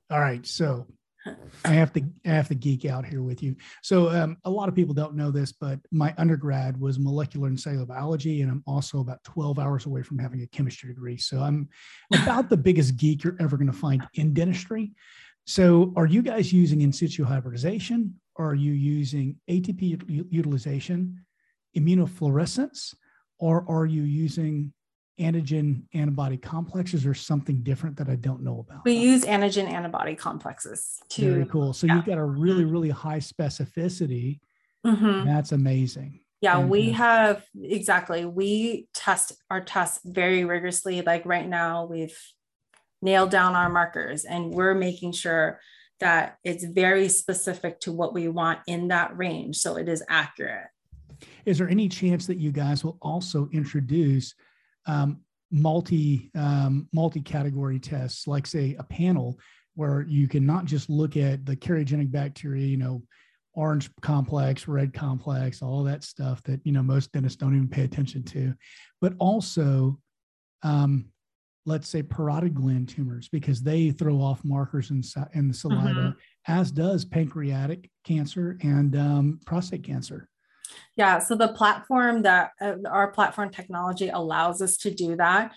All 0.09 0.19
right 0.21 0.45
so 0.45 0.87
i 1.65 1.73
have 1.73 1.91
to 1.91 2.01
i 2.25 2.29
have 2.29 2.47
to 2.47 2.55
geek 2.55 2.85
out 2.85 3.05
here 3.05 3.21
with 3.21 3.43
you. 3.43 3.53
So 3.83 4.09
um, 4.09 4.37
a 4.45 4.49
lot 4.49 4.69
of 4.69 4.75
people 4.75 4.93
don't 4.93 5.13
know 5.13 5.29
this 5.29 5.51
but 5.51 5.77
my 5.91 6.15
undergrad 6.17 6.79
was 6.79 6.97
molecular 6.97 7.49
and 7.49 7.59
cellular 7.59 7.85
biology 7.85 8.41
and 8.41 8.49
i'm 8.49 8.63
also 8.65 9.01
about 9.01 9.21
12 9.25 9.59
hours 9.59 9.85
away 9.85 10.03
from 10.03 10.19
having 10.19 10.41
a 10.41 10.47
chemistry 10.47 10.87
degree. 10.87 11.17
So 11.17 11.41
i'm 11.41 11.67
about 12.13 12.49
the 12.49 12.55
biggest 12.55 12.95
geek 12.95 13.25
you're 13.25 13.35
ever 13.41 13.57
going 13.57 13.71
to 13.71 13.77
find 13.77 14.07
in 14.13 14.33
dentistry. 14.33 14.93
So 15.45 15.91
are 15.97 16.05
you 16.05 16.21
guys 16.21 16.53
using 16.53 16.79
in 16.79 16.93
situ 16.93 17.25
hybridization 17.25 18.20
are 18.37 18.55
you 18.55 18.71
using 18.71 19.35
ATP 19.49 20.27
utilization, 20.31 21.25
immunofluorescence, 21.77 22.95
or 23.39 23.65
are 23.67 23.85
you 23.85 24.03
using 24.03 24.73
antigen 25.19 25.83
antibody 25.93 26.37
complexes 26.37 27.05
or 27.05 27.13
something 27.13 27.61
different 27.61 27.97
that 27.97 28.09
I 28.09 28.15
don't 28.15 28.43
know 28.43 28.65
about? 28.67 28.85
We 28.85 28.93
use 28.93 29.23
antigen 29.25 29.69
antibody 29.69 30.15
complexes 30.15 30.99
too. 31.09 31.33
Very 31.33 31.45
cool. 31.45 31.73
So 31.73 31.87
yeah. 31.87 31.95
you've 31.95 32.05
got 32.05 32.17
a 32.17 32.25
really, 32.25 32.65
really 32.65 32.89
high 32.89 33.19
specificity. 33.19 34.39
Mm-hmm. 34.85 35.27
That's 35.27 35.51
amazing. 35.51 36.21
Yeah, 36.41 36.59
and, 36.59 36.69
we 36.69 36.89
have 36.91 37.43
exactly. 37.61 38.25
We 38.25 38.87
test 38.95 39.33
our 39.51 39.61
tests 39.61 39.99
very 40.03 40.43
rigorously. 40.43 41.03
Like 41.03 41.25
right 41.25 41.47
now, 41.47 41.85
we've 41.85 42.17
nailed 43.01 43.29
down 43.29 43.55
our 43.55 43.69
markers 43.69 44.25
and 44.25 44.51
we're 44.51 44.73
making 44.73 45.11
sure 45.11 45.59
that 46.01 46.37
it's 46.43 46.65
very 46.65 47.07
specific 47.07 47.79
to 47.79 47.91
what 47.91 48.13
we 48.13 48.27
want 48.27 48.59
in 48.67 48.89
that 48.89 49.17
range 49.17 49.57
so 49.57 49.77
it 49.77 49.87
is 49.87 50.03
accurate. 50.09 50.67
Is 51.45 51.57
there 51.57 51.69
any 51.69 51.87
chance 51.87 52.27
that 52.27 52.37
you 52.37 52.51
guys 52.51 52.83
will 52.83 52.97
also 53.01 53.47
introduce 53.53 54.33
um, 54.85 55.21
multi 55.51 56.31
um, 56.35 56.87
multi 56.93 57.21
category 57.21 57.79
tests 57.79 58.27
like 58.27 58.47
say 58.47 58.75
a 58.79 58.83
panel 58.83 59.37
where 59.75 60.01
you 60.07 60.27
can 60.27 60.45
not 60.45 60.65
just 60.65 60.89
look 60.89 61.17
at 61.17 61.45
the 61.45 61.55
cariogenic 61.55 62.11
bacteria 62.11 62.65
you 62.65 62.77
know 62.77 63.03
orange 63.53 63.89
complex 64.01 64.67
red 64.67 64.93
complex 64.93 65.61
all 65.61 65.83
that 65.83 66.03
stuff 66.05 66.41
that 66.43 66.61
you 66.63 66.71
know 66.71 66.81
most 66.81 67.11
dentists 67.11 67.35
don't 67.35 67.53
even 67.55 67.67
pay 67.67 67.83
attention 67.83 68.23
to 68.23 68.53
but 69.01 69.13
also 69.19 69.99
um, 70.63 71.05
let's 71.65 71.87
say 71.87 72.01
parotid 72.01 72.53
gland 72.53 72.89
tumors 72.89 73.29
because 73.29 73.61
they 73.61 73.91
throw 73.91 74.15
off 74.15 74.43
markers 74.43 74.89
in, 74.89 75.03
in 75.33 75.47
the 75.47 75.53
saliva, 75.53 75.87
mm-hmm. 75.87 76.51
as 76.51 76.71
does 76.71 77.05
pancreatic 77.05 77.89
cancer 78.03 78.57
and 78.63 78.95
um, 78.95 79.39
prostate 79.45 79.83
cancer. 79.83 80.27
Yeah, 80.95 81.19
so 81.19 81.35
the 81.35 81.49
platform 81.49 82.23
that 82.23 82.51
uh, 82.61 82.75
our 82.89 83.11
platform 83.11 83.51
technology 83.51 84.09
allows 84.09 84.61
us 84.61 84.77
to 84.77 84.91
do 84.91 85.15
that. 85.17 85.53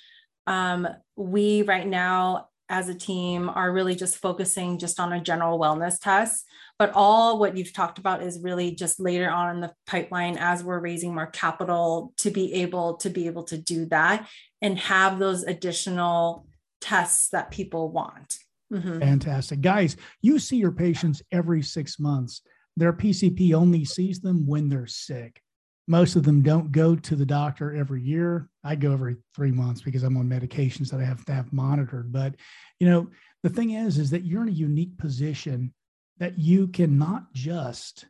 Um, 0.46 0.86
we 1.16 1.62
right 1.62 1.86
now 1.86 2.48
as 2.68 2.88
a 2.88 2.94
team 2.94 3.48
are 3.48 3.72
really 3.72 3.94
just 3.94 4.16
focusing 4.16 4.78
just 4.78 4.98
on 4.98 5.12
a 5.12 5.20
general 5.20 5.58
wellness 5.58 5.98
test. 6.00 6.44
But 6.78 6.92
all 6.94 7.38
what 7.38 7.56
you've 7.56 7.72
talked 7.72 7.98
about 7.98 8.22
is 8.22 8.40
really 8.42 8.74
just 8.74 8.98
later 8.98 9.30
on 9.30 9.54
in 9.54 9.60
the 9.60 9.72
pipeline 9.86 10.36
as 10.38 10.64
we're 10.64 10.80
raising 10.80 11.14
more 11.14 11.26
capital 11.26 12.12
to 12.18 12.30
be 12.30 12.54
able 12.54 12.96
to 12.98 13.10
be 13.10 13.26
able 13.26 13.44
to 13.44 13.58
do 13.58 13.86
that 13.86 14.28
and 14.60 14.78
have 14.78 15.18
those 15.18 15.44
additional 15.44 16.46
tests 16.80 17.28
that 17.30 17.50
people 17.50 17.90
want. 17.90 18.38
Mm-hmm. 18.72 18.98
fantastic. 18.98 19.60
Guys 19.60 19.96
you 20.20 20.38
see 20.38 20.56
your 20.56 20.72
patients 20.72 21.22
every 21.30 21.62
six 21.62 22.00
months. 22.00 22.42
Their 22.76 22.92
pcp 22.92 23.54
only 23.54 23.84
sees 23.84 24.20
them 24.20 24.46
when 24.46 24.68
they're 24.68 24.88
sick 24.88 25.40
most 25.86 26.16
of 26.16 26.22
them 26.22 26.42
don't 26.42 26.72
go 26.72 26.96
to 26.96 27.16
the 27.16 27.26
doctor 27.26 27.74
every 27.74 28.00
year. 28.02 28.48
I 28.62 28.74
go 28.74 28.92
every 28.92 29.16
three 29.34 29.50
months 29.50 29.82
because 29.82 30.02
I'm 30.02 30.16
on 30.16 30.28
medications 30.28 30.90
that 30.90 31.00
I 31.00 31.04
have 31.04 31.24
to 31.26 31.34
have 31.34 31.52
monitored. 31.52 32.10
But, 32.10 32.36
you 32.80 32.88
know, 32.88 33.08
the 33.42 33.50
thing 33.50 33.72
is, 33.72 33.98
is 33.98 34.10
that 34.10 34.24
you're 34.24 34.42
in 34.42 34.48
a 34.48 34.52
unique 34.52 34.96
position 34.96 35.74
that 36.18 36.38
you 36.38 36.68
can 36.68 36.96
not 36.96 37.32
just 37.34 38.06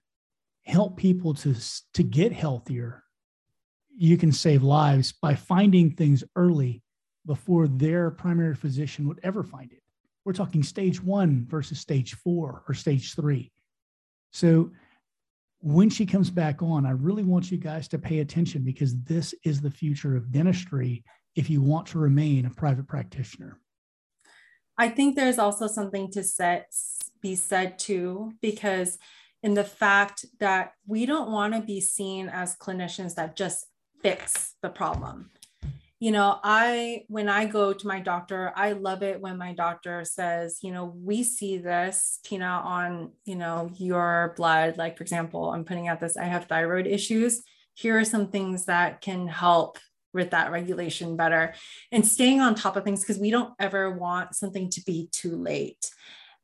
help 0.63 0.97
people 0.97 1.35
to, 1.35 1.55
to 1.95 2.03
get 2.03 2.33
healthier. 2.33 3.03
You 3.97 4.17
can 4.17 4.31
save 4.31 4.63
lives 4.63 5.13
by 5.13 5.35
finding 5.35 5.91
things 5.91 6.23
early 6.37 6.83
before 7.27 7.67
their 7.67 8.11
primary 8.11 8.55
physician 8.55 9.09
would 9.09 9.21
ever 9.23 9.43
find 9.43 9.73
it. 9.73 9.83
We're 10.25 10.33
talking 10.33 10.63
stage 10.63 11.03
one 11.03 11.47
versus 11.49 11.81
stage 11.81 12.15
four 12.15 12.63
or 12.69 12.75
stage 12.75 13.15
three. 13.15 13.53
So 14.33 14.71
when 15.65 15.89
she 15.89 16.05
comes 16.05 16.29
back 16.29 16.61
on, 16.61 16.85
I 16.85 16.91
really 16.91 17.23
want 17.23 17.51
you 17.51 17.57
guys 17.57 17.89
to 17.89 17.99
pay 17.99 18.19
attention 18.19 18.63
because 18.63 19.03
this 19.05 19.35
is 19.45 19.63
the 19.63 19.71
future 19.71 20.15
of 20.15 20.31
dentistry 20.31 21.03
if 21.37 21.49
you 21.49 21.63
want 21.63 21.87
to 21.89 21.99
remain 21.99 22.45
a 22.45 22.51
private 22.51 22.87
practitioner. 22.87 23.59
I 24.77 24.91
think 24.91 25.17
there's 25.17 25.39
also 25.39 25.67
something 25.67 26.11
to 26.11 26.23
set, 26.23 26.71
be 27.23 27.35
said 27.35 27.79
too, 27.79 28.35
because 28.43 28.99
in 29.43 29.55
the 29.55 29.65
fact 29.65 30.27
that 30.39 30.73
we 30.87 31.07
don't 31.07 31.31
want 31.31 31.55
to 31.55 31.63
be 31.63 31.81
seen 31.81 32.29
as 32.29 32.57
clinicians 32.57 33.15
that 33.15 33.35
just 33.35 33.65
fix 34.03 34.57
the 34.61 34.69
problem 34.69 35.31
you 36.01 36.11
know 36.11 36.39
i 36.43 37.03
when 37.09 37.29
i 37.29 37.45
go 37.45 37.73
to 37.73 37.87
my 37.87 38.01
doctor 38.01 38.53
i 38.57 38.73
love 38.73 39.03
it 39.03 39.21
when 39.21 39.39
my 39.39 39.53
doctor 39.55 40.05
says 40.05 40.59
you 40.63 40.73
know 40.73 40.95
we 41.03 41.23
see 41.23 41.59
this 41.59 42.19
tina 42.25 42.45
on 42.45 43.13
you 43.25 43.37
know 43.37 43.71
your 43.77 44.35
blood. 44.37 44.77
Like 44.77 44.97
for 44.97 45.03
example 45.05 45.51
i'm 45.51 45.65
putting 45.65 45.89
out 45.89 46.01
this 46.01 46.17
i 46.17 46.25
have 46.25 46.47
thyroid 46.47 46.87
issues. 46.87 47.43
Here 47.75 47.99
are 47.99 48.05
some 48.05 48.29
things 48.29 48.67
that 48.67 49.01
can 49.01 49.27
help 49.27 49.79
with 50.15 50.31
that 50.31 50.53
regulation 50.53 51.17
better. 51.17 51.55
And 51.93 52.07
staying 52.07 52.41
on 52.41 52.55
top 52.55 52.77
of 52.77 52.85
things 52.85 53.01
because 53.01 53.19
we 53.19 53.31
don't 53.31 53.53
ever 53.59 53.91
want 53.91 54.35
something 54.35 54.71
to 54.71 54.83
be 54.83 55.09
too 55.13 55.37
late. 55.37 55.91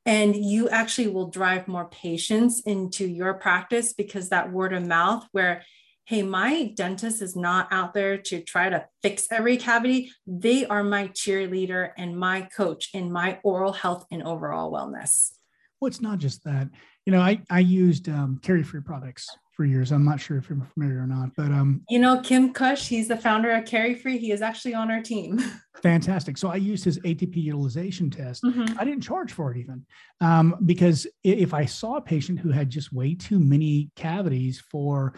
And 0.04 0.34
you 0.34 0.68
actually 0.68 1.08
will 1.08 1.28
drive 1.28 1.68
more 1.68 1.88
patients 1.88 2.62
into 2.66 3.06
your 3.06 3.34
practice 3.34 3.92
because 3.92 4.30
that 4.30 4.50
word 4.50 4.72
of 4.72 4.86
mouth 4.86 5.26
where 5.32 5.62
hey, 6.04 6.22
my 6.22 6.72
dentist 6.74 7.22
is 7.22 7.36
not 7.36 7.68
out 7.70 7.94
there 7.94 8.18
to 8.18 8.42
try 8.42 8.68
to 8.68 8.84
fix 9.02 9.28
every 9.30 9.56
cavity. 9.56 10.10
They 10.26 10.66
are 10.66 10.82
my 10.82 11.08
cheerleader 11.08 11.90
and 11.96 12.18
my 12.18 12.42
coach 12.42 12.90
in 12.92 13.12
my 13.12 13.38
oral 13.44 13.72
health 13.72 14.06
and 14.10 14.22
overall 14.22 14.72
wellness. 14.72 15.32
Well, 15.80 15.88
it's 15.88 16.00
not 16.00 16.18
just 16.18 16.44
that. 16.44 16.68
You 17.06 17.12
know, 17.12 17.20
I, 17.20 17.40
I 17.48 17.60
used 17.60 18.08
um, 18.08 18.40
Free 18.42 18.80
products 18.80 19.28
for 19.60 19.64
years. 19.64 19.92
I'm 19.92 20.04
not 20.04 20.20
sure 20.20 20.36
if 20.36 20.48
you're 20.48 20.66
familiar 20.74 21.02
or 21.02 21.06
not, 21.06 21.30
but 21.36 21.46
um, 21.46 21.82
you 21.88 21.98
know, 21.98 22.20
Kim 22.20 22.52
Kutsch, 22.52 22.86
he's 22.86 23.08
the 23.08 23.16
founder 23.16 23.50
of 23.50 23.64
CariFree. 23.64 24.18
He 24.18 24.32
is 24.32 24.42
actually 24.42 24.74
on 24.74 24.90
our 24.90 25.02
team. 25.02 25.38
fantastic. 25.82 26.38
So 26.38 26.48
I 26.48 26.56
used 26.56 26.84
his 26.84 26.98
ATP 27.00 27.36
utilization 27.36 28.10
test. 28.10 28.42
Mm-hmm. 28.42 28.78
I 28.78 28.84
didn't 28.84 29.02
charge 29.02 29.32
for 29.32 29.52
it 29.52 29.58
even 29.58 29.84
um, 30.20 30.56
because 30.66 31.06
if 31.24 31.54
I 31.54 31.64
saw 31.64 31.96
a 31.96 32.00
patient 32.00 32.38
who 32.38 32.50
had 32.50 32.70
just 32.70 32.92
way 32.92 33.14
too 33.14 33.38
many 33.38 33.90
cavities 33.96 34.62
for 34.70 35.14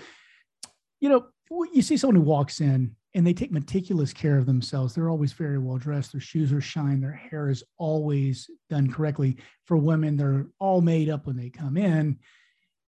you 1.02 1.08
know, 1.08 1.26
you 1.74 1.82
see 1.82 1.96
someone 1.96 2.14
who 2.14 2.22
walks 2.22 2.60
in 2.60 2.94
and 3.14 3.26
they 3.26 3.34
take 3.34 3.50
meticulous 3.50 4.12
care 4.12 4.38
of 4.38 4.46
themselves. 4.46 4.94
They're 4.94 5.10
always 5.10 5.32
very 5.32 5.58
well 5.58 5.76
dressed. 5.76 6.12
Their 6.12 6.20
shoes 6.20 6.52
are 6.52 6.60
shine. 6.60 7.00
Their 7.00 7.12
hair 7.12 7.50
is 7.50 7.64
always 7.76 8.48
done 8.70 8.90
correctly. 8.90 9.36
For 9.66 9.76
women, 9.76 10.16
they're 10.16 10.46
all 10.60 10.80
made 10.80 11.10
up 11.10 11.26
when 11.26 11.36
they 11.36 11.50
come 11.50 11.76
in. 11.76 12.20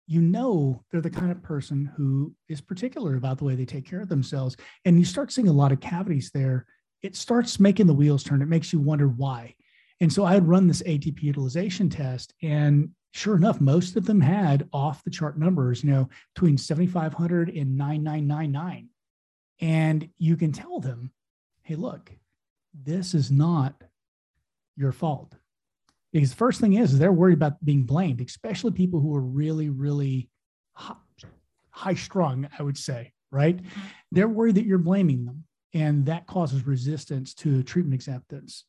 You 0.06 0.22
know, 0.22 0.82
they're 0.90 1.02
the 1.02 1.10
kind 1.10 1.30
of 1.30 1.42
person 1.42 1.92
who 1.98 2.34
is 2.48 2.62
particular 2.62 3.16
about 3.16 3.36
the 3.36 3.44
way 3.44 3.54
they 3.54 3.66
take 3.66 3.84
care 3.84 4.00
of 4.00 4.08
themselves. 4.08 4.56
And 4.86 4.98
you 4.98 5.04
start 5.04 5.30
seeing 5.30 5.48
a 5.48 5.52
lot 5.52 5.70
of 5.70 5.80
cavities 5.80 6.30
there. 6.32 6.64
It 7.02 7.14
starts 7.14 7.60
making 7.60 7.88
the 7.88 7.94
wheels 7.94 8.24
turn. 8.24 8.40
It 8.40 8.48
makes 8.48 8.72
you 8.72 8.80
wonder 8.80 9.06
why. 9.06 9.54
And 10.00 10.10
so 10.10 10.24
I 10.24 10.32
had 10.32 10.48
run 10.48 10.66
this 10.66 10.82
ATP 10.82 11.22
utilization 11.22 11.90
test, 11.90 12.32
and 12.42 12.90
sure 13.12 13.36
enough, 13.36 13.60
most 13.60 13.96
of 13.96 14.06
them 14.06 14.20
had 14.20 14.68
off 14.72 15.04
the 15.04 15.10
chart 15.10 15.38
numbers, 15.38 15.82
you 15.82 15.90
know, 15.90 16.08
between 16.34 16.58
7,500 16.58 17.48
and 17.48 17.76
9,999. 17.76 18.88
And 19.60 20.08
you 20.18 20.36
can 20.36 20.52
tell 20.52 20.80
them, 20.80 21.10
hey, 21.62 21.74
look, 21.74 22.12
this 22.72 23.14
is 23.14 23.30
not 23.30 23.74
your 24.76 24.92
fault. 24.92 25.34
Because 26.12 26.30
the 26.30 26.36
first 26.36 26.60
thing 26.60 26.74
is, 26.74 26.98
they're 26.98 27.12
worried 27.12 27.34
about 27.34 27.64
being 27.64 27.82
blamed, 27.82 28.20
especially 28.20 28.70
people 28.70 29.00
who 29.00 29.14
are 29.14 29.20
really, 29.20 29.68
really 29.68 30.30
high 30.74 31.94
strung, 31.94 32.48
I 32.58 32.62
would 32.62 32.78
say, 32.78 33.12
right? 33.30 33.56
Mm-hmm. 33.56 33.80
They're 34.12 34.28
worried 34.28 34.54
that 34.54 34.64
you're 34.64 34.78
blaming 34.78 35.24
them. 35.24 35.44
And 35.74 36.06
that 36.06 36.26
causes 36.26 36.66
resistance 36.66 37.34
to 37.34 37.62
treatment 37.62 37.94
acceptance. 37.94 38.64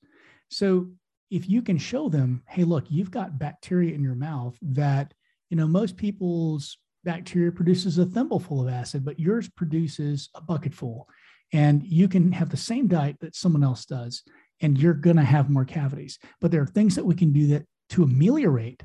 So 0.49 0.89
if 1.30 1.49
you 1.49 1.61
can 1.61 1.77
show 1.77 2.09
them, 2.09 2.43
hey, 2.47 2.63
look, 2.63 2.86
you've 2.89 3.11
got 3.11 3.39
bacteria 3.39 3.93
in 3.93 4.03
your 4.03 4.15
mouth 4.15 4.57
that, 4.61 5.13
you 5.49 5.57
know, 5.57 5.67
most 5.67 5.95
people's 5.97 6.77
bacteria 7.03 7.51
produces 7.51 7.97
a 7.97 8.05
thimbleful 8.05 8.61
of 8.61 8.73
acid, 8.73 9.05
but 9.05 9.19
yours 9.19 9.49
produces 9.49 10.30
a 10.36 10.41
bucketful. 10.41 11.07
And 11.53 11.84
you 11.84 12.07
can 12.07 12.32
have 12.32 12.49
the 12.49 12.57
same 12.57 12.88
diet 12.88 13.17
that 13.21 13.36
someone 13.36 13.63
else 13.63 13.86
does, 13.86 14.23
and 14.61 14.77
you're 14.77 14.93
going 14.93 15.15
to 15.15 15.23
have 15.23 15.49
more 15.49 15.65
cavities. 15.65 16.19
But 16.41 16.51
there 16.51 16.61
are 16.61 16.67
things 16.67 16.95
that 16.95 17.05
we 17.05 17.15
can 17.15 17.32
do 17.32 17.47
that 17.47 17.65
to 17.91 18.03
ameliorate 18.03 18.84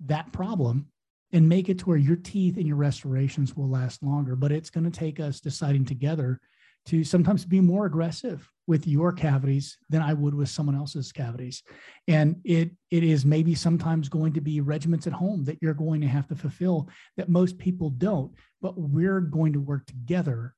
that 0.00 0.32
problem 0.32 0.88
and 1.32 1.48
make 1.48 1.68
it 1.68 1.78
to 1.78 1.84
where 1.86 1.96
your 1.96 2.16
teeth 2.16 2.56
and 2.58 2.66
your 2.66 2.76
restorations 2.76 3.56
will 3.56 3.70
last 3.70 4.02
longer. 4.02 4.36
But 4.36 4.52
it's 4.52 4.68
going 4.68 4.84
to 4.84 4.90
take 4.90 5.18
us 5.18 5.40
deciding 5.40 5.86
together 5.86 6.40
to 6.86 7.04
sometimes 7.04 7.44
be 7.44 7.60
more 7.60 7.86
aggressive 7.86 8.50
with 8.66 8.86
your 8.86 9.12
cavities 9.12 9.76
than 9.90 10.02
I 10.02 10.12
would 10.12 10.34
with 10.34 10.48
someone 10.48 10.76
else's 10.76 11.12
cavities. 11.12 11.62
And 12.08 12.36
it 12.44 12.70
it 12.90 13.04
is 13.04 13.24
maybe 13.24 13.54
sometimes 13.54 14.08
going 14.08 14.32
to 14.34 14.40
be 14.40 14.60
regiments 14.60 15.06
at 15.06 15.12
home 15.12 15.44
that 15.44 15.58
you're 15.60 15.74
going 15.74 16.00
to 16.00 16.08
have 16.08 16.28
to 16.28 16.36
fulfill 16.36 16.88
that 17.16 17.28
most 17.28 17.58
people 17.58 17.90
don't, 17.90 18.32
but 18.60 18.78
we're 18.78 19.20
going 19.20 19.52
to 19.52 19.60
work 19.60 19.86
together 19.86 20.54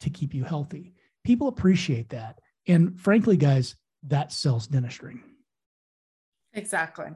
to 0.00 0.10
keep 0.10 0.34
you 0.34 0.44
healthy. 0.44 0.94
People 1.24 1.48
appreciate 1.48 2.10
that. 2.10 2.38
And 2.68 3.00
frankly, 3.00 3.36
guys, 3.36 3.76
that 4.04 4.32
sells 4.32 4.66
dentistry. 4.66 5.20
Exactly. 6.52 7.10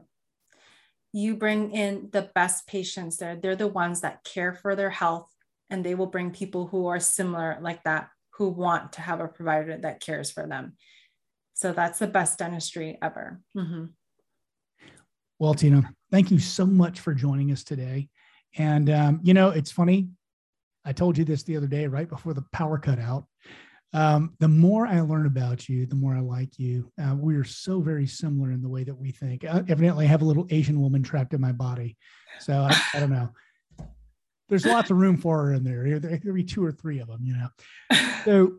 You 1.13 1.35
bring 1.35 1.71
in 1.71 2.09
the 2.11 2.29
best 2.33 2.67
patients 2.67 3.17
there. 3.17 3.35
They're 3.35 3.55
the 3.55 3.67
ones 3.67 4.01
that 4.01 4.23
care 4.23 4.53
for 4.53 4.75
their 4.75 4.89
health 4.89 5.29
and 5.69 5.83
they 5.83 5.95
will 5.95 6.07
bring 6.07 6.31
people 6.31 6.67
who 6.67 6.87
are 6.87 6.99
similar 6.99 7.57
like 7.61 7.83
that 7.83 8.09
who 8.41 8.49
want 8.49 8.93
to 8.93 9.01
have 9.01 9.19
a 9.19 9.27
provider 9.27 9.77
that 9.77 9.99
cares 9.99 10.31
for 10.31 10.47
them. 10.47 10.73
So 11.53 11.73
that's 11.73 11.99
the 11.99 12.07
best 12.07 12.39
dentistry 12.39 12.97
ever. 12.99 13.39
Mm-hmm. 13.55 13.85
Well, 15.37 15.53
Tina, 15.53 15.93
thank 16.09 16.31
you 16.31 16.39
so 16.39 16.65
much 16.65 17.01
for 17.01 17.13
joining 17.13 17.51
us 17.51 17.63
today. 17.63 18.09
And, 18.57 18.89
um, 18.89 19.19
you 19.21 19.35
know, 19.35 19.49
it's 19.51 19.71
funny. 19.71 20.09
I 20.83 20.91
told 20.91 21.19
you 21.19 21.23
this 21.23 21.43
the 21.43 21.55
other 21.55 21.67
day, 21.67 21.85
right 21.85 22.09
before 22.09 22.33
the 22.33 22.43
power 22.51 22.79
cut 22.79 22.97
out. 22.97 23.25
Um, 23.93 24.33
the 24.39 24.47
more 24.47 24.87
I 24.87 25.01
learn 25.01 25.27
about 25.27 25.69
you, 25.69 25.85
the 25.85 25.93
more 25.93 26.15
I 26.15 26.21
like 26.21 26.57
you. 26.57 26.91
Uh, 26.99 27.15
we 27.15 27.35
are 27.35 27.43
so 27.43 27.79
very 27.79 28.07
similar 28.07 28.51
in 28.51 28.63
the 28.63 28.69
way 28.69 28.83
that 28.83 28.97
we 28.97 29.11
think. 29.11 29.45
I, 29.45 29.59
evidently, 29.69 30.05
I 30.05 30.07
have 30.07 30.23
a 30.23 30.25
little 30.25 30.47
Asian 30.49 30.81
woman 30.81 31.03
trapped 31.03 31.35
in 31.35 31.41
my 31.41 31.51
body. 31.51 31.95
So 32.39 32.53
I, 32.53 32.75
I 32.95 32.99
don't 32.99 33.11
know. 33.11 33.29
There's 34.51 34.65
lots 34.65 34.91
of 34.91 34.97
room 34.97 35.15
for 35.15 35.45
her 35.45 35.53
in 35.53 35.63
there. 35.63 35.97
There 35.97 36.17
could 36.17 36.35
be 36.35 36.43
two 36.43 36.61
or 36.63 36.73
three 36.73 36.99
of 36.99 37.07
them, 37.07 37.21
you 37.23 37.33
know. 37.33 37.47
So 38.25 38.57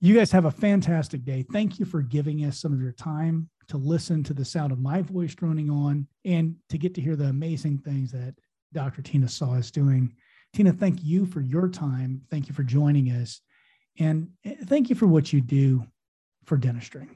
you 0.00 0.14
guys 0.14 0.32
have 0.32 0.46
a 0.46 0.50
fantastic 0.50 1.24
day. 1.24 1.46
Thank 1.50 1.78
you 1.78 1.86
for 1.86 2.02
giving 2.02 2.44
us 2.44 2.58
some 2.58 2.74
of 2.74 2.82
your 2.82 2.92
time 2.92 3.48
to 3.68 3.78
listen 3.78 4.24
to 4.24 4.34
the 4.34 4.44
sound 4.44 4.72
of 4.72 4.80
my 4.80 5.00
voice 5.00 5.34
droning 5.34 5.70
on 5.70 6.08
and 6.24 6.56
to 6.70 6.76
get 6.76 6.94
to 6.96 7.00
hear 7.00 7.14
the 7.14 7.26
amazing 7.26 7.78
things 7.78 8.10
that 8.10 8.34
Dr. 8.74 9.00
Tina 9.00 9.28
Saw 9.28 9.54
is 9.54 9.70
doing. 9.70 10.12
Tina, 10.52 10.72
thank 10.72 11.04
you 11.04 11.24
for 11.24 11.40
your 11.40 11.68
time. 11.68 12.22
Thank 12.28 12.48
you 12.48 12.54
for 12.54 12.64
joining 12.64 13.12
us. 13.12 13.40
And 13.98 14.30
eh, 14.44 14.56
thank 14.64 14.90
you 14.90 14.96
for 14.96 15.06
what 15.06 15.32
you 15.32 15.40
do 15.40 15.86
for 16.44 16.56
dentistry. 16.56 17.06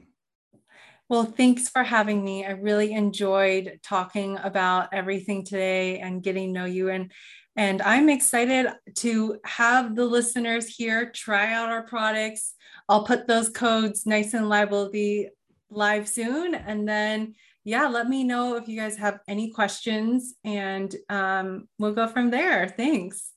Well, 1.09 1.25
thanks 1.25 1.69
for 1.69 1.83
having 1.83 2.23
me. 2.23 2.45
I 2.45 2.51
really 2.51 2.93
enjoyed 2.93 3.79
talking 3.83 4.39
about 4.41 4.89
everything 4.93 5.43
today 5.43 5.99
and 5.99 6.23
getting 6.23 6.47
to 6.47 6.59
know 6.59 6.65
you. 6.65 6.89
And 6.89 7.11
and 7.55 7.81
I'm 7.81 8.09
excited 8.09 8.67
to 8.95 9.39
have 9.45 9.95
the 9.95 10.05
listeners 10.05 10.67
here 10.67 11.11
try 11.11 11.53
out 11.53 11.69
our 11.69 11.83
products. 11.83 12.53
I'll 12.89 13.05
put 13.05 13.27
those 13.27 13.49
codes 13.49 14.05
nice 14.05 14.33
and 14.33 14.49
be 14.91 15.29
live 15.69 16.07
soon. 16.07 16.53
And 16.53 16.87
then, 16.87 17.35
yeah, 17.63 17.87
let 17.87 18.09
me 18.09 18.23
know 18.23 18.55
if 18.55 18.67
you 18.67 18.79
guys 18.79 18.97
have 18.97 19.19
any 19.27 19.51
questions 19.51 20.35
and 20.43 20.93
um, 21.09 21.67
we'll 21.79 21.93
go 21.93 22.07
from 22.07 22.29
there. 22.29 22.67
Thanks. 22.69 23.31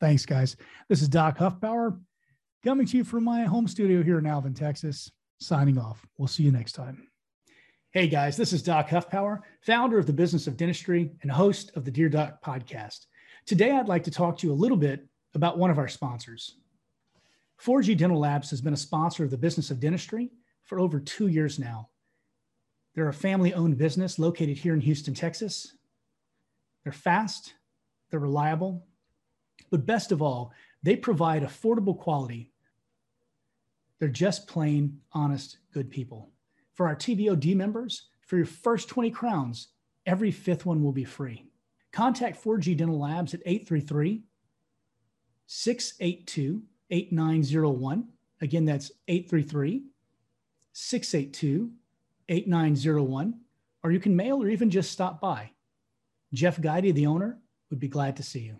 Thanks, 0.00 0.24
guys. 0.24 0.56
This 0.88 1.02
is 1.02 1.08
Doc 1.08 1.38
Huffpower 1.38 2.00
coming 2.64 2.86
to 2.86 2.96
you 2.96 3.04
from 3.04 3.24
my 3.24 3.44
home 3.44 3.68
studio 3.68 4.02
here 4.02 4.18
in 4.18 4.26
Alvin, 4.26 4.54
Texas. 4.54 5.10
Signing 5.38 5.78
off. 5.78 6.04
We'll 6.18 6.28
see 6.28 6.42
you 6.42 6.52
next 6.52 6.72
time. 6.72 7.06
Hey 7.92 8.06
guys, 8.06 8.36
this 8.36 8.52
is 8.52 8.62
Doc 8.62 8.88
Huffpower, 8.88 9.40
founder 9.62 9.98
of 9.98 10.06
the 10.06 10.12
Business 10.12 10.46
of 10.46 10.56
Dentistry 10.56 11.10
and 11.22 11.30
host 11.30 11.72
of 11.74 11.84
the 11.84 11.90
Dear 11.90 12.08
Doc 12.08 12.40
podcast. 12.40 13.06
Today, 13.50 13.72
I'd 13.72 13.88
like 13.88 14.04
to 14.04 14.12
talk 14.12 14.38
to 14.38 14.46
you 14.46 14.52
a 14.52 14.54
little 14.54 14.76
bit 14.76 15.08
about 15.34 15.58
one 15.58 15.72
of 15.72 15.78
our 15.78 15.88
sponsors. 15.88 16.54
4G 17.60 17.96
Dental 17.96 18.20
Labs 18.20 18.48
has 18.50 18.60
been 18.60 18.74
a 18.74 18.76
sponsor 18.76 19.24
of 19.24 19.30
the 19.32 19.36
Business 19.36 19.72
of 19.72 19.80
Dentistry 19.80 20.30
for 20.62 20.78
over 20.78 21.00
two 21.00 21.26
years 21.26 21.58
now. 21.58 21.88
They're 22.94 23.08
a 23.08 23.12
family 23.12 23.52
owned 23.52 23.76
business 23.76 24.20
located 24.20 24.56
here 24.56 24.72
in 24.72 24.80
Houston, 24.80 25.14
Texas. 25.14 25.74
They're 26.84 26.92
fast, 26.92 27.54
they're 28.08 28.20
reliable, 28.20 28.86
but 29.68 29.84
best 29.84 30.12
of 30.12 30.22
all, 30.22 30.52
they 30.84 30.94
provide 30.94 31.42
affordable 31.42 31.98
quality. 31.98 32.52
They're 33.98 34.08
just 34.08 34.46
plain, 34.46 35.00
honest, 35.10 35.58
good 35.74 35.90
people. 35.90 36.30
For 36.74 36.86
our 36.86 36.94
TBOD 36.94 37.56
members, 37.56 38.10
for 38.28 38.36
your 38.36 38.46
first 38.46 38.88
20 38.88 39.10
crowns, 39.10 39.70
every 40.06 40.30
fifth 40.30 40.64
one 40.64 40.84
will 40.84 40.92
be 40.92 41.02
free. 41.02 41.49
Contact 41.92 42.42
4G 42.42 42.76
Dental 42.76 42.98
Labs 42.98 43.34
at 43.34 43.40
833 43.44 44.22
682 45.46 46.62
8901. 46.90 48.08
Again, 48.40 48.64
that's 48.64 48.92
833 49.08 49.84
682 50.72 51.70
8901. 52.28 53.40
Or 53.82 53.90
you 53.90 54.00
can 54.00 54.14
mail 54.14 54.42
or 54.42 54.48
even 54.48 54.70
just 54.70 54.92
stop 54.92 55.20
by. 55.20 55.50
Jeff 56.32 56.60
Guidy, 56.60 56.92
the 56.92 57.06
owner, 57.06 57.38
would 57.70 57.80
be 57.80 57.88
glad 57.88 58.16
to 58.16 58.22
see 58.22 58.40
you. 58.40 58.56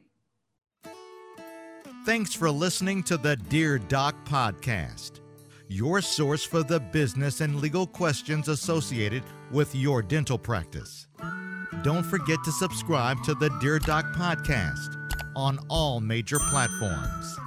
Thanks 2.06 2.34
for 2.34 2.50
listening 2.50 3.02
to 3.04 3.16
the 3.16 3.36
Dear 3.36 3.78
Doc 3.78 4.14
podcast, 4.24 5.20
your 5.68 6.00
source 6.00 6.42
for 6.42 6.62
the 6.62 6.80
business 6.80 7.42
and 7.42 7.60
legal 7.60 7.86
questions 7.86 8.48
associated 8.48 9.22
with 9.52 9.74
your 9.74 10.02
dental 10.02 10.38
practice. 10.38 11.06
Don't 11.82 12.04
forget 12.04 12.38
to 12.44 12.52
subscribe 12.52 13.22
to 13.24 13.34
the 13.34 13.48
Dear 13.60 13.78
Doc 13.78 14.04
podcast 14.12 14.96
on 15.34 15.58
all 15.68 16.00
major 16.00 16.38
platforms. 16.50 17.38